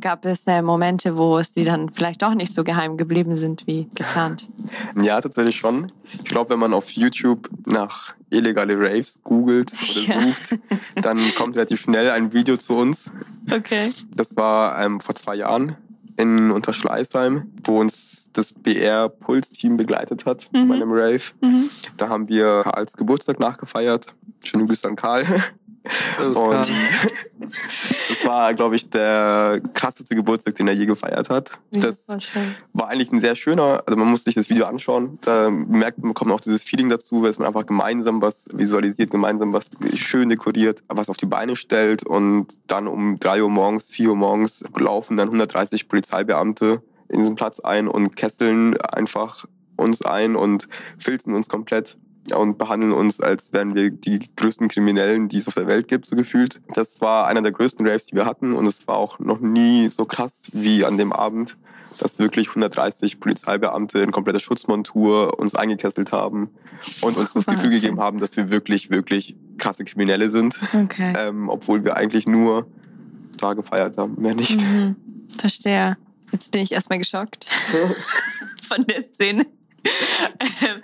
Gab 0.00 0.24
es 0.24 0.46
äh, 0.46 0.62
Momente, 0.62 1.16
wo 1.16 1.38
es 1.38 1.50
die 1.50 1.64
dann 1.64 1.92
vielleicht 1.92 2.22
doch 2.22 2.34
nicht 2.34 2.52
so 2.52 2.62
geheim 2.62 2.96
geblieben 2.96 3.36
sind 3.36 3.66
wie 3.66 3.88
geplant? 3.94 4.48
Ja, 5.00 5.20
tatsächlich 5.20 5.56
schon. 5.56 5.90
Ich 6.12 6.24
glaube, 6.24 6.50
wenn 6.50 6.60
man 6.60 6.72
auf 6.72 6.90
YouTube 6.92 7.50
nach 7.66 8.14
illegale 8.30 8.78
Raves 8.78 9.20
googelt 9.24 9.72
oder 9.90 10.14
ja. 10.14 10.20
sucht, 10.22 10.58
dann 10.94 11.18
kommt 11.36 11.56
relativ 11.56 11.80
schnell 11.80 12.10
ein 12.10 12.32
Video 12.32 12.56
zu 12.56 12.74
uns. 12.74 13.12
Okay. 13.52 13.90
Das 14.14 14.36
war 14.36 14.80
ähm, 14.80 15.00
vor 15.00 15.16
zwei 15.16 15.34
Jahren 15.34 15.76
in 16.16 16.50
Unterschleißheim, 16.50 17.52
wo 17.64 17.80
uns 17.80 18.15
das 18.36 18.52
BR-Puls-Team 18.52 19.76
begleitet 19.76 20.26
hat 20.26 20.48
mhm. 20.52 20.68
bei 20.68 20.74
einem 20.74 20.92
Rave. 20.92 21.22
Mhm. 21.40 21.68
Da 21.96 22.08
haben 22.08 22.28
wir 22.28 22.62
Karls 22.62 22.94
Geburtstag 22.94 23.40
nachgefeiert. 23.40 24.14
Schöne 24.44 24.66
Grüße 24.66 24.86
an 24.86 24.96
Karl. 24.96 25.24
Und 26.18 26.36
das 28.08 28.24
war, 28.24 28.54
glaube 28.54 28.76
ich, 28.76 28.90
der 28.90 29.60
krasseste 29.74 30.14
Geburtstag, 30.14 30.56
den 30.56 30.68
er 30.68 30.74
je 30.74 30.86
gefeiert 30.86 31.30
hat. 31.30 31.52
Das 31.70 32.04
war 32.72 32.88
eigentlich 32.88 33.12
ein 33.12 33.20
sehr 33.20 33.36
schöner, 33.36 33.82
also 33.86 33.96
man 33.96 34.08
muss 34.08 34.24
sich 34.24 34.34
das 34.34 34.50
Video 34.50 34.66
anschauen. 34.66 35.18
Da 35.22 35.50
merkt 35.50 35.98
man, 35.98 36.14
kommt 36.14 36.32
auch 36.32 36.40
dieses 36.40 36.64
Feeling 36.64 36.88
dazu, 36.88 37.22
dass 37.22 37.38
man 37.38 37.46
einfach 37.46 37.66
gemeinsam 37.66 38.20
was 38.20 38.46
visualisiert, 38.52 39.10
gemeinsam 39.10 39.52
was 39.52 39.70
schön 39.94 40.28
dekoriert, 40.28 40.82
was 40.88 41.08
auf 41.08 41.16
die 41.16 41.26
Beine 41.26 41.56
stellt 41.56 42.04
und 42.04 42.58
dann 42.66 42.88
um 42.88 43.18
3 43.20 43.42
Uhr 43.42 43.50
morgens, 43.50 43.88
4 43.90 44.10
Uhr 44.10 44.16
morgens 44.16 44.64
laufen 44.76 45.16
dann 45.16 45.28
130 45.28 45.88
Polizeibeamte 45.88 46.82
in 47.08 47.18
diesen 47.18 47.34
Platz 47.34 47.60
ein 47.60 47.88
und 47.88 48.16
kesseln 48.16 48.76
einfach 48.80 49.44
uns 49.76 50.02
ein 50.02 50.36
und 50.36 50.68
filzen 50.98 51.34
uns 51.34 51.48
komplett 51.48 51.98
und 52.34 52.58
behandeln 52.58 52.92
uns, 52.92 53.20
als 53.20 53.52
wären 53.52 53.74
wir 53.74 53.90
die 53.90 54.18
größten 54.34 54.68
Kriminellen, 54.68 55.28
die 55.28 55.36
es 55.36 55.48
auf 55.48 55.54
der 55.54 55.66
Welt 55.66 55.88
gibt, 55.88 56.06
so 56.06 56.16
gefühlt. 56.16 56.60
Das 56.74 57.00
war 57.00 57.26
einer 57.26 57.42
der 57.42 57.52
größten 57.52 57.86
Raves, 57.86 58.06
die 58.06 58.16
wir 58.16 58.26
hatten 58.26 58.52
und 58.52 58.66
es 58.66 58.86
war 58.88 58.96
auch 58.96 59.18
noch 59.18 59.40
nie 59.40 59.88
so 59.88 60.04
krass 60.04 60.50
wie 60.52 60.84
an 60.84 60.98
dem 60.98 61.12
Abend, 61.12 61.56
dass 61.98 62.18
wirklich 62.18 62.48
130 62.48 63.20
Polizeibeamte 63.20 64.00
in 64.00 64.10
kompletter 64.10 64.40
Schutzmontur 64.40 65.38
uns 65.38 65.54
eingekesselt 65.54 66.12
haben 66.12 66.50
und 67.00 67.16
uns 67.16 67.32
das 67.32 67.46
Gefühl 67.46 67.70
gegeben 67.70 68.00
haben, 68.00 68.18
dass 68.18 68.36
wir 68.36 68.50
wirklich, 68.50 68.90
wirklich 68.90 69.36
krasse 69.58 69.84
Kriminelle 69.84 70.30
sind. 70.30 70.60
Okay. 70.74 71.14
Ähm, 71.16 71.48
obwohl 71.48 71.84
wir 71.84 71.96
eigentlich 71.96 72.26
nur 72.26 72.66
da 73.38 73.54
gefeiert 73.54 73.96
haben, 73.96 74.20
mehr 74.20 74.34
nicht. 74.34 74.60
Mhm. 74.60 74.96
Verstehe. 75.38 75.96
Jetzt 76.32 76.50
bin 76.50 76.62
ich 76.62 76.72
erstmal 76.72 76.98
geschockt 76.98 77.46
von 78.62 78.84
der 78.86 79.02
Szene. 79.02 79.46
Ähm, 80.40 80.82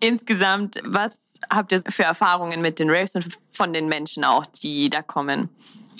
Insgesamt, 0.00 0.76
was 0.84 1.34
habt 1.50 1.72
ihr 1.72 1.82
für 1.88 2.04
Erfahrungen 2.04 2.60
mit 2.60 2.78
den 2.78 2.88
Raves 2.90 3.16
und 3.16 3.38
von 3.52 3.72
den 3.72 3.88
Menschen 3.88 4.24
auch, 4.24 4.46
die 4.46 4.90
da 4.90 5.02
kommen? 5.02 5.48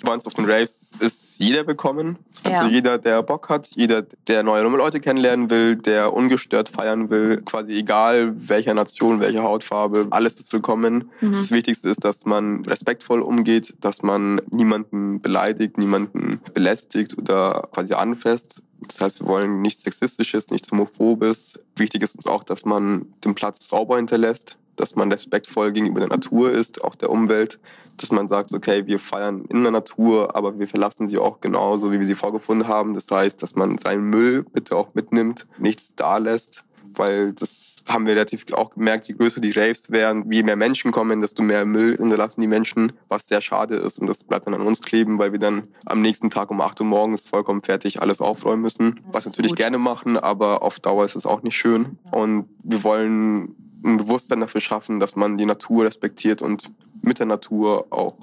Uns 0.06 0.26
auf 0.26 0.34
den 0.34 0.46
Raves 0.46 0.92
ist 1.00 1.38
jeder 1.38 1.66
willkommen. 1.66 2.18
Also 2.42 2.64
ja. 2.64 2.68
jeder, 2.68 2.98
der 2.98 3.22
Bock 3.22 3.48
hat, 3.48 3.68
jeder, 3.74 4.02
der 4.26 4.42
neue 4.42 4.62
Leute 4.62 5.00
kennenlernen 5.00 5.50
will, 5.50 5.76
der 5.76 6.12
ungestört 6.12 6.68
feiern 6.68 7.10
will, 7.10 7.42
quasi 7.42 7.72
egal 7.72 8.32
welcher 8.36 8.74
Nation, 8.74 9.20
welcher 9.20 9.42
Hautfarbe, 9.42 10.06
alles 10.10 10.40
ist 10.40 10.52
willkommen. 10.52 11.10
Mhm. 11.20 11.32
Das 11.32 11.50
Wichtigste 11.50 11.88
ist, 11.88 12.04
dass 12.04 12.24
man 12.24 12.64
respektvoll 12.64 13.20
umgeht, 13.20 13.74
dass 13.80 14.02
man 14.02 14.40
niemanden 14.50 15.20
beleidigt, 15.20 15.78
niemanden 15.78 16.40
belästigt 16.54 17.16
oder 17.18 17.68
quasi 17.72 17.94
anfasst. 17.94 18.62
Das 18.80 19.00
heißt, 19.00 19.20
wir 19.20 19.26
wollen 19.26 19.60
nichts 19.62 19.82
Sexistisches, 19.82 20.50
nichts 20.50 20.70
Homophobes. 20.70 21.60
Wichtig 21.76 22.02
ist 22.02 22.16
uns 22.16 22.26
auch, 22.26 22.44
dass 22.44 22.64
man 22.64 23.06
den 23.24 23.34
Platz 23.34 23.68
sauber 23.68 23.96
hinterlässt, 23.96 24.56
dass 24.80 24.94
man 24.94 25.10
respektvoll 25.12 25.72
gegenüber 25.72 26.00
der 26.00 26.08
Natur 26.08 26.50
ist, 26.50 26.82
auch 26.84 26.94
der 26.94 27.10
Umwelt, 27.10 27.58
dass 27.96 28.12
man 28.12 28.28
sagt, 28.28 28.52
okay, 28.52 28.86
wir 28.86 28.98
feiern 28.98 29.44
in 29.48 29.62
der 29.62 29.72
Natur, 29.72 30.34
aber 30.36 30.58
wir 30.58 30.68
verlassen 30.68 31.08
sie 31.08 31.18
auch 31.18 31.40
genauso, 31.40 31.90
wie 31.92 31.98
wir 31.98 32.06
sie 32.06 32.14
vorgefunden 32.14 32.68
haben. 32.68 32.94
Das 32.94 33.10
heißt, 33.10 33.42
dass 33.42 33.54
man 33.54 33.78
seinen 33.78 34.04
Müll 34.04 34.44
bitte 34.52 34.76
auch 34.76 34.94
mitnimmt, 34.94 35.46
nichts 35.58 35.94
da 35.94 36.18
lässt, 36.18 36.64
weil 36.94 37.32
das 37.32 37.76
haben 37.88 38.06
wir 38.06 38.14
relativ 38.14 38.44
auch 38.52 38.70
gemerkt, 38.70 39.08
je 39.08 39.14
größer 39.14 39.40
die 39.40 39.50
Raves 39.50 39.90
werden, 39.90 40.30
je 40.30 40.42
mehr 40.42 40.56
Menschen 40.56 40.92
kommen, 40.92 41.20
desto 41.20 41.42
mehr 41.42 41.64
Müll 41.64 41.96
hinterlassen 41.96 42.40
die 42.40 42.46
Menschen, 42.46 42.92
was 43.08 43.26
sehr 43.26 43.40
schade 43.40 43.76
ist. 43.76 43.98
Und 43.98 44.06
das 44.06 44.24
bleibt 44.24 44.46
dann 44.46 44.54
an 44.54 44.60
uns 44.60 44.82
kleben, 44.82 45.18
weil 45.18 45.32
wir 45.32 45.38
dann 45.38 45.68
am 45.86 46.00
nächsten 46.02 46.30
Tag 46.30 46.50
um 46.50 46.60
8 46.60 46.80
Uhr 46.80 46.86
morgens 46.86 47.26
vollkommen 47.26 47.62
fertig 47.62 48.00
alles 48.00 48.20
aufräumen 48.20 48.62
müssen, 48.62 49.00
was 49.10 49.24
wir 49.24 49.30
natürlich 49.30 49.54
gerne 49.54 49.78
machen, 49.78 50.18
aber 50.18 50.62
auf 50.62 50.80
Dauer 50.80 51.04
ist 51.04 51.16
es 51.16 51.26
auch 51.26 51.42
nicht 51.42 51.56
schön. 51.56 51.98
Und 52.10 52.48
wir 52.62 52.84
wollen 52.84 53.54
ein 53.84 53.96
Bewusstsein 53.96 54.40
dafür 54.40 54.60
schaffen, 54.60 55.00
dass 55.00 55.16
man 55.16 55.38
die 55.38 55.46
Natur 55.46 55.84
respektiert 55.84 56.42
und 56.42 56.70
mit 57.02 57.18
der 57.18 57.26
Natur 57.26 57.86
auch 57.90 58.16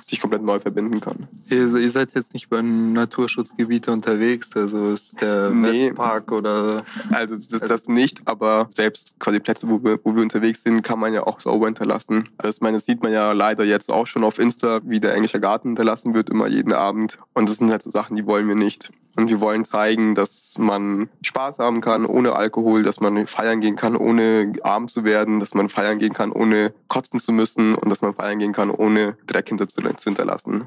sich 0.00 0.20
komplett 0.20 0.42
neu 0.42 0.60
verbinden 0.60 1.00
kann. 1.00 1.28
Ihr, 1.48 1.74
ihr 1.74 1.90
seid 1.90 2.14
jetzt 2.14 2.34
nicht 2.34 2.48
bei 2.48 2.62
Naturschutzgebieten 2.62 3.92
unterwegs, 3.92 4.54
also 4.54 4.90
ist 4.90 5.20
der 5.20 5.50
nee. 5.50 5.88
Westpark 5.88 6.32
oder... 6.32 6.84
Also 7.10 7.36
das, 7.36 7.68
das, 7.68 7.88
nicht, 7.88 8.20
aber 8.26 8.68
selbst 8.70 9.18
quasi 9.18 9.40
Plätze, 9.40 9.68
wo 9.68 9.82
wir, 9.82 9.98
wo 10.02 10.14
wir 10.14 10.22
unterwegs 10.22 10.62
sind, 10.62 10.82
kann 10.82 10.98
man 10.98 11.12
ja 11.12 11.26
auch 11.26 11.40
sauber 11.40 11.66
hinterlassen. 11.66 12.28
Also 12.38 12.56
ich 12.56 12.60
meine, 12.60 12.76
das 12.76 12.86
sieht 12.86 13.02
man 13.02 13.12
ja 13.12 13.32
leider 13.32 13.64
jetzt 13.64 13.90
auch 13.90 14.06
schon 14.06 14.24
auf 14.24 14.38
Insta, 14.38 14.80
wie 14.84 15.00
der 15.00 15.14
englische 15.14 15.40
Garten 15.40 15.70
hinterlassen 15.70 16.14
wird, 16.14 16.30
immer 16.30 16.46
jeden 16.46 16.72
Abend. 16.72 17.18
Und 17.32 17.48
das 17.48 17.56
sind 17.56 17.70
halt 17.70 17.82
so 17.82 17.90
Sachen, 17.90 18.16
die 18.16 18.26
wollen 18.26 18.48
wir 18.48 18.54
nicht. 18.54 18.90
Und 19.16 19.28
wir 19.28 19.40
wollen 19.40 19.64
zeigen, 19.64 20.14
dass 20.14 20.54
man 20.56 21.08
Spaß 21.22 21.58
haben 21.58 21.80
kann 21.80 22.06
ohne 22.06 22.34
Alkohol, 22.34 22.82
dass 22.82 23.00
man 23.00 23.26
feiern 23.26 23.60
gehen 23.60 23.76
kann, 23.76 23.96
ohne 23.96 24.52
arm 24.62 24.88
zu 24.88 25.04
werden, 25.04 25.40
dass 25.40 25.52
man 25.52 25.68
feiern 25.68 25.98
gehen 25.98 26.12
kann, 26.12 26.30
ohne 26.30 26.72
kotzen 26.88 27.18
zu 27.18 27.32
müssen 27.32 27.74
und 27.74 27.90
dass 27.90 28.02
man 28.02 28.14
feiern 28.14 28.38
gehen 28.38 28.52
kann, 28.52 28.70
ohne 28.70 29.16
Dreck 29.26 29.48
hinter 29.90 30.02
zu 30.02 30.10
hinterlassen. 30.10 30.64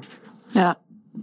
Ja, 0.52 0.76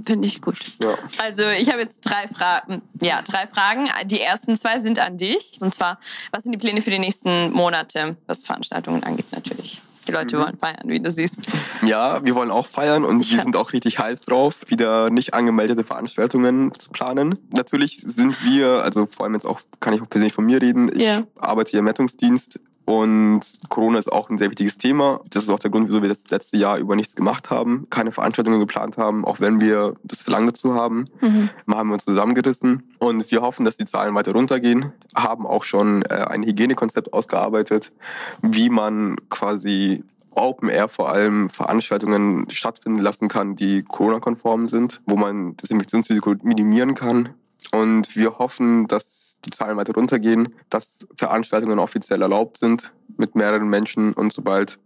Finde 0.05 0.27
ich 0.27 0.41
gut. 0.41 0.57
Ja. 0.81 0.97
Also 1.17 1.43
ich 1.57 1.69
habe 1.69 1.81
jetzt 1.81 2.01
drei 2.01 2.27
Fragen. 2.33 2.81
Ja, 3.01 3.21
drei 3.21 3.47
Fragen. 3.47 3.89
Die 4.05 4.21
ersten 4.21 4.55
zwei 4.55 4.79
sind 4.79 4.99
an 4.99 5.17
dich. 5.17 5.57
Und 5.59 5.73
zwar, 5.73 5.99
was 6.31 6.43
sind 6.43 6.53
die 6.53 6.57
Pläne 6.57 6.81
für 6.81 6.91
die 6.91 6.99
nächsten 6.99 7.51
Monate, 7.51 8.15
was 8.25 8.43
Veranstaltungen 8.43 9.03
angeht 9.03 9.31
natürlich? 9.31 9.81
Die 10.07 10.13
Leute 10.13 10.35
mhm. 10.35 10.41
wollen 10.41 10.57
feiern, 10.57 10.83
wie 10.85 10.99
du 10.99 11.11
siehst. 11.11 11.41
Ja, 11.83 12.23
wir 12.23 12.35
wollen 12.35 12.51
auch 12.51 12.67
feiern 12.67 13.03
und 13.05 13.23
ja. 13.25 13.37
wir 13.37 13.43
sind 13.43 13.55
auch 13.55 13.73
richtig 13.73 13.99
heiß 13.99 14.21
drauf, 14.21 14.55
wieder 14.67 15.09
nicht 15.09 15.33
angemeldete 15.33 15.83
Veranstaltungen 15.83 16.73
zu 16.73 16.89
planen. 16.89 17.37
Natürlich 17.51 17.97
sind 17.99 18.35
wir, 18.43 18.83
also 18.83 19.05
vor 19.05 19.25
allem 19.25 19.35
jetzt 19.35 19.45
auch, 19.45 19.61
kann 19.79 19.93
ich 19.93 20.01
auch 20.01 20.09
persönlich 20.09 20.33
von 20.33 20.45
mir 20.45 20.61
reden, 20.61 20.91
ich 20.95 21.03
ja. 21.03 21.23
arbeite 21.37 21.71
hier 21.71 21.79
im 21.79 21.87
Rettungsdienst 21.87 22.59
Und 22.91 23.39
Corona 23.69 23.99
ist 23.99 24.11
auch 24.11 24.29
ein 24.29 24.37
sehr 24.37 24.49
wichtiges 24.49 24.77
Thema. 24.77 25.21
Das 25.29 25.43
ist 25.43 25.49
auch 25.49 25.59
der 25.59 25.71
Grund, 25.71 25.87
wieso 25.87 26.01
wir 26.01 26.09
das 26.09 26.29
letzte 26.29 26.57
Jahr 26.57 26.77
über 26.77 26.97
nichts 26.97 27.15
gemacht 27.15 27.49
haben, 27.49 27.87
keine 27.89 28.11
Veranstaltungen 28.11 28.59
geplant 28.59 28.97
haben, 28.97 29.23
auch 29.23 29.39
wenn 29.39 29.61
wir 29.61 29.95
das 30.03 30.23
Verlangen 30.23 30.47
dazu 30.47 30.73
haben. 30.73 31.05
Mhm. 31.21 31.49
Haben 31.73 31.87
wir 31.87 31.93
uns 31.93 32.03
zusammengerissen 32.03 32.83
und 32.99 33.31
wir 33.31 33.41
hoffen, 33.41 33.63
dass 33.63 33.77
die 33.77 33.85
Zahlen 33.85 34.13
weiter 34.13 34.33
runtergehen. 34.33 34.91
Haben 35.15 35.47
auch 35.47 35.63
schon 35.63 36.01
äh, 36.01 36.15
ein 36.15 36.43
Hygienekonzept 36.43 37.13
ausgearbeitet, 37.13 37.93
wie 38.41 38.69
man 38.69 39.15
quasi 39.29 40.03
Open 40.31 40.67
Air 40.67 40.89
vor 40.89 41.13
allem 41.13 41.49
Veranstaltungen 41.49 42.49
stattfinden 42.49 42.99
lassen 42.99 43.29
kann, 43.29 43.55
die 43.55 43.83
Corona-konform 43.83 44.67
sind, 44.67 44.99
wo 45.05 45.15
man 45.15 45.55
das 45.55 45.69
Infektionsrisiko 45.69 46.35
minimieren 46.43 46.93
kann. 46.93 47.29
Und 47.71 48.17
wir 48.17 48.37
hoffen, 48.37 48.87
dass 48.87 49.30
die 49.45 49.49
Zahlen 49.49 49.77
weiter 49.77 49.93
runtergehen, 49.93 50.55
dass 50.69 51.07
Veranstaltungen 51.15 51.79
offiziell 51.79 52.21
erlaubt 52.21 52.57
sind 52.57 52.91
mit 53.17 53.35
mehreren 53.35 53.69
Menschen 53.69 54.13
und 54.13 54.33
sobald 54.33 54.79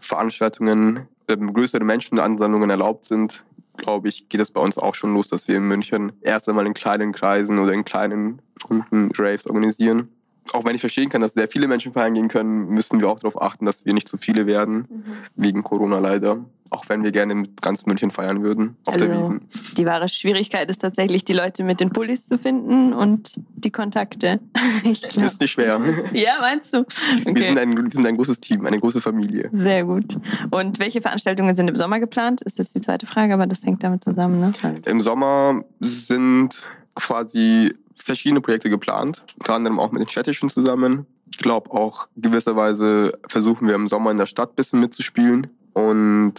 Veranstaltungen, 0.00 1.08
äh, 1.26 1.36
größere 1.36 1.84
Menschenansammlungen 1.84 2.70
erlaubt 2.70 3.06
sind, 3.06 3.44
glaube 3.76 4.08
ich, 4.08 4.28
geht 4.28 4.40
es 4.40 4.50
bei 4.50 4.60
uns 4.60 4.78
auch 4.78 4.94
schon 4.94 5.14
los, 5.14 5.28
dass 5.28 5.48
wir 5.48 5.56
in 5.56 5.66
München 5.66 6.12
erst 6.20 6.48
einmal 6.48 6.66
in 6.66 6.74
kleinen 6.74 7.12
Kreisen 7.12 7.58
oder 7.58 7.72
in 7.72 7.84
kleinen 7.84 8.40
Runden 8.68 9.10
Raves 9.16 9.46
organisieren 9.46 10.13
auch 10.52 10.64
wenn 10.64 10.74
ich 10.74 10.80
verstehen 10.80 11.08
kann, 11.08 11.20
dass 11.20 11.34
sehr 11.34 11.48
viele 11.48 11.68
Menschen 11.68 11.92
feiern 11.92 12.14
gehen 12.14 12.28
können, 12.28 12.68
müssen 12.68 13.00
wir 13.00 13.08
auch 13.08 13.18
darauf 13.18 13.40
achten, 13.40 13.64
dass 13.64 13.84
wir 13.84 13.94
nicht 13.94 14.08
zu 14.08 14.18
viele 14.18 14.46
werden, 14.46 14.86
mhm. 14.88 15.04
wegen 15.36 15.62
Corona 15.62 15.98
leider. 15.98 16.44
Auch 16.70 16.88
wenn 16.88 17.04
wir 17.04 17.12
gerne 17.12 17.36
mit 17.36 17.62
ganz 17.62 17.86
München 17.86 18.10
feiern 18.10 18.42
würden, 18.42 18.76
auf 18.86 18.94
also, 18.94 19.06
der 19.06 19.20
Wiesen. 19.20 19.42
Die 19.76 19.86
wahre 19.86 20.08
Schwierigkeit 20.08 20.68
ist 20.70 20.78
tatsächlich, 20.78 21.24
die 21.24 21.32
Leute 21.32 21.62
mit 21.62 21.78
den 21.78 21.90
Pullis 21.90 22.26
zu 22.26 22.36
finden 22.36 22.92
und 22.92 23.34
die 23.54 23.70
Kontakte. 23.70 24.40
ist 24.82 25.40
nicht 25.40 25.52
schwer. 25.52 25.80
ja, 26.12 26.32
meinst 26.40 26.74
du? 26.74 26.78
Okay. 26.78 27.34
Wir, 27.34 27.44
sind 27.44 27.58
ein, 27.58 27.76
wir 27.76 27.92
sind 27.92 28.06
ein 28.06 28.16
großes 28.16 28.40
Team, 28.40 28.66
eine 28.66 28.80
große 28.80 29.00
Familie. 29.00 29.50
Sehr 29.52 29.84
gut. 29.84 30.18
Und 30.50 30.80
welche 30.80 31.00
Veranstaltungen 31.00 31.54
sind 31.54 31.68
im 31.68 31.76
Sommer 31.76 32.00
geplant? 32.00 32.42
Ist 32.42 32.58
jetzt 32.58 32.74
die 32.74 32.80
zweite 32.80 33.06
Frage, 33.06 33.34
aber 33.34 33.46
das 33.46 33.62
hängt 33.64 33.84
damit 33.84 34.02
zusammen, 34.02 34.40
ne? 34.40 34.52
Im 34.86 35.00
Sommer 35.00 35.62
sind 35.78 36.66
quasi 36.94 37.74
verschiedene 37.96 38.40
Projekte 38.40 38.70
geplant, 38.70 39.24
unter 39.38 39.54
anderem 39.54 39.78
auch 39.78 39.92
mit 39.92 40.02
den 40.02 40.08
Städtischen 40.08 40.50
zusammen. 40.50 41.06
Ich 41.30 41.38
glaube 41.38 41.70
auch 41.70 42.08
gewisserweise 42.16 43.12
versuchen 43.28 43.66
wir 43.66 43.74
im 43.74 43.88
Sommer 43.88 44.10
in 44.10 44.18
der 44.18 44.26
Stadt 44.26 44.52
ein 44.52 44.56
bisschen 44.56 44.80
mitzuspielen. 44.80 45.48
Und 45.72 46.34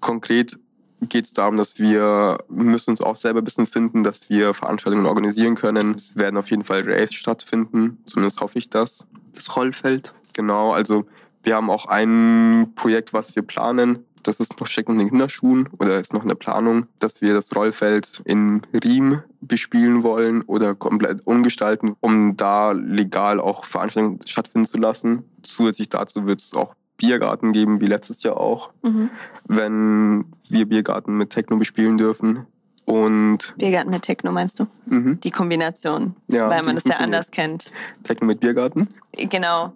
konkret 0.00 0.58
geht 1.02 1.24
es 1.24 1.32
darum, 1.32 1.56
dass 1.56 1.78
wir 1.78 2.38
müssen 2.48 2.90
uns 2.90 3.00
auch 3.00 3.16
selber 3.16 3.40
ein 3.40 3.44
bisschen 3.44 3.66
finden, 3.66 4.04
dass 4.04 4.30
wir 4.30 4.54
Veranstaltungen 4.54 5.06
organisieren 5.06 5.54
können. 5.54 5.94
Es 5.94 6.16
werden 6.16 6.36
auf 6.36 6.50
jeden 6.50 6.64
Fall 6.64 6.82
Raves 6.86 7.14
stattfinden, 7.14 7.98
zumindest 8.06 8.40
hoffe 8.40 8.58
ich 8.58 8.70
das. 8.70 9.06
Das 9.34 9.56
Rollfeld. 9.56 10.14
Genau, 10.32 10.72
also 10.72 11.06
wir 11.42 11.54
haben 11.54 11.70
auch 11.70 11.86
ein 11.86 12.72
Projekt, 12.74 13.12
was 13.12 13.36
wir 13.36 13.42
planen, 13.42 14.04
das 14.26 14.40
ist 14.40 14.58
noch 14.58 14.66
steckt 14.66 14.88
in 14.88 14.98
den 14.98 15.08
Kinderschuhen 15.08 15.68
oder 15.78 16.00
ist 16.00 16.12
noch 16.12 16.22
in 16.22 16.28
der 16.28 16.34
Planung, 16.34 16.86
dass 16.98 17.20
wir 17.20 17.34
das 17.34 17.54
Rollfeld 17.54 18.22
in 18.24 18.62
Riem 18.72 19.22
bespielen 19.40 20.02
wollen 20.02 20.42
oder 20.42 20.74
komplett 20.74 21.26
umgestalten, 21.26 21.96
um 22.00 22.36
da 22.36 22.72
legal 22.72 23.40
auch 23.40 23.64
Veranstaltungen 23.64 24.18
stattfinden 24.26 24.66
zu 24.66 24.78
lassen. 24.78 25.24
Zusätzlich 25.42 25.88
dazu 25.88 26.26
wird 26.26 26.40
es 26.40 26.54
auch 26.54 26.74
Biergarten 26.96 27.52
geben, 27.52 27.80
wie 27.80 27.86
letztes 27.86 28.22
Jahr 28.22 28.38
auch, 28.38 28.70
mhm. 28.82 29.10
wenn 29.44 30.24
wir 30.48 30.66
Biergarten 30.66 31.16
mit 31.16 31.30
Techno 31.30 31.56
bespielen 31.56 31.98
dürfen. 31.98 32.46
Und 32.86 33.54
Biergarten 33.58 33.90
mit 33.90 34.02
Techno 34.02 34.30
meinst 34.30 34.60
du? 34.60 34.66
Mhm. 34.86 35.20
Die 35.20 35.30
Kombination, 35.30 36.14
ja, 36.28 36.48
weil 36.48 36.62
man 36.62 36.76
das 36.76 36.84
ja 36.84 36.96
anders 36.98 37.30
kennt. 37.30 37.72
Techno 38.04 38.26
mit 38.26 38.40
Biergarten? 38.40 38.88
Genau. 39.12 39.72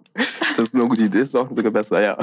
Das 0.55 0.69
ist 0.69 0.75
eine 0.75 0.87
gute 0.87 1.03
Idee, 1.03 1.21
ist 1.21 1.35
auch 1.35 1.49
sogar 1.51 1.71
besser, 1.71 2.01
ja. 2.01 2.17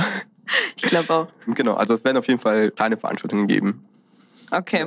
Ich 0.77 0.83
glaube 0.83 1.13
auch. 1.13 1.29
Genau, 1.47 1.75
also 1.75 1.95
es 1.95 2.05
werden 2.05 2.17
auf 2.17 2.27
jeden 2.27 2.41
Fall 2.41 2.71
kleine 2.71 2.97
Veranstaltungen 2.97 3.47
geben. 3.47 3.85
Okay, 4.51 4.87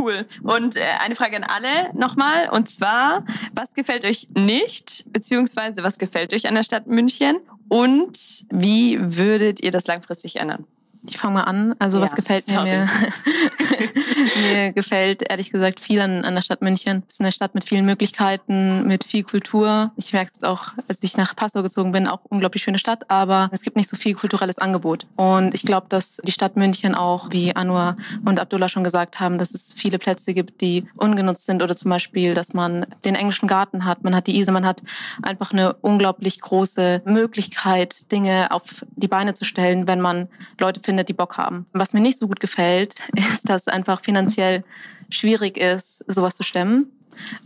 cool. 0.00 0.26
Und 0.42 0.76
äh, 0.76 0.80
eine 1.04 1.14
Frage 1.14 1.36
an 1.36 1.44
alle 1.44 1.92
nochmal. 1.94 2.48
Und 2.50 2.68
zwar, 2.68 3.24
was 3.52 3.72
gefällt 3.74 4.04
euch 4.04 4.28
nicht, 4.34 5.04
beziehungsweise 5.12 5.82
was 5.82 5.98
gefällt 5.98 6.34
euch 6.34 6.48
an 6.48 6.54
der 6.54 6.64
Stadt 6.64 6.86
München? 6.86 7.36
Und 7.68 8.44
wie 8.50 8.98
würdet 9.00 9.62
ihr 9.62 9.70
das 9.70 9.86
langfristig 9.86 10.36
ändern? 10.36 10.66
Ich 11.10 11.18
fange 11.18 11.34
mal 11.34 11.42
an. 11.42 11.74
Also 11.78 11.98
ja, 11.98 12.04
was 12.04 12.14
gefällt 12.14 12.48
mir? 12.48 12.62
Mir, 12.62 12.88
mir 14.52 14.72
gefällt 14.72 15.22
ehrlich 15.28 15.50
gesagt 15.50 15.80
viel 15.80 16.00
an, 16.00 16.24
an 16.24 16.34
der 16.34 16.42
Stadt 16.42 16.62
München. 16.62 17.02
Es 17.08 17.14
ist 17.14 17.20
eine 17.20 17.32
Stadt 17.32 17.54
mit 17.54 17.64
vielen 17.64 17.84
Möglichkeiten, 17.84 18.86
mit 18.86 19.04
viel 19.04 19.22
Kultur. 19.22 19.92
Ich 19.96 20.12
merke 20.12 20.32
es 20.36 20.42
auch, 20.44 20.72
als 20.88 21.02
ich 21.02 21.16
nach 21.16 21.36
Passau 21.36 21.62
gezogen 21.62 21.92
bin, 21.92 22.08
auch 22.08 22.20
unglaublich 22.24 22.62
schöne 22.62 22.78
Stadt, 22.78 23.10
aber 23.10 23.48
es 23.52 23.62
gibt 23.62 23.76
nicht 23.76 23.88
so 23.88 23.96
viel 23.96 24.14
kulturelles 24.14 24.58
Angebot. 24.58 25.06
Und 25.16 25.54
ich 25.54 25.62
glaube, 25.62 25.86
dass 25.88 26.20
die 26.24 26.32
Stadt 26.32 26.56
München 26.56 26.94
auch, 26.94 27.28
wie 27.30 27.54
Anwar 27.54 27.96
und 28.24 28.40
Abdullah 28.40 28.68
schon 28.68 28.84
gesagt 28.84 29.20
haben, 29.20 29.38
dass 29.38 29.54
es 29.54 29.72
viele 29.72 29.98
Plätze 29.98 30.34
gibt, 30.34 30.60
die 30.60 30.86
ungenutzt 30.96 31.46
sind 31.46 31.62
oder 31.62 31.74
zum 31.74 31.90
Beispiel, 31.90 32.34
dass 32.34 32.54
man 32.54 32.86
den 33.04 33.14
englischen 33.14 33.48
Garten 33.48 33.84
hat, 33.84 34.04
man 34.04 34.14
hat 34.14 34.26
die 34.26 34.36
Ise, 34.36 34.52
man 34.52 34.66
hat 34.66 34.82
einfach 35.22 35.52
eine 35.52 35.74
unglaublich 35.74 36.40
große 36.40 37.02
Möglichkeit, 37.04 38.10
Dinge 38.12 38.50
auf 38.50 38.84
die 38.96 39.08
Beine 39.08 39.34
zu 39.34 39.44
stellen, 39.44 39.86
wenn 39.86 40.00
man 40.00 40.28
Leute 40.58 40.80
findet, 40.80 40.95
findet, 40.96 41.08
die 41.08 41.14
Bock 41.14 41.36
haben. 41.36 41.66
Was 41.72 41.92
mir 41.92 42.00
nicht 42.00 42.18
so 42.18 42.26
gut 42.26 42.40
gefällt, 42.40 42.94
ist, 43.14 43.48
dass 43.48 43.62
es 43.62 43.68
einfach 43.68 44.00
finanziell 44.00 44.64
schwierig 45.10 45.56
ist, 45.58 46.04
sowas 46.08 46.36
zu 46.36 46.42
stemmen. 46.42 46.90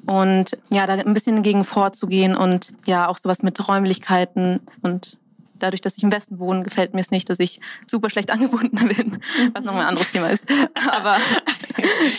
Und 0.07 0.59
ja, 0.70 0.86
da 0.86 0.94
ein 0.94 1.14
bisschen 1.14 1.42
gegen 1.42 1.62
vorzugehen 1.64 2.34
und 2.34 2.72
ja, 2.86 3.07
auch 3.09 3.18
sowas 3.18 3.42
mit 3.42 3.68
Räumlichkeiten 3.68 4.61
und 4.82 5.16
dadurch, 5.63 5.81
dass 5.81 5.97
ich 5.97 6.03
im 6.03 6.13
Westen 6.13 6.39
wohne, 6.39 6.63
gefällt 6.63 6.95
mir 6.95 7.01
es 7.01 7.11
nicht, 7.11 7.29
dass 7.29 7.39
ich 7.39 7.61
super 7.87 8.11
schlecht 8.11 8.31
angebunden 8.33 8.89
bin, 8.89 9.19
was 9.55 9.65
nochmal 9.65 9.83
ein 9.83 9.89
anderes 9.89 10.13
Thema 10.13 10.29
ist. 10.29 10.47
Aber 10.91 11.17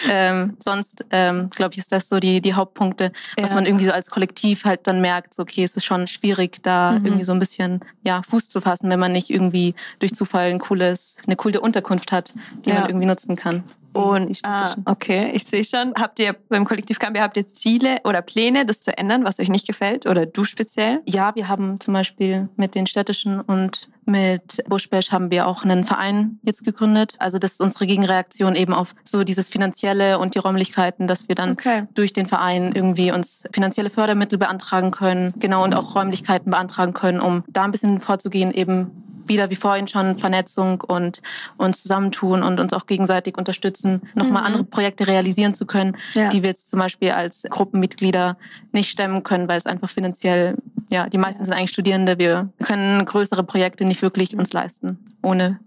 ähm, 0.10 0.58
sonst, 0.64 1.06
ähm, 1.12 1.50
glaube 1.50 1.74
ich, 1.74 1.80
ist 1.80 1.92
das 1.92 2.10
so 2.10 2.20
die, 2.20 2.42
die 2.42 2.54
Hauptpunkte, 2.54 3.12
ja. 3.38 3.44
was 3.44 3.54
man 3.54 3.66
irgendwie 3.66 3.86
so 3.86 3.92
als 3.92 4.10
Kollektiv 4.10 4.66
halt 4.66 4.88
dann 4.88 5.02
merkt, 5.02 5.34
so, 5.34 5.44
okay, 5.44 5.64
es 5.64 5.76
ist 5.76 5.86
schon 5.86 6.08
schwierig, 6.08 6.62
da 6.64 6.94
mhm. 6.94 7.06
irgendwie 7.06 7.26
so 7.26 7.34
ein 7.34 7.40
bisschen 7.40 7.82
ja, 8.04 8.22
Fuß 8.24 8.50
zu 8.50 8.62
fassen, 8.62 8.90
wenn 8.90 9.00
man 9.00 9.12
nicht 9.12 9.30
irgendwie 9.30 9.76
durch 10.00 10.14
Zufall 10.14 10.50
ein 10.50 10.60
cooles, 10.60 11.18
eine 11.26 11.36
coole 11.36 11.62
Unterkunft 11.62 12.12
hat, 12.12 12.34
die 12.66 12.70
ja. 12.70 12.80
man 12.80 12.90
irgendwie 12.90 13.08
nutzen 13.08 13.36
kann. 13.36 13.64
Und 13.94 14.40
ah, 14.44 14.76
okay, 14.86 15.32
ich 15.34 15.46
sehe 15.46 15.64
schon. 15.64 15.94
Habt 15.98 16.20
ihr 16.20 16.34
beim 16.50 16.66
Kollektiv 16.66 17.00
Gambia 17.00 17.24
habt 17.24 17.38
ihr 17.38 17.48
Ziele 17.48 17.98
oder 18.04 18.22
Pläne, 18.22 18.66
das 18.66 18.82
zu 18.82 18.98
ändern, 18.98 19.24
was 19.24 19.40
euch 19.40 19.50
nicht 19.50 19.68
gefällt 19.68 20.06
oder 20.06 20.26
du 20.26 20.44
speziell? 20.44 21.02
Ja, 21.08 21.36
wir 21.36 21.48
haben 21.48 21.80
zum 21.80 21.94
Beispiel 21.94 22.50
mit 22.56 22.76
den 22.76 22.88
städtischen 22.88 23.42
und 23.42 23.90
mit 24.06 24.64
Buschbesch 24.68 25.12
haben 25.12 25.32
wir 25.32 25.48
auch 25.48 25.64
einen 25.64 25.86
Verein 25.86 26.40
jetzt 26.44 26.64
gegründet. 26.64 27.16
Also 27.20 27.38
das 27.38 27.52
ist 27.52 27.62
unsere 27.62 27.86
Gegenreaktion 27.86 28.56
eben 28.56 28.74
auf 28.74 28.96
so 29.04 29.24
dieses 29.24 29.48
finanzielle 29.48 30.20
und 30.20 30.36
die 30.36 30.40
Räumlichkeiten, 30.40 31.08
dass 31.08 31.28
wir 31.28 31.36
dann 31.36 31.52
okay. 31.52 31.84
durch 31.94 32.12
den 32.12 32.28
Verein 32.28 32.72
irgendwie 32.74 33.12
uns 33.12 33.48
finanzielle 33.52 33.90
Fördermittel 33.90 34.38
beantragen 34.38 34.92
können, 34.92 35.34
genau 35.38 35.64
und 35.64 35.76
auch 35.76 35.96
Räumlichkeiten 35.96 36.50
beantragen 36.50 36.94
können, 36.94 37.20
um 37.20 37.44
da 37.48 37.64
ein 37.64 37.72
bisschen 37.72 38.00
vorzugehen, 38.00 38.52
eben 38.52 39.01
wieder 39.32 39.50
wie 39.50 39.56
vorhin 39.56 39.88
schon 39.88 40.18
Vernetzung 40.18 40.82
und 40.82 41.22
uns 41.58 41.82
zusammentun 41.82 42.44
und 42.44 42.60
uns 42.60 42.74
auch 42.74 42.86
gegenseitig 42.86 43.38
unterstützen, 43.38 44.02
nochmal 44.14 44.42
mhm. 44.42 44.48
andere 44.48 44.64
Projekte 44.66 45.08
realisieren 45.08 45.54
zu 45.54 45.66
können, 45.66 45.98
ja. 46.14 46.30
die 46.30 46.44
wir 46.44 46.50
jetzt 46.50 46.70
zum 46.70 46.80
Beispiel 46.80 47.12
als 47.12 47.44
Gruppenmitglieder 47.50 48.38
nicht 48.74 48.90
stemmen 48.90 49.24
können, 49.24 49.48
weil 49.48 49.58
es 49.58 49.66
einfach 49.66 49.90
finanziell, 49.90 50.58
ja, 50.90 51.08
die 51.08 51.18
meisten 51.18 51.46
sind 51.46 51.54
eigentlich 51.54 51.72
Studierende. 51.72 52.20
Wir 52.20 52.50
können 52.64 53.06
größere 53.06 53.44
Projekte 53.44 53.86
nicht 53.86 54.02
wirklich 54.02 54.36
uns 54.36 54.52
leisten, 54.52 55.00
ohne 55.22 55.60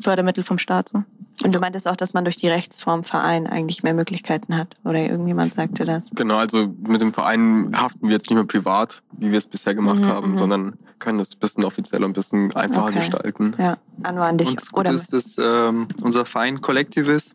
Fördermittel 0.00 0.42
vom 0.42 0.58
Staat. 0.58 0.88
So. 0.88 1.04
Und 1.44 1.52
du 1.52 1.60
meintest 1.60 1.88
auch, 1.88 1.96
dass 1.96 2.14
man 2.14 2.24
durch 2.24 2.36
die 2.36 2.48
Rechtsform 2.48 3.04
Verein 3.04 3.46
eigentlich 3.46 3.82
mehr 3.82 3.94
Möglichkeiten 3.94 4.56
hat. 4.56 4.74
Oder 4.84 5.00
irgendjemand 5.00 5.54
sagte 5.54 5.84
das? 5.84 6.10
Genau, 6.14 6.36
also 6.36 6.72
mit 6.86 7.00
dem 7.00 7.12
Verein 7.12 7.72
haften 7.74 8.08
wir 8.08 8.14
jetzt 8.14 8.30
nicht 8.30 8.36
mehr 8.36 8.46
privat, 8.46 9.02
wie 9.12 9.30
wir 9.30 9.38
es 9.38 9.46
bisher 9.46 9.74
gemacht 9.74 10.04
mhm, 10.04 10.08
haben, 10.08 10.30
mhm. 10.32 10.38
sondern 10.38 10.78
können 10.98 11.18
das 11.18 11.32
ein 11.32 11.40
bisschen 11.40 11.64
offizieller 11.64 12.04
und 12.04 12.12
ein 12.12 12.14
bisschen 12.14 12.54
einfacher 12.54 12.86
okay. 12.86 12.96
gestalten. 12.96 13.54
Ja, 13.58 13.76
Anwar 14.04 14.28
an 14.28 14.38
dich. 14.38 14.48
Und 14.48 14.60
das 14.60 14.70
Gute 14.70 14.90
Oder 14.90 14.96
ist, 14.96 15.12
dass 15.12 15.36
ähm, 15.38 15.88
unser 16.02 16.24
Verein 16.24 16.60
kollektiv 16.60 17.08
ist. 17.08 17.34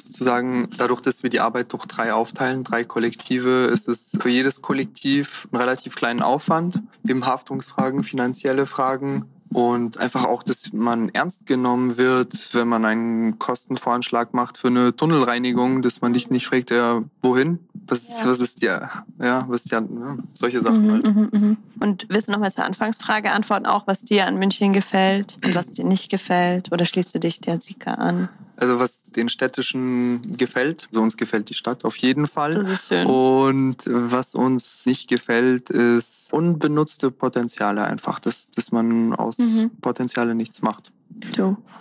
Sozusagen 0.00 0.68
dadurch, 0.78 1.00
dass 1.00 1.22
wir 1.22 1.30
die 1.30 1.40
Arbeit 1.40 1.72
durch 1.72 1.86
drei 1.86 2.14
aufteilen, 2.14 2.62
drei 2.62 2.84
Kollektive, 2.84 3.66
ist 3.66 3.88
es 3.88 4.16
für 4.20 4.28
jedes 4.28 4.62
Kollektiv 4.62 5.48
einen 5.50 5.60
relativ 5.60 5.96
kleinen 5.96 6.22
Aufwand. 6.22 6.80
Eben 7.06 7.26
Haftungsfragen, 7.26 8.04
finanzielle 8.04 8.66
Fragen, 8.66 9.26
und 9.52 9.98
einfach 9.98 10.24
auch, 10.24 10.42
dass 10.42 10.72
man 10.72 11.08
ernst 11.08 11.46
genommen 11.46 11.98
wird, 11.98 12.54
wenn 12.54 12.68
man 12.68 12.84
einen 12.84 13.38
Kostenvoranschlag 13.38 14.32
macht 14.32 14.58
für 14.58 14.68
eine 14.68 14.94
Tunnelreinigung, 14.94 15.82
dass 15.82 16.00
man 16.00 16.12
dich 16.12 16.30
nicht 16.30 16.46
fragt, 16.46 16.70
ja, 16.70 17.02
wohin? 17.22 17.58
Was, 17.86 18.20
ja. 18.20 18.26
was 18.26 18.40
ist 18.40 18.62
ja, 18.62 19.04
ja, 19.18 19.44
was 19.48 19.64
ist 19.64 19.72
ja, 19.72 19.80
ja 19.80 20.18
solche 20.34 20.60
Sachen 20.60 20.86
mhm, 20.86 20.92
halt. 20.92 21.04
Mhm, 21.04 21.28
mhm. 21.32 21.56
Und 21.80 22.06
willst 22.08 22.28
du 22.28 22.32
nochmal 22.32 22.52
zur 22.52 22.64
Anfangsfrage 22.64 23.32
antworten, 23.32 23.66
auch 23.66 23.86
was 23.86 24.04
dir 24.04 24.26
an 24.26 24.36
München 24.38 24.72
gefällt 24.72 25.38
und 25.44 25.54
was 25.56 25.70
dir 25.72 25.84
nicht 25.84 26.10
gefällt? 26.10 26.70
Oder 26.70 26.86
schließt 26.86 27.12
du 27.14 27.18
dich 27.18 27.40
der 27.40 27.60
Sika 27.60 27.94
an? 27.94 28.28
Also 28.60 28.78
was 28.78 29.04
den 29.04 29.30
Städtischen 29.30 30.36
gefällt, 30.36 30.86
also 30.90 31.00
uns 31.00 31.16
gefällt 31.16 31.48
die 31.48 31.54
Stadt 31.54 31.86
auf 31.86 31.96
jeden 31.96 32.26
Fall. 32.26 32.52
Das 32.52 32.72
ist 32.72 32.88
schön. 32.88 33.06
Und 33.06 33.78
was 33.86 34.34
uns 34.34 34.84
nicht 34.84 35.08
gefällt, 35.08 35.70
ist 35.70 36.30
unbenutzte 36.30 37.10
Potenziale 37.10 37.84
einfach, 37.84 38.20
dass, 38.20 38.50
dass 38.50 38.70
man 38.70 39.14
aus 39.14 39.38
Mhm. 39.40 39.70
Potenziale 39.80 40.34
nichts 40.34 40.62
macht. 40.62 40.92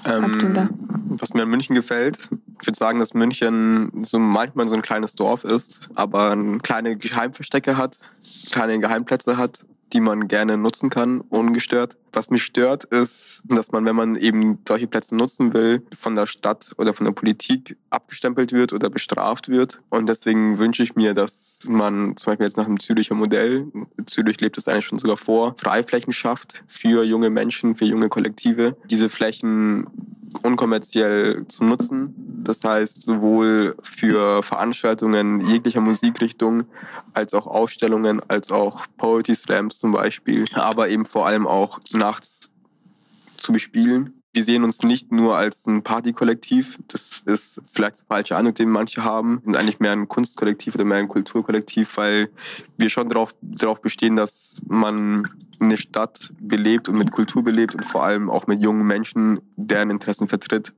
Abdullah. 0.05 0.61
Ähm, 0.61 0.69
was 1.09 1.33
mir 1.33 1.43
an 1.43 1.49
München 1.49 1.75
gefällt, 1.75 2.29
ich 2.61 2.67
würde 2.67 2.77
sagen, 2.77 2.99
dass 2.99 3.13
München 3.13 3.91
so 4.03 4.19
manchmal 4.19 4.67
so 4.69 4.75
ein 4.75 4.81
kleines 4.81 5.13
Dorf 5.13 5.43
ist, 5.43 5.89
aber 5.95 6.37
kleine 6.61 6.97
Geheimverstecke 6.97 7.77
hat, 7.77 7.99
kleine 8.51 8.79
Geheimplätze 8.79 9.37
hat, 9.37 9.65
die 9.93 10.01
man 10.01 10.27
gerne 10.27 10.57
nutzen 10.57 10.89
kann, 10.89 11.21
ungestört. 11.21 11.97
Was 12.11 12.29
mich 12.29 12.43
stört, 12.43 12.85
ist, 12.85 13.43
dass 13.45 13.71
man, 13.71 13.85
wenn 13.85 13.95
man 13.95 14.15
eben 14.15 14.59
solche 14.67 14.87
Plätze 14.87 15.15
nutzen 15.15 15.53
will, 15.53 15.83
von 15.93 16.15
der 16.15 16.25
Stadt 16.25 16.73
oder 16.77 16.93
von 16.93 17.05
der 17.05 17.11
Politik 17.11 17.77
abgestempelt 17.91 18.51
wird 18.51 18.73
oder 18.73 18.89
bestraft 18.89 19.49
wird. 19.49 19.79
Und 19.89 20.09
deswegen 20.09 20.57
wünsche 20.57 20.81
ich 20.81 20.95
mir, 20.95 21.13
dass 21.13 21.67
man 21.67 22.17
zum 22.17 22.31
Beispiel 22.31 22.47
jetzt 22.47 22.57
nach 22.57 22.65
dem 22.65 22.79
Züricher 22.79 23.15
Modell, 23.15 23.67
Zürich 24.05 24.41
lebt 24.41 24.57
es 24.57 24.67
eigentlich 24.67 24.85
schon 24.85 24.99
sogar 24.99 25.17
vor, 25.17 25.55
Freiflächen 25.57 26.13
schafft 26.13 26.63
für 26.67 27.03
junge 27.03 27.29
Menschen, 27.29 27.75
für 27.75 27.85
junge 27.85 28.09
Kollektive. 28.09 28.75
Diese 28.89 29.09
Flächen 29.09 29.87
unkommerziell 30.43 31.45
zu 31.47 31.63
nutzen. 31.63 32.13
Das 32.43 32.63
heißt, 32.63 33.01
sowohl 33.01 33.75
für 33.81 34.43
Veranstaltungen 34.43 35.47
jeglicher 35.47 35.81
Musikrichtung, 35.81 36.65
als 37.13 37.33
auch 37.33 37.47
Ausstellungen, 37.47 38.21
als 38.27 38.51
auch 38.51 38.85
Poetry 38.97 39.35
Slams 39.35 39.77
zum 39.77 39.91
Beispiel, 39.91 40.45
aber 40.53 40.89
eben 40.89 41.05
vor 41.05 41.27
allem 41.27 41.47
auch 41.47 41.79
nachts 41.91 42.49
zu 43.37 43.51
bespielen. 43.51 44.18
Wir 44.39 44.45
sehen 44.45 44.63
uns 44.63 44.83
nicht 44.83 45.11
nur 45.11 45.35
als 45.35 45.67
ein 45.67 45.83
Partykollektiv, 45.83 46.79
das 46.87 47.21
ist 47.25 47.61
vielleicht 47.73 47.99
der 47.99 48.05
falsche 48.05 48.37
Eindruck, 48.37 48.55
den 48.55 48.69
manche 48.69 49.03
haben. 49.03 49.41
Wir 49.43 49.51
sind 49.51 49.55
eigentlich 49.57 49.81
mehr 49.81 49.91
ein 49.91 50.07
Kunstkollektiv 50.07 50.75
oder 50.75 50.85
mehr 50.85 50.99
ein 50.99 51.09
Kulturkollektiv, 51.09 51.97
weil 51.97 52.29
wir 52.77 52.89
schon 52.89 53.09
darauf, 53.09 53.35
darauf 53.41 53.81
bestehen, 53.81 54.15
dass 54.15 54.61
man 54.65 55.27
eine 55.59 55.75
Stadt 55.75 56.31
belebt 56.39 56.87
und 56.87 56.97
mit 56.97 57.11
Kultur 57.11 57.43
belebt 57.43 57.75
und 57.75 57.85
vor 57.85 58.05
allem 58.05 58.29
auch 58.29 58.47
mit 58.47 58.63
jungen 58.63 58.87
Menschen, 58.87 59.41
deren 59.57 59.89
Interessen 59.89 60.29
vertritt 60.29 60.71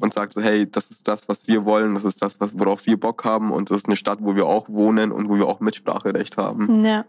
und 0.00 0.12
sagt 0.12 0.32
so, 0.32 0.42
hey, 0.42 0.68
das 0.68 0.90
ist 0.90 1.06
das, 1.06 1.28
was 1.28 1.46
wir 1.46 1.64
wollen, 1.64 1.94
das 1.94 2.04
ist 2.04 2.20
das, 2.20 2.40
worauf 2.40 2.84
wir 2.86 2.98
Bock 2.98 3.24
haben 3.24 3.52
und 3.52 3.70
das 3.70 3.82
ist 3.82 3.86
eine 3.86 3.94
Stadt, 3.94 4.18
wo 4.22 4.34
wir 4.34 4.46
auch 4.46 4.68
wohnen 4.68 5.12
und 5.12 5.28
wo 5.28 5.36
wir 5.36 5.46
auch 5.46 5.60
Mitspracherecht 5.60 6.36
haben 6.36 6.84
Ja. 6.84 7.04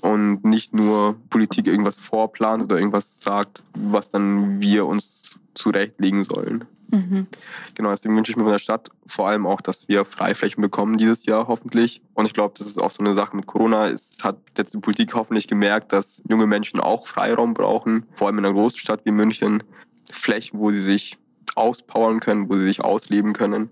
Und 0.00 0.44
nicht 0.44 0.74
nur 0.74 1.16
Politik 1.30 1.66
irgendwas 1.66 1.98
vorplant 1.98 2.62
oder 2.64 2.76
irgendwas 2.76 3.20
sagt, 3.20 3.62
was 3.74 4.08
dann 4.08 4.60
wir 4.60 4.86
uns 4.86 5.40
zurechtlegen 5.54 6.24
sollen. 6.24 6.64
Mhm. 6.90 7.26
Genau, 7.74 7.90
deswegen 7.90 8.16
wünsche 8.16 8.30
ich 8.30 8.36
mir 8.36 8.44
von 8.44 8.52
der 8.52 8.58
Stadt 8.58 8.90
vor 9.06 9.28
allem 9.28 9.46
auch, 9.46 9.60
dass 9.60 9.88
wir 9.88 10.04
Freiflächen 10.04 10.60
bekommen 10.60 10.98
dieses 10.98 11.26
Jahr 11.26 11.48
hoffentlich. 11.48 12.00
Und 12.14 12.26
ich 12.26 12.34
glaube, 12.34 12.54
das 12.56 12.66
ist 12.66 12.80
auch 12.80 12.90
so 12.90 13.02
eine 13.02 13.14
Sache 13.14 13.34
mit 13.36 13.46
Corona. 13.46 13.88
Es 13.88 14.18
hat 14.22 14.36
jetzt 14.56 14.74
die 14.74 14.78
Politik 14.78 15.14
hoffentlich 15.14 15.48
gemerkt, 15.48 15.92
dass 15.92 16.22
junge 16.28 16.46
Menschen 16.46 16.80
auch 16.80 17.06
Freiraum 17.06 17.54
brauchen, 17.54 18.04
vor 18.14 18.28
allem 18.28 18.38
in 18.38 18.44
einer 18.44 18.54
großen 18.54 18.78
Stadt 18.78 19.00
wie 19.04 19.10
München. 19.10 19.62
Flächen, 20.12 20.60
wo 20.60 20.70
sie 20.70 20.80
sich 20.80 21.18
auspowern 21.56 22.20
können, 22.20 22.48
wo 22.48 22.56
sie 22.56 22.64
sich 22.64 22.84
ausleben 22.84 23.32
können. 23.32 23.70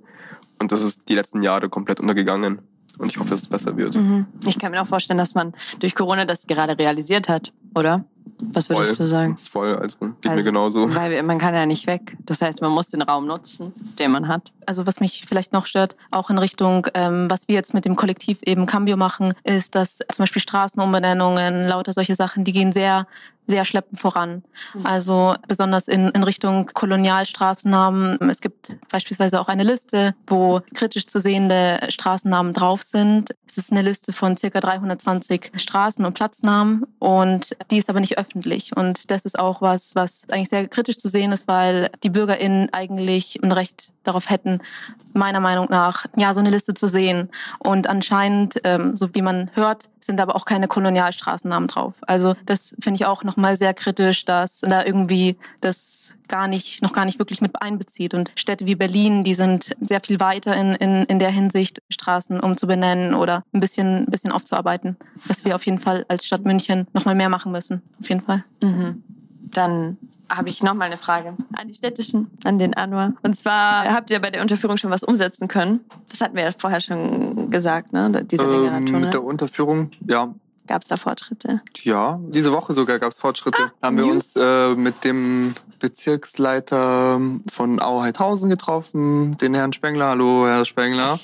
Und 0.58 0.72
das 0.72 0.82
ist 0.82 1.08
die 1.08 1.14
letzten 1.14 1.42
Jahre 1.42 1.68
komplett 1.68 2.00
untergegangen. 2.00 2.60
Und 2.98 3.10
ich 3.10 3.18
hoffe, 3.18 3.30
dass 3.30 3.42
es 3.42 3.48
besser 3.48 3.76
wird. 3.76 3.96
Mhm. 3.96 4.26
Ich 4.46 4.58
kann 4.58 4.70
mir 4.70 4.82
auch 4.82 4.86
vorstellen, 4.86 5.18
dass 5.18 5.34
man 5.34 5.52
durch 5.80 5.94
Corona 5.94 6.24
das 6.24 6.46
gerade 6.46 6.78
realisiert 6.78 7.28
hat, 7.28 7.52
oder? 7.74 8.04
Was 8.52 8.68
würdest 8.68 8.96
Voll. 8.96 9.04
du 9.04 9.08
sagen? 9.08 9.36
Voll, 9.36 9.76
also 9.76 9.98
geht 9.98 10.10
Also, 10.24 10.36
mir 10.36 10.42
genauso. 10.42 10.94
Weil 10.94 11.22
man 11.22 11.38
kann 11.38 11.54
ja 11.54 11.66
nicht 11.66 11.86
weg. 11.86 12.16
Das 12.20 12.42
heißt, 12.42 12.60
man 12.62 12.72
muss 12.72 12.88
den 12.88 13.02
Raum 13.02 13.26
nutzen, 13.26 13.72
den 13.98 14.10
man 14.10 14.28
hat. 14.28 14.52
Also 14.66 14.86
was 14.86 15.00
mich 15.00 15.24
vielleicht 15.28 15.52
noch 15.52 15.66
stört, 15.66 15.94
auch 16.10 16.30
in 16.30 16.38
Richtung, 16.38 16.86
ähm, 16.94 17.30
was 17.30 17.48
wir 17.48 17.54
jetzt 17.54 17.74
mit 17.74 17.84
dem 17.84 17.96
Kollektiv 17.96 18.38
eben 18.44 18.66
Cambio 18.66 18.96
machen, 18.96 19.34
ist, 19.44 19.74
dass 19.74 19.98
zum 19.98 20.22
Beispiel 20.22 20.42
Straßenumbenennungen, 20.42 21.66
lauter 21.66 21.92
solche 21.92 22.14
Sachen, 22.14 22.44
die 22.44 22.52
gehen 22.52 22.72
sehr, 22.72 23.06
sehr 23.46 23.64
schleppend 23.64 24.00
voran. 24.00 24.42
Mhm. 24.74 24.86
Also 24.86 25.34
besonders 25.46 25.88
in, 25.88 26.08
in 26.08 26.22
Richtung 26.22 26.66
Kolonialstraßennamen. 26.66 28.30
Es 28.30 28.40
gibt 28.40 28.76
beispielsweise 28.90 29.40
auch 29.40 29.48
eine 29.48 29.64
Liste, 29.64 30.14
wo 30.26 30.60
kritisch 30.74 31.06
zu 31.06 31.20
sehende 31.20 31.80
Straßennamen 31.88 32.54
drauf 32.54 32.82
sind. 32.82 33.34
Es 33.46 33.58
ist 33.58 33.72
eine 33.72 33.82
Liste 33.82 34.12
von 34.12 34.36
circa 34.36 34.60
320 34.60 35.52
Straßen- 35.56 36.04
und 36.04 36.14
Platznamen 36.14 36.84
und 36.98 37.56
die 37.70 37.78
ist 37.78 37.90
aber 37.90 38.00
nicht 38.00 38.18
öffentlich. 38.18 38.76
Und 38.76 39.10
das 39.10 39.24
ist 39.24 39.38
auch 39.38 39.60
was, 39.60 39.94
was 39.94 40.26
eigentlich 40.30 40.48
sehr 40.48 40.66
kritisch 40.68 40.98
zu 40.98 41.08
sehen 41.08 41.32
ist, 41.32 41.46
weil 41.46 41.90
die 42.02 42.10
BürgerInnen 42.10 42.72
eigentlich 42.72 43.42
ein 43.42 43.52
Recht 43.52 43.92
darauf 44.04 44.30
hätten, 44.30 44.60
meiner 45.14 45.40
Meinung 45.40 45.68
nach, 45.70 46.06
ja, 46.16 46.34
so 46.34 46.40
eine 46.40 46.50
Liste 46.50 46.74
zu 46.74 46.88
sehen. 46.88 47.30
Und 47.58 47.88
anscheinend, 47.88 48.60
ähm, 48.64 48.96
so 48.96 49.14
wie 49.14 49.22
man 49.22 49.50
hört, 49.54 49.88
sind 50.00 50.20
aber 50.20 50.36
auch 50.36 50.44
keine 50.44 50.68
Kolonialstraßennamen 50.68 51.68
drauf. 51.68 51.94
Also 52.06 52.34
das 52.44 52.76
finde 52.80 52.96
ich 52.96 53.06
auch 53.06 53.24
nochmal 53.24 53.56
sehr 53.56 53.72
kritisch, 53.72 54.24
dass 54.24 54.60
da 54.60 54.84
irgendwie 54.84 55.36
das 55.60 56.16
gar 56.28 56.46
nicht, 56.46 56.82
noch 56.82 56.92
gar 56.92 57.04
nicht 57.04 57.18
wirklich 57.18 57.40
mit 57.40 57.60
einbezieht. 57.62 58.12
Und 58.12 58.32
Städte 58.34 58.66
wie 58.66 58.74
Berlin, 58.74 59.24
die 59.24 59.34
sind 59.34 59.70
sehr 59.80 60.00
viel 60.00 60.20
weiter 60.20 60.54
in, 60.56 60.74
in, 60.74 61.04
in 61.04 61.18
der 61.18 61.30
Hinsicht, 61.30 61.82
Straßen 61.90 62.40
umzubenennen 62.40 63.14
oder 63.14 63.44
ein 63.52 63.60
bisschen, 63.60 64.04
ein 64.04 64.10
bisschen 64.10 64.32
aufzuarbeiten. 64.32 64.96
Was 65.26 65.44
wir 65.44 65.54
auf 65.54 65.64
jeden 65.64 65.78
Fall 65.78 66.04
als 66.08 66.26
Stadt 66.26 66.44
München 66.44 66.86
nochmal 66.92 67.14
mehr 67.14 67.28
machen 67.28 67.52
müssen. 67.52 67.82
Auf 68.00 68.08
jeden 68.08 68.20
Fall. 68.20 68.44
Mhm. 68.62 69.02
Dann 69.42 69.96
habe 70.30 70.48
ich 70.48 70.62
noch 70.62 70.74
mal 70.74 70.84
eine 70.86 70.98
Frage 70.98 71.34
an 71.56 71.68
die 71.68 71.74
Städtischen, 71.74 72.30
an 72.44 72.58
den 72.58 72.74
Anwar. 72.74 73.12
Und 73.22 73.36
zwar 73.36 73.84
habt 73.92 74.10
ihr 74.10 74.20
bei 74.20 74.30
der 74.30 74.42
Unterführung 74.42 74.76
schon 74.76 74.90
was 74.90 75.02
umsetzen 75.02 75.48
können? 75.48 75.80
Das 76.08 76.20
hatten 76.20 76.34
wir 76.36 76.44
ja 76.44 76.50
vorher 76.56 76.80
schon 76.80 77.50
gesagt, 77.50 77.92
ne? 77.92 78.08
Längere 78.08 78.76
Ähm, 78.76 78.86
Tunnel. 78.86 79.00
mit 79.02 79.12
der 79.14 79.22
Unterführung, 79.24 79.90
ja, 80.08 80.34
Gab 80.66 80.80
es 80.80 80.88
da 80.88 80.96
Fortschritte? 80.96 81.60
Ja, 81.82 82.18
diese 82.28 82.50
Woche 82.50 82.72
sogar 82.72 82.98
gab 82.98 83.12
es 83.12 83.18
Fortschritte. 83.18 83.64
Ah, 83.82 83.86
haben 83.88 83.98
wir 83.98 84.06
uns 84.06 84.34
äh, 84.34 84.74
mit 84.74 85.04
dem 85.04 85.52
Bezirksleiter 85.78 87.20
von 87.52 87.80
Auheidhausen 87.80 88.48
getroffen, 88.48 89.36
den 89.36 89.52
Herrn 89.54 89.74
Spengler. 89.74 90.06
Hallo, 90.06 90.46
Herr 90.46 90.64
Spengler. 90.64 91.18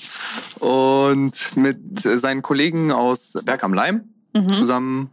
Und 0.59 1.33
mit 1.57 1.99
seinen 2.01 2.41
Kollegen 2.43 2.91
aus 2.91 3.33
Berg 3.43 3.63
am 3.63 3.73
Leim 3.73 4.03
Mhm. 4.33 4.53
zusammen. 4.53 5.09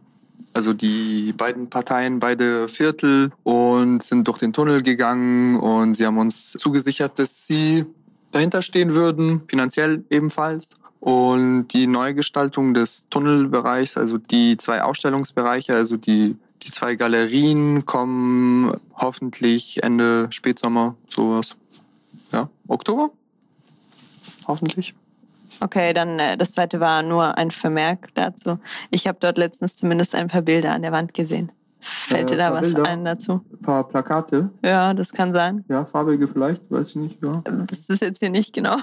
Also 0.53 0.73
die 0.73 1.33
beiden 1.33 1.69
Parteien, 1.69 2.19
beide 2.19 2.67
Viertel 2.67 3.31
und 3.43 4.01
sind 4.01 4.27
durch 4.27 4.39
den 4.39 4.51
Tunnel 4.51 4.81
gegangen 4.81 5.57
und 5.57 5.93
sie 5.93 6.05
haben 6.05 6.17
uns 6.17 6.53
zugesichert, 6.53 7.19
dass 7.19 7.45
sie 7.45 7.85
dahinter 8.31 8.61
stehen 8.61 8.93
würden, 8.93 9.41
finanziell 9.47 10.03
ebenfalls. 10.09 10.71
Und 10.99 11.69
die 11.69 11.87
Neugestaltung 11.87 12.73
des 12.73 13.05
Tunnelbereichs, 13.09 13.95
also 13.95 14.17
die 14.17 14.57
zwei 14.57 14.83
Ausstellungsbereiche, 14.83 15.73
also 15.73 15.95
die, 15.95 16.35
die 16.61 16.71
zwei 16.71 16.95
Galerien 16.95 17.85
kommen 17.85 18.75
hoffentlich 18.95 19.81
Ende 19.81 20.27
Spätsommer, 20.31 20.95
sowas. 21.07 21.55
Ja, 22.33 22.49
Oktober? 22.67 23.11
Hoffentlich. 24.45 24.93
Okay, 25.61 25.93
dann 25.93 26.19
äh, 26.19 26.37
das 26.37 26.51
zweite 26.53 26.79
war 26.79 27.01
nur 27.03 27.37
ein 27.37 27.51
Vermerk 27.51 28.07
dazu. 28.15 28.59
Ich 28.91 29.07
habe 29.07 29.17
dort 29.19 29.37
letztens 29.37 29.75
zumindest 29.75 30.15
ein 30.15 30.27
paar 30.27 30.41
Bilder 30.41 30.73
an 30.73 30.81
der 30.81 30.91
Wand 30.91 31.13
gesehen. 31.13 31.51
Fällt 31.81 32.23
Äh, 32.31 32.35
dir 32.35 32.37
da 32.37 32.53
was 32.53 32.61
Bilder? 32.73 32.83
ein 32.89 33.05
dazu? 33.05 33.41
Ein 33.53 33.61
paar 33.61 33.87
Plakate, 33.87 34.49
Ja, 34.63 34.93
das 34.93 35.13
kann 35.13 35.31
sein. 35.33 35.63
ja, 35.69 35.85
farbige 35.85 36.27
vielleicht, 36.27 36.61
weiß 36.69 36.89
ich 36.91 36.95
nicht, 36.97 37.23
ja. 37.23 37.41
Das 37.67 37.89
ist 37.89 38.01
jetzt 38.01 38.19
hier 38.19 38.29
nicht 38.29 38.53
genau 38.53 38.75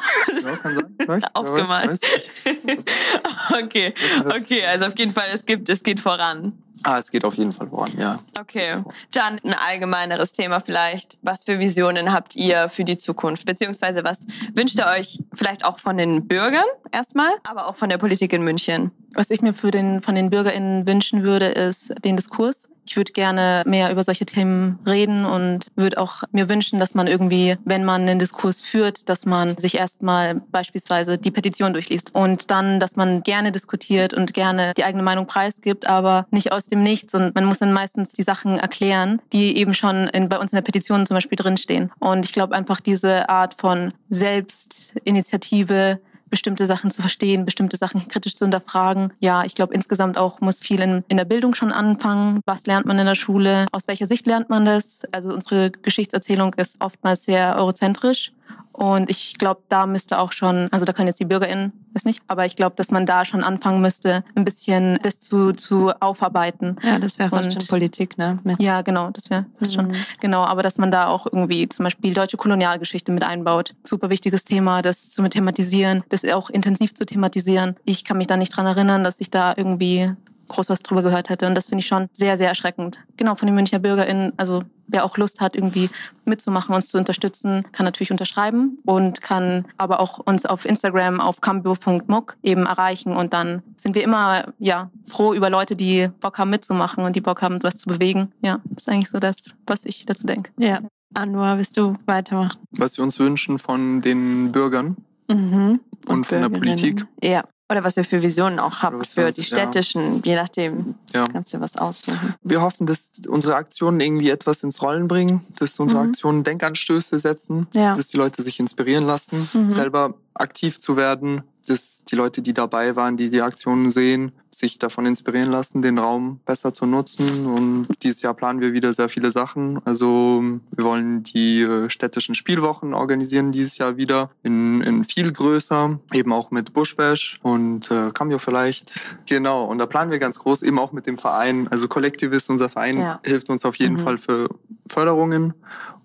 Ja, 0.42 0.56
kann 0.56 0.74
sein, 0.74 0.94
vielleicht. 0.98 1.24
weiß, 1.24 1.34
aufgemalt. 1.34 1.90
weiß 1.90 2.00
ich. 2.16 2.30
okay, 3.62 3.92
okay, 4.34 4.64
also 4.64 4.86
auf 4.86 4.98
jeden 4.98 5.12
Fall, 5.12 5.26
es 5.32 5.44
gibt, 5.44 5.68
es 5.68 5.82
geht 5.82 6.00
voran. 6.00 6.54
Ah, 6.86 7.00
es 7.00 7.10
geht 7.10 7.24
auf 7.24 7.34
jeden 7.34 7.50
Fall 7.50 7.66
voran, 7.66 7.94
ja. 7.98 8.20
Okay, 8.38 8.80
dann 9.10 9.40
ein 9.42 9.54
allgemeineres 9.54 10.30
Thema 10.30 10.60
vielleicht. 10.60 11.18
Was 11.20 11.42
für 11.42 11.58
Visionen 11.58 12.12
habt 12.12 12.36
ihr 12.36 12.68
für 12.68 12.84
die 12.84 12.96
Zukunft? 12.96 13.44
Beziehungsweise 13.44 14.04
was 14.04 14.20
wünscht 14.54 14.78
ihr 14.78 14.86
euch 14.86 15.18
vielleicht 15.34 15.64
auch 15.64 15.80
von 15.80 15.96
den 15.96 16.28
Bürgern 16.28 16.64
erstmal, 16.92 17.32
aber 17.42 17.66
auch 17.66 17.74
von 17.74 17.88
der 17.88 17.98
Politik 17.98 18.32
in 18.32 18.42
München? 18.42 18.92
Was 19.14 19.30
ich 19.30 19.42
mir 19.42 19.52
für 19.52 19.72
den, 19.72 20.00
von 20.00 20.14
den 20.14 20.30
BürgerInnen 20.30 20.86
wünschen 20.86 21.24
würde, 21.24 21.46
ist 21.46 21.92
den 22.04 22.14
Diskurs. 22.14 22.68
Ich 22.86 22.96
würde 22.96 23.12
gerne 23.12 23.62
mehr 23.66 23.90
über 23.90 24.02
solche 24.02 24.26
Themen 24.26 24.78
reden 24.86 25.24
und 25.24 25.66
würde 25.74 25.98
auch 25.98 26.22
mir 26.32 26.48
wünschen, 26.48 26.78
dass 26.78 26.94
man 26.94 27.06
irgendwie, 27.06 27.56
wenn 27.64 27.84
man 27.84 28.02
einen 28.02 28.18
Diskurs 28.18 28.60
führt, 28.60 29.08
dass 29.08 29.26
man 29.26 29.58
sich 29.58 29.76
erstmal 29.76 30.36
beispielsweise 30.52 31.18
die 31.18 31.30
Petition 31.30 31.72
durchliest 31.72 32.14
und 32.14 32.50
dann, 32.50 32.80
dass 32.80 32.96
man 32.96 33.22
gerne 33.22 33.52
diskutiert 33.52 34.14
und 34.14 34.34
gerne 34.34 34.72
die 34.76 34.84
eigene 34.84 35.02
Meinung 35.02 35.26
preisgibt, 35.26 35.88
aber 35.88 36.26
nicht 36.30 36.52
aus 36.52 36.66
dem 36.66 36.82
Nichts. 36.82 37.14
Und 37.14 37.34
man 37.34 37.44
muss 37.44 37.58
dann 37.58 37.72
meistens 37.72 38.12
die 38.12 38.22
Sachen 38.22 38.58
erklären, 38.58 39.20
die 39.32 39.56
eben 39.56 39.74
schon 39.74 40.08
in, 40.08 40.28
bei 40.28 40.38
uns 40.38 40.52
in 40.52 40.56
der 40.56 40.62
Petition 40.62 41.06
zum 41.06 41.16
Beispiel 41.16 41.36
drinstehen. 41.36 41.90
Und 41.98 42.24
ich 42.24 42.32
glaube 42.32 42.54
einfach 42.54 42.80
diese 42.80 43.28
Art 43.28 43.54
von 43.54 43.92
Selbstinitiative, 44.08 46.00
bestimmte 46.28 46.66
Sachen 46.66 46.90
zu 46.90 47.00
verstehen, 47.00 47.44
bestimmte 47.44 47.76
Sachen 47.76 48.08
kritisch 48.08 48.34
zu 48.36 48.44
hinterfragen. 48.44 49.12
Ja, 49.20 49.44
ich 49.44 49.54
glaube 49.54 49.74
insgesamt 49.74 50.18
auch 50.18 50.40
muss 50.40 50.60
viel 50.60 50.80
in, 50.80 51.04
in 51.08 51.16
der 51.16 51.24
Bildung 51.24 51.54
schon 51.54 51.72
anfangen. 51.72 52.40
Was 52.46 52.66
lernt 52.66 52.86
man 52.86 52.98
in 52.98 53.06
der 53.06 53.14
Schule? 53.14 53.66
Aus 53.72 53.88
welcher 53.88 54.06
Sicht 54.06 54.26
lernt 54.26 54.50
man 54.50 54.64
das? 54.64 55.02
Also 55.12 55.32
unsere 55.32 55.70
Geschichtserzählung 55.70 56.54
ist 56.54 56.80
oftmals 56.80 57.24
sehr 57.24 57.56
eurozentrisch. 57.56 58.32
Und 58.76 59.08
ich 59.08 59.38
glaube, 59.38 59.62
da 59.70 59.86
müsste 59.86 60.18
auch 60.18 60.32
schon, 60.32 60.68
also 60.70 60.84
da 60.84 60.92
können 60.92 61.08
jetzt 61.08 61.18
die 61.18 61.24
BürgerInnen, 61.24 61.72
weiß 61.94 62.04
nicht, 62.04 62.22
aber 62.28 62.44
ich 62.44 62.56
glaube, 62.56 62.76
dass 62.76 62.90
man 62.90 63.06
da 63.06 63.24
schon 63.24 63.42
anfangen 63.42 63.80
müsste, 63.80 64.22
ein 64.34 64.44
bisschen 64.44 64.98
das 65.02 65.18
zu, 65.18 65.52
zu 65.52 65.92
aufarbeiten. 66.00 66.76
Ja, 66.82 66.98
das 66.98 67.18
wäre 67.18 67.30
fast 67.30 67.54
schon 67.54 67.66
Politik, 67.68 68.18
ne? 68.18 68.38
Mit 68.44 68.60
Ja, 68.60 68.82
genau, 68.82 69.08
das 69.10 69.30
wäre 69.30 69.46
fast 69.58 69.74
schon. 69.74 69.88
Mhm. 69.88 69.94
Genau, 70.20 70.44
aber 70.44 70.62
dass 70.62 70.76
man 70.76 70.90
da 70.90 71.08
auch 71.08 71.24
irgendwie 71.24 71.66
zum 71.70 71.84
Beispiel 71.84 72.12
deutsche 72.12 72.36
Kolonialgeschichte 72.36 73.12
mit 73.12 73.24
einbaut. 73.24 73.74
Super 73.82 74.10
wichtiges 74.10 74.44
Thema, 74.44 74.82
das 74.82 75.08
zu 75.08 75.26
thematisieren, 75.26 76.04
das 76.10 76.26
auch 76.26 76.50
intensiv 76.50 76.92
zu 76.92 77.06
thematisieren. 77.06 77.76
Ich 77.86 78.04
kann 78.04 78.18
mich 78.18 78.26
da 78.26 78.36
nicht 78.36 78.54
dran 78.54 78.66
erinnern, 78.66 79.04
dass 79.04 79.20
ich 79.20 79.30
da 79.30 79.54
irgendwie 79.56 80.12
groß 80.48 80.68
was 80.68 80.82
drüber 80.82 81.02
gehört 81.02 81.28
hätte. 81.28 81.46
Und 81.46 81.54
das 81.54 81.68
finde 81.68 81.80
ich 81.80 81.86
schon 81.86 82.08
sehr, 82.12 82.38
sehr 82.38 82.48
erschreckend. 82.48 83.00
Genau, 83.16 83.34
von 83.34 83.46
den 83.46 83.54
Münchner 83.54 83.78
BürgerInnen, 83.78 84.32
also 84.36 84.62
wer 84.88 85.04
auch 85.04 85.16
Lust 85.16 85.40
hat, 85.40 85.56
irgendwie 85.56 85.90
mitzumachen, 86.24 86.74
uns 86.74 86.88
zu 86.88 86.98
unterstützen, 86.98 87.64
kann 87.72 87.84
natürlich 87.84 88.10
unterschreiben 88.10 88.78
und 88.84 89.20
kann 89.20 89.66
aber 89.76 90.00
auch 90.00 90.18
uns 90.18 90.46
auf 90.46 90.64
Instagram 90.64 91.20
auf 91.20 91.40
cambio.muck 91.40 92.36
eben 92.42 92.66
erreichen. 92.66 93.16
Und 93.16 93.32
dann 93.32 93.62
sind 93.76 93.94
wir 93.94 94.02
immer 94.02 94.52
ja, 94.58 94.90
froh 95.04 95.34
über 95.34 95.50
Leute, 95.50 95.76
die 95.76 96.08
Bock 96.20 96.38
haben 96.38 96.50
mitzumachen 96.50 97.04
und 97.04 97.16
die 97.16 97.20
Bock 97.20 97.42
haben, 97.42 97.62
was 97.62 97.76
zu 97.76 97.88
bewegen. 97.88 98.32
Ja, 98.42 98.60
das 98.64 98.84
ist 98.84 98.88
eigentlich 98.88 99.10
so 99.10 99.18
das, 99.18 99.54
was 99.66 99.84
ich 99.84 100.06
dazu 100.06 100.26
denke. 100.26 100.50
Ja. 100.58 100.80
Anwar, 101.14 101.56
willst 101.56 101.76
du 101.76 101.96
weitermachen? 102.04 102.58
Was 102.72 102.98
wir 102.98 103.04
uns 103.04 103.18
wünschen 103.18 103.58
von 103.58 104.00
den 104.00 104.52
Bürgern. 104.52 104.96
Mhm. 105.28 105.80
Und 106.06 106.26
von 106.26 106.40
der. 106.42 106.48
Politik. 106.48 107.06
Ja. 107.22 107.44
Oder 107.68 107.82
was 107.82 107.96
wir 107.96 108.04
für 108.04 108.22
Visionen 108.22 108.60
auch 108.60 108.80
was 108.92 109.14
für 109.14 109.24
wir 109.24 109.30
die 109.32 109.40
uns- 109.40 109.50
ja. 109.50 109.56
städtischen, 109.58 110.22
je 110.24 110.36
nachdem, 110.36 110.94
Ja. 111.12 111.26
kannst 111.26 111.52
du 111.52 111.60
was 111.60 111.74
aussuchen. 111.76 112.34
Wir 112.42 112.60
hoffen, 112.62 112.86
dass 112.86 113.10
unsere 113.28 113.56
Aktionen 113.56 114.00
irgendwie 114.00 114.30
etwas 114.30 114.62
ins 114.62 114.80
Rollen 114.80 115.08
bringen, 115.08 115.40
dass 115.58 115.80
unsere 115.80 116.00
Mhm. 116.02 116.08
Aktionen 116.10 116.44
Denkanstöße 116.44 117.18
setzen, 117.18 117.66
Ja. 117.72 117.94
dass 117.94 118.06
die 118.08 118.18
Leute 118.18 118.42
sich 118.42 118.60
inspirieren 118.60 119.04
lassen, 119.04 119.48
Mhm. 119.52 119.70
selber 119.72 120.14
aktiv 120.40 120.78
zu 120.78 120.96
werden, 120.96 121.42
dass 121.68 122.04
die 122.04 122.14
Leute, 122.14 122.42
die 122.42 122.54
dabei 122.54 122.94
waren, 122.94 123.16
die 123.16 123.28
die 123.28 123.42
Aktionen 123.42 123.90
sehen, 123.90 124.30
sich 124.52 124.78
davon 124.78 125.04
inspirieren 125.04 125.50
lassen, 125.50 125.82
den 125.82 125.98
Raum 125.98 126.38
besser 126.46 126.72
zu 126.72 126.86
nutzen. 126.86 127.44
Und 127.46 127.88
dieses 128.04 128.22
Jahr 128.22 128.34
planen 128.34 128.60
wir 128.60 128.72
wieder 128.72 128.94
sehr 128.94 129.08
viele 129.08 129.32
Sachen. 129.32 129.80
Also 129.84 130.42
wir 130.70 130.84
wollen 130.84 131.24
die 131.24 131.62
äh, 131.62 131.90
städtischen 131.90 132.36
Spielwochen 132.36 132.94
organisieren 132.94 133.50
dieses 133.50 133.78
Jahr 133.78 133.96
wieder 133.96 134.30
in, 134.44 134.80
in 134.80 135.02
viel 135.04 135.32
größer, 135.32 135.98
eben 136.14 136.32
auch 136.32 136.52
mit 136.52 136.72
Bushbash 136.72 137.40
und 137.42 137.90
äh, 137.90 138.12
Cambio 138.12 138.38
vielleicht. 138.38 139.00
Genau, 139.28 139.64
und 139.64 139.78
da 139.78 139.86
planen 139.86 140.12
wir 140.12 140.20
ganz 140.20 140.38
groß, 140.38 140.62
eben 140.62 140.78
auch 140.78 140.92
mit 140.92 141.06
dem 141.06 141.18
Verein. 141.18 141.66
Also 141.68 141.88
Kollektivist, 141.88 142.48
unser 142.48 142.68
Verein, 142.70 142.98
Ja. 143.00 143.20
hilft 143.24 143.50
uns 143.50 143.64
auf 143.64 143.74
jeden 143.76 143.94
Mhm. 143.96 144.00
Fall 144.00 144.18
für 144.18 144.48
Förderungen 144.88 145.52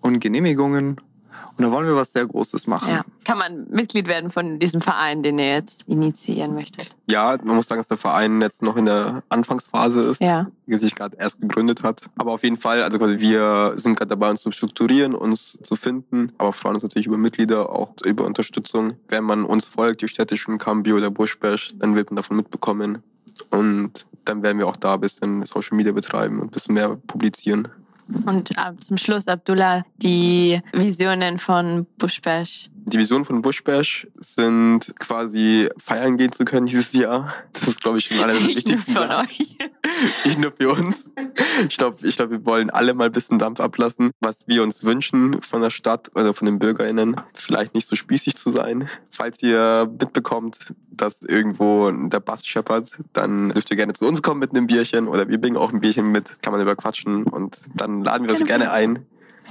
und 0.02 0.20
Genehmigungen. 0.20 1.00
Und 1.64 1.70
da 1.70 1.76
wollen 1.78 1.86
wir 1.86 1.96
was 1.96 2.12
sehr 2.12 2.26
Großes 2.26 2.66
machen. 2.66 2.90
Ja. 2.90 3.06
Kann 3.24 3.38
man 3.38 3.68
Mitglied 3.70 4.08
werden 4.08 4.32
von 4.32 4.58
diesem 4.58 4.82
Verein, 4.82 5.22
den 5.22 5.38
ihr 5.38 5.54
jetzt 5.54 5.84
initiieren 5.88 6.56
möchtet? 6.56 6.96
Ja, 7.08 7.38
man 7.44 7.56
muss 7.56 7.68
sagen, 7.68 7.80
dass 7.80 7.88
der 7.88 8.00
Verein 8.00 8.42
jetzt 8.42 8.64
noch 8.64 8.78
in 8.78 8.86
der 8.86 9.22
Anfangsphase 9.30 10.02
ist, 10.06 10.22
Ja. 10.22 10.48
der 10.66 10.80
sich 10.80 10.96
gerade 10.96 11.16
erst 11.18 11.40
gegründet 11.40 11.84
hat. 11.84 12.10
Aber 12.18 12.32
auf 12.32 12.44
jeden 12.44 12.58
Fall, 12.58 12.82
also 12.82 12.98
quasi 12.98 13.20
wir 13.20 13.74
sind 13.76 13.96
gerade 13.96 14.10
dabei, 14.10 14.32
uns 14.32 14.42
zu 14.42 14.52
strukturieren, 14.52 15.14
uns 15.14 15.60
zu 15.62 15.76
finden, 15.76 16.32
aber 16.40 16.52
freuen 16.52 16.74
uns 16.76 16.84
natürlich 16.84 17.06
über 17.06 17.18
Mitglieder, 17.18 17.70
auch 17.70 17.92
über 18.04 18.26
Unterstützung. 18.26 18.94
Wenn 19.08 19.24
man 19.24 19.44
uns 19.46 19.66
folgt, 19.68 20.02
die 20.02 20.08
städtischen 20.08 20.58
Cambio 20.58 20.98
oder 20.98 21.12
Bushbash, 21.12 21.70
dann 21.76 21.96
wird 21.96 22.10
man 22.10 22.16
davon 22.16 22.38
mitbekommen. 22.38 23.04
Und 23.52 24.08
dann 24.26 24.42
werden 24.42 24.58
wir 24.58 24.68
auch 24.68 24.78
da 24.78 24.96
ein 24.96 25.02
bisschen 25.02 25.46
Social 25.46 25.78
Media 25.78 25.92
betreiben 25.92 26.40
und 26.40 26.48
ein 26.48 26.52
bisschen 26.52 26.74
mehr 26.74 26.98
publizieren. 27.08 27.68
Und 28.26 28.52
äh, 28.58 28.78
zum 28.80 28.98
Schluss, 28.98 29.28
Abdullah, 29.28 29.84
die 29.98 30.60
Visionen 30.74 31.40
von 31.40 31.88
Bushbash. 31.98 32.70
Die 32.86 32.98
Vision 32.98 33.26
von 33.26 33.42
Bushbash 33.42 34.08
sind 34.18 34.94
quasi 35.00 35.70
feiern 35.78 36.18
gehen 36.18 36.32
zu 36.32 36.46
können 36.46 36.66
dieses 36.66 36.94
Jahr. 36.94 37.34
Das 37.54 37.68
ist, 37.68 37.82
glaube 37.82 37.98
ich, 37.98 38.06
schon 38.06 38.18
eine 38.18 38.34
der 38.34 38.42
Nicht 38.42 38.68
nur 38.68 38.78
wichtigsten 38.78 38.94
Sachen. 38.94 39.28
euch. 39.28 39.58
Nicht 40.26 40.40
nur 40.40 40.52
für 40.52 40.72
uns. 40.72 41.12
Ich 41.68 41.78
glaube, 41.78 41.98
ich 42.02 42.16
glaub, 42.16 42.30
wir 42.30 42.46
wollen 42.46 42.70
alle 42.70 42.94
mal 42.94 43.06
ein 43.06 43.12
bisschen 43.12 43.40
Dampf 43.40 43.60
ablassen, 43.60 44.12
was 44.20 44.48
wir 44.48 44.64
uns 44.64 44.84
wünschen 44.84 45.42
von 45.42 45.62
der 45.62 45.70
Stadt 45.70 46.12
oder 46.16 46.34
von 46.34 46.46
den 46.46 46.60
BürgerInnen. 46.60 47.20
Vielleicht 47.34 47.74
nicht 47.74 47.88
so 47.88 47.96
spießig 47.96 48.36
zu 48.36 48.52
sein. 48.52 48.88
Falls 49.10 49.42
ihr 49.44 49.92
mitbekommt, 50.00 50.74
dass 50.92 51.24
irgendwo 51.24 51.92
der 51.92 52.20
Bass 52.20 52.46
scheppert, 52.46 52.98
dann 53.14 53.50
dürft 53.50 53.72
ihr 53.72 53.78
gerne 53.78 53.94
zu 53.94 54.06
uns 54.06 54.22
kommen 54.22 54.40
mit 54.40 54.52
einem 54.52 54.68
Bierchen 54.68 55.08
oder 55.08 55.28
wir 55.28 55.40
bringen 55.40 55.58
auch 55.58 55.74
ein 55.74 55.82
Bierchen 55.82 56.12
mit, 56.12 56.38
kann 56.42 56.54
man 56.54 56.62
überquatschen 56.62 57.24
und 57.24 57.62
dann 57.76 58.04
laden 58.04 58.28
wir 58.28 58.34
das 58.34 58.44
Gerne 58.44 58.62
gerne 58.66 58.72
ein. 58.72 59.06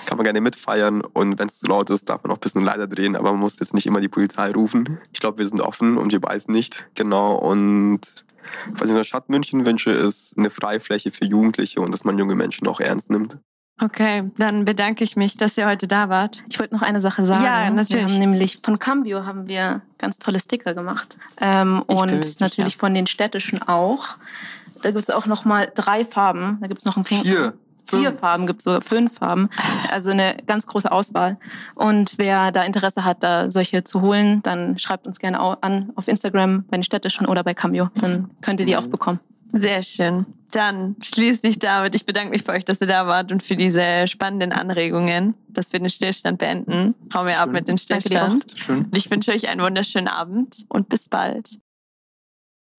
Kann 0.07 0.17
man 0.17 0.25
gerne 0.25 0.41
mitfeiern 0.41 1.01
und 1.01 1.39
wenn 1.39 1.49
es 1.49 1.61
zu 1.61 1.67
laut 1.67 1.91
ist, 1.91 2.09
darf 2.09 2.23
man 2.23 2.33
auch 2.33 2.37
ein 2.37 2.41
bisschen 2.41 2.63
leider 2.63 2.87
drehen, 2.87 3.17
aber 3.17 3.33
man 3.33 3.41
muss 3.41 3.59
jetzt 3.61 3.75
nicht 3.75 3.87
immer 3.87 4.01
die 4.01 4.09
Polizei 4.09 4.51
rufen. 4.51 4.99
Ich 5.13 5.21
glaube, 5.21 5.39
wir 5.39 5.49
sind 5.49 5.61
offen 5.61 5.99
und 5.99 6.13
wir 6.13 6.21
beißen 6.21 6.53
nicht. 6.53 6.85
Genau 6.95 7.37
und 7.37 8.01
was 8.73 8.85
ich 8.87 8.91
in 8.91 8.97
der 8.97 9.05
Stadt 9.05 9.29
München 9.29 9.67
wünsche, 9.67 9.91
ist 9.91 10.37
eine 10.37 10.51
Freifläche 10.51 11.13
für 11.13 11.25
Jugendliche 11.25 11.81
und 11.81 11.93
dass 11.93 12.05
man 12.05 12.19
junge 12.19 12.35
Menschen 12.35 12.67
auch 12.67 12.81
ernst 12.81 13.11
nimmt. 13.11 13.39
Okay, 13.83 14.31
dann 14.37 14.67
bedanke 14.67 15.05
ich 15.05 15.17
mich, 15.17 15.39
dass 15.39 15.57
ihr 15.57 15.67
heute 15.67 15.89
da 15.89 16.11
wart. 16.11 16.43
Ich 16.51 16.59
wollte 16.59 16.75
noch 16.75 16.83
eine 16.83 17.01
Sache 17.01 17.25
sagen. 17.25 17.45
Ja, 17.45 17.71
natürlich. 17.71 18.07
Wir 18.09 18.13
haben 18.13 18.19
nämlich 18.19 18.59
von 18.63 18.79
Cambio 18.79 19.25
haben 19.25 19.49
wir 19.49 19.81
ganz 19.97 20.19
tolle 20.19 20.39
Sticker 20.39 20.75
gemacht. 20.75 21.17
Ähm, 21.41 21.83
und 21.87 22.25
sicher. 22.25 22.45
natürlich 22.45 22.77
von 22.77 22.93
den 22.93 23.07
städtischen 23.07 23.63
auch. 23.63 24.09
Da 24.83 24.91
gibt 24.91 25.05
es 25.05 25.11
auch 25.11 25.25
noch 25.25 25.47
mal 25.47 25.71
drei 25.75 26.05
Farben. 26.05 26.59
Da 26.61 26.67
gibt 26.67 26.81
es 26.81 26.85
noch 26.85 26.97
einen 26.97 27.05
pinken. 27.05 27.31
Vier. 27.31 27.55
Vier. 27.85 28.13
Farben, 28.13 28.47
gibt 28.47 28.61
es 28.61 28.65
sogar 28.65 28.83
fünf 28.83 29.15
Farben. 29.19 29.49
Also 29.91 30.11
eine 30.11 30.37
ganz 30.47 30.67
große 30.67 30.91
Auswahl. 30.91 31.39
Und 31.75 32.15
wer 32.17 32.53
da 32.53 32.63
Interesse 32.63 33.05
hat, 33.05 33.23
da 33.23 33.51
solche 33.51 33.85
zu 33.85 34.01
holen, 34.01 34.43
dann 34.43 34.79
schreibt 34.79 35.07
uns 35.07 35.19
gerne 35.19 35.41
an 35.63 35.93
auf 35.97 36.09
Instagram 36.09 36.65
bei 36.69 36.77
den 36.77 36.85
städtischen 36.85 37.27
oder 37.27 37.45
bei 37.45 37.55
Cambio. 37.55 37.89
Dann 37.97 38.31
könnt 38.41 38.61
ihr 38.61 38.67
die 38.67 38.77
auch 38.77 38.87
bekommen. 38.87 39.21
Sehr 39.53 39.83
schön. 39.83 40.27
Dann 40.53 40.97
schließe 41.03 41.47
ich 41.47 41.59
damit. 41.59 41.95
Ich 41.95 42.07
bedanke 42.07 42.31
mich 42.31 42.43
für 42.43 42.53
euch, 42.53 42.65
dass 42.65 42.81
ihr 42.81 42.87
da 42.87 43.07
wart 43.07 43.31
und 43.33 43.43
für 43.43 43.57
diese 43.57 44.07
spannenden 44.07 44.53
Anregungen, 44.53 45.35
dass 45.49 45.73
wir 45.73 45.81
den 45.81 45.91
Stillstand 45.91 46.39
beenden. 46.39 46.95
Hauen 47.15 47.29
wir 47.29 47.41
ab 47.41 47.51
mit 47.51 47.69
dem 47.69 47.77
Danke 47.89 48.09
dir 48.09 48.25
auch. 48.25 48.29
Stillstand. 48.29 48.61
Schön. 48.61 48.85
Und 48.85 48.97
ich 48.97 49.11
wünsche 49.11 49.33
euch 49.33 49.49
einen 49.49 49.61
wunderschönen 49.61 50.09
Abend 50.09 50.65
und 50.69 50.89
bis 50.89 51.09
bald. 51.09 51.59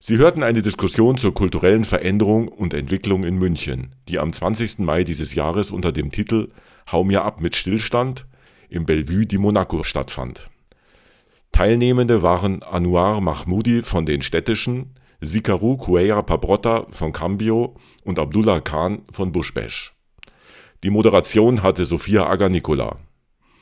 Sie 0.03 0.17
hörten 0.17 0.41
eine 0.41 0.63
Diskussion 0.63 1.15
zur 1.19 1.31
kulturellen 1.31 1.83
Veränderung 1.83 2.47
und 2.47 2.73
Entwicklung 2.73 3.23
in 3.23 3.37
München, 3.37 3.93
die 4.07 4.17
am 4.17 4.33
20. 4.33 4.79
Mai 4.79 5.03
dieses 5.03 5.35
Jahres 5.35 5.69
unter 5.69 5.91
dem 5.91 6.11
Titel 6.11 6.49
Hau 6.91 7.03
mir 7.03 7.23
ab 7.23 7.39
mit 7.39 7.55
Stillstand 7.55 8.25
im 8.67 8.87
Bellevue 8.87 9.27
di 9.27 9.37
Monaco 9.37 9.83
stattfand. 9.83 10.49
Teilnehmende 11.51 12.23
waren 12.23 12.63
Anouar 12.63 13.21
Mahmoudi 13.21 13.83
von 13.83 14.07
den 14.07 14.23
Städtischen, 14.23 14.95
Sikaru 15.19 15.77
Cuellar 15.77 16.23
Pabrotta 16.23 16.87
von 16.89 17.13
Cambio 17.13 17.75
und 18.03 18.17
Abdullah 18.17 18.59
Khan 18.59 19.03
von 19.11 19.31
Bushbash. 19.31 19.93
Die 20.83 20.89
Moderation 20.89 21.61
hatte 21.61 21.85
Sophia 21.85 22.25
Agar-Nicola. 22.25 22.97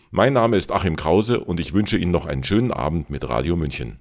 Mein 0.09 0.31
Name 0.31 0.55
ist 0.55 0.71
Achim 0.71 0.95
Krause 0.95 1.41
und 1.41 1.59
ich 1.59 1.73
wünsche 1.73 1.97
Ihnen 1.97 2.13
noch 2.13 2.25
einen 2.25 2.45
schönen 2.45 2.71
Abend 2.71 3.09
mit 3.09 3.27
Radio 3.27 3.57
München. 3.57 3.99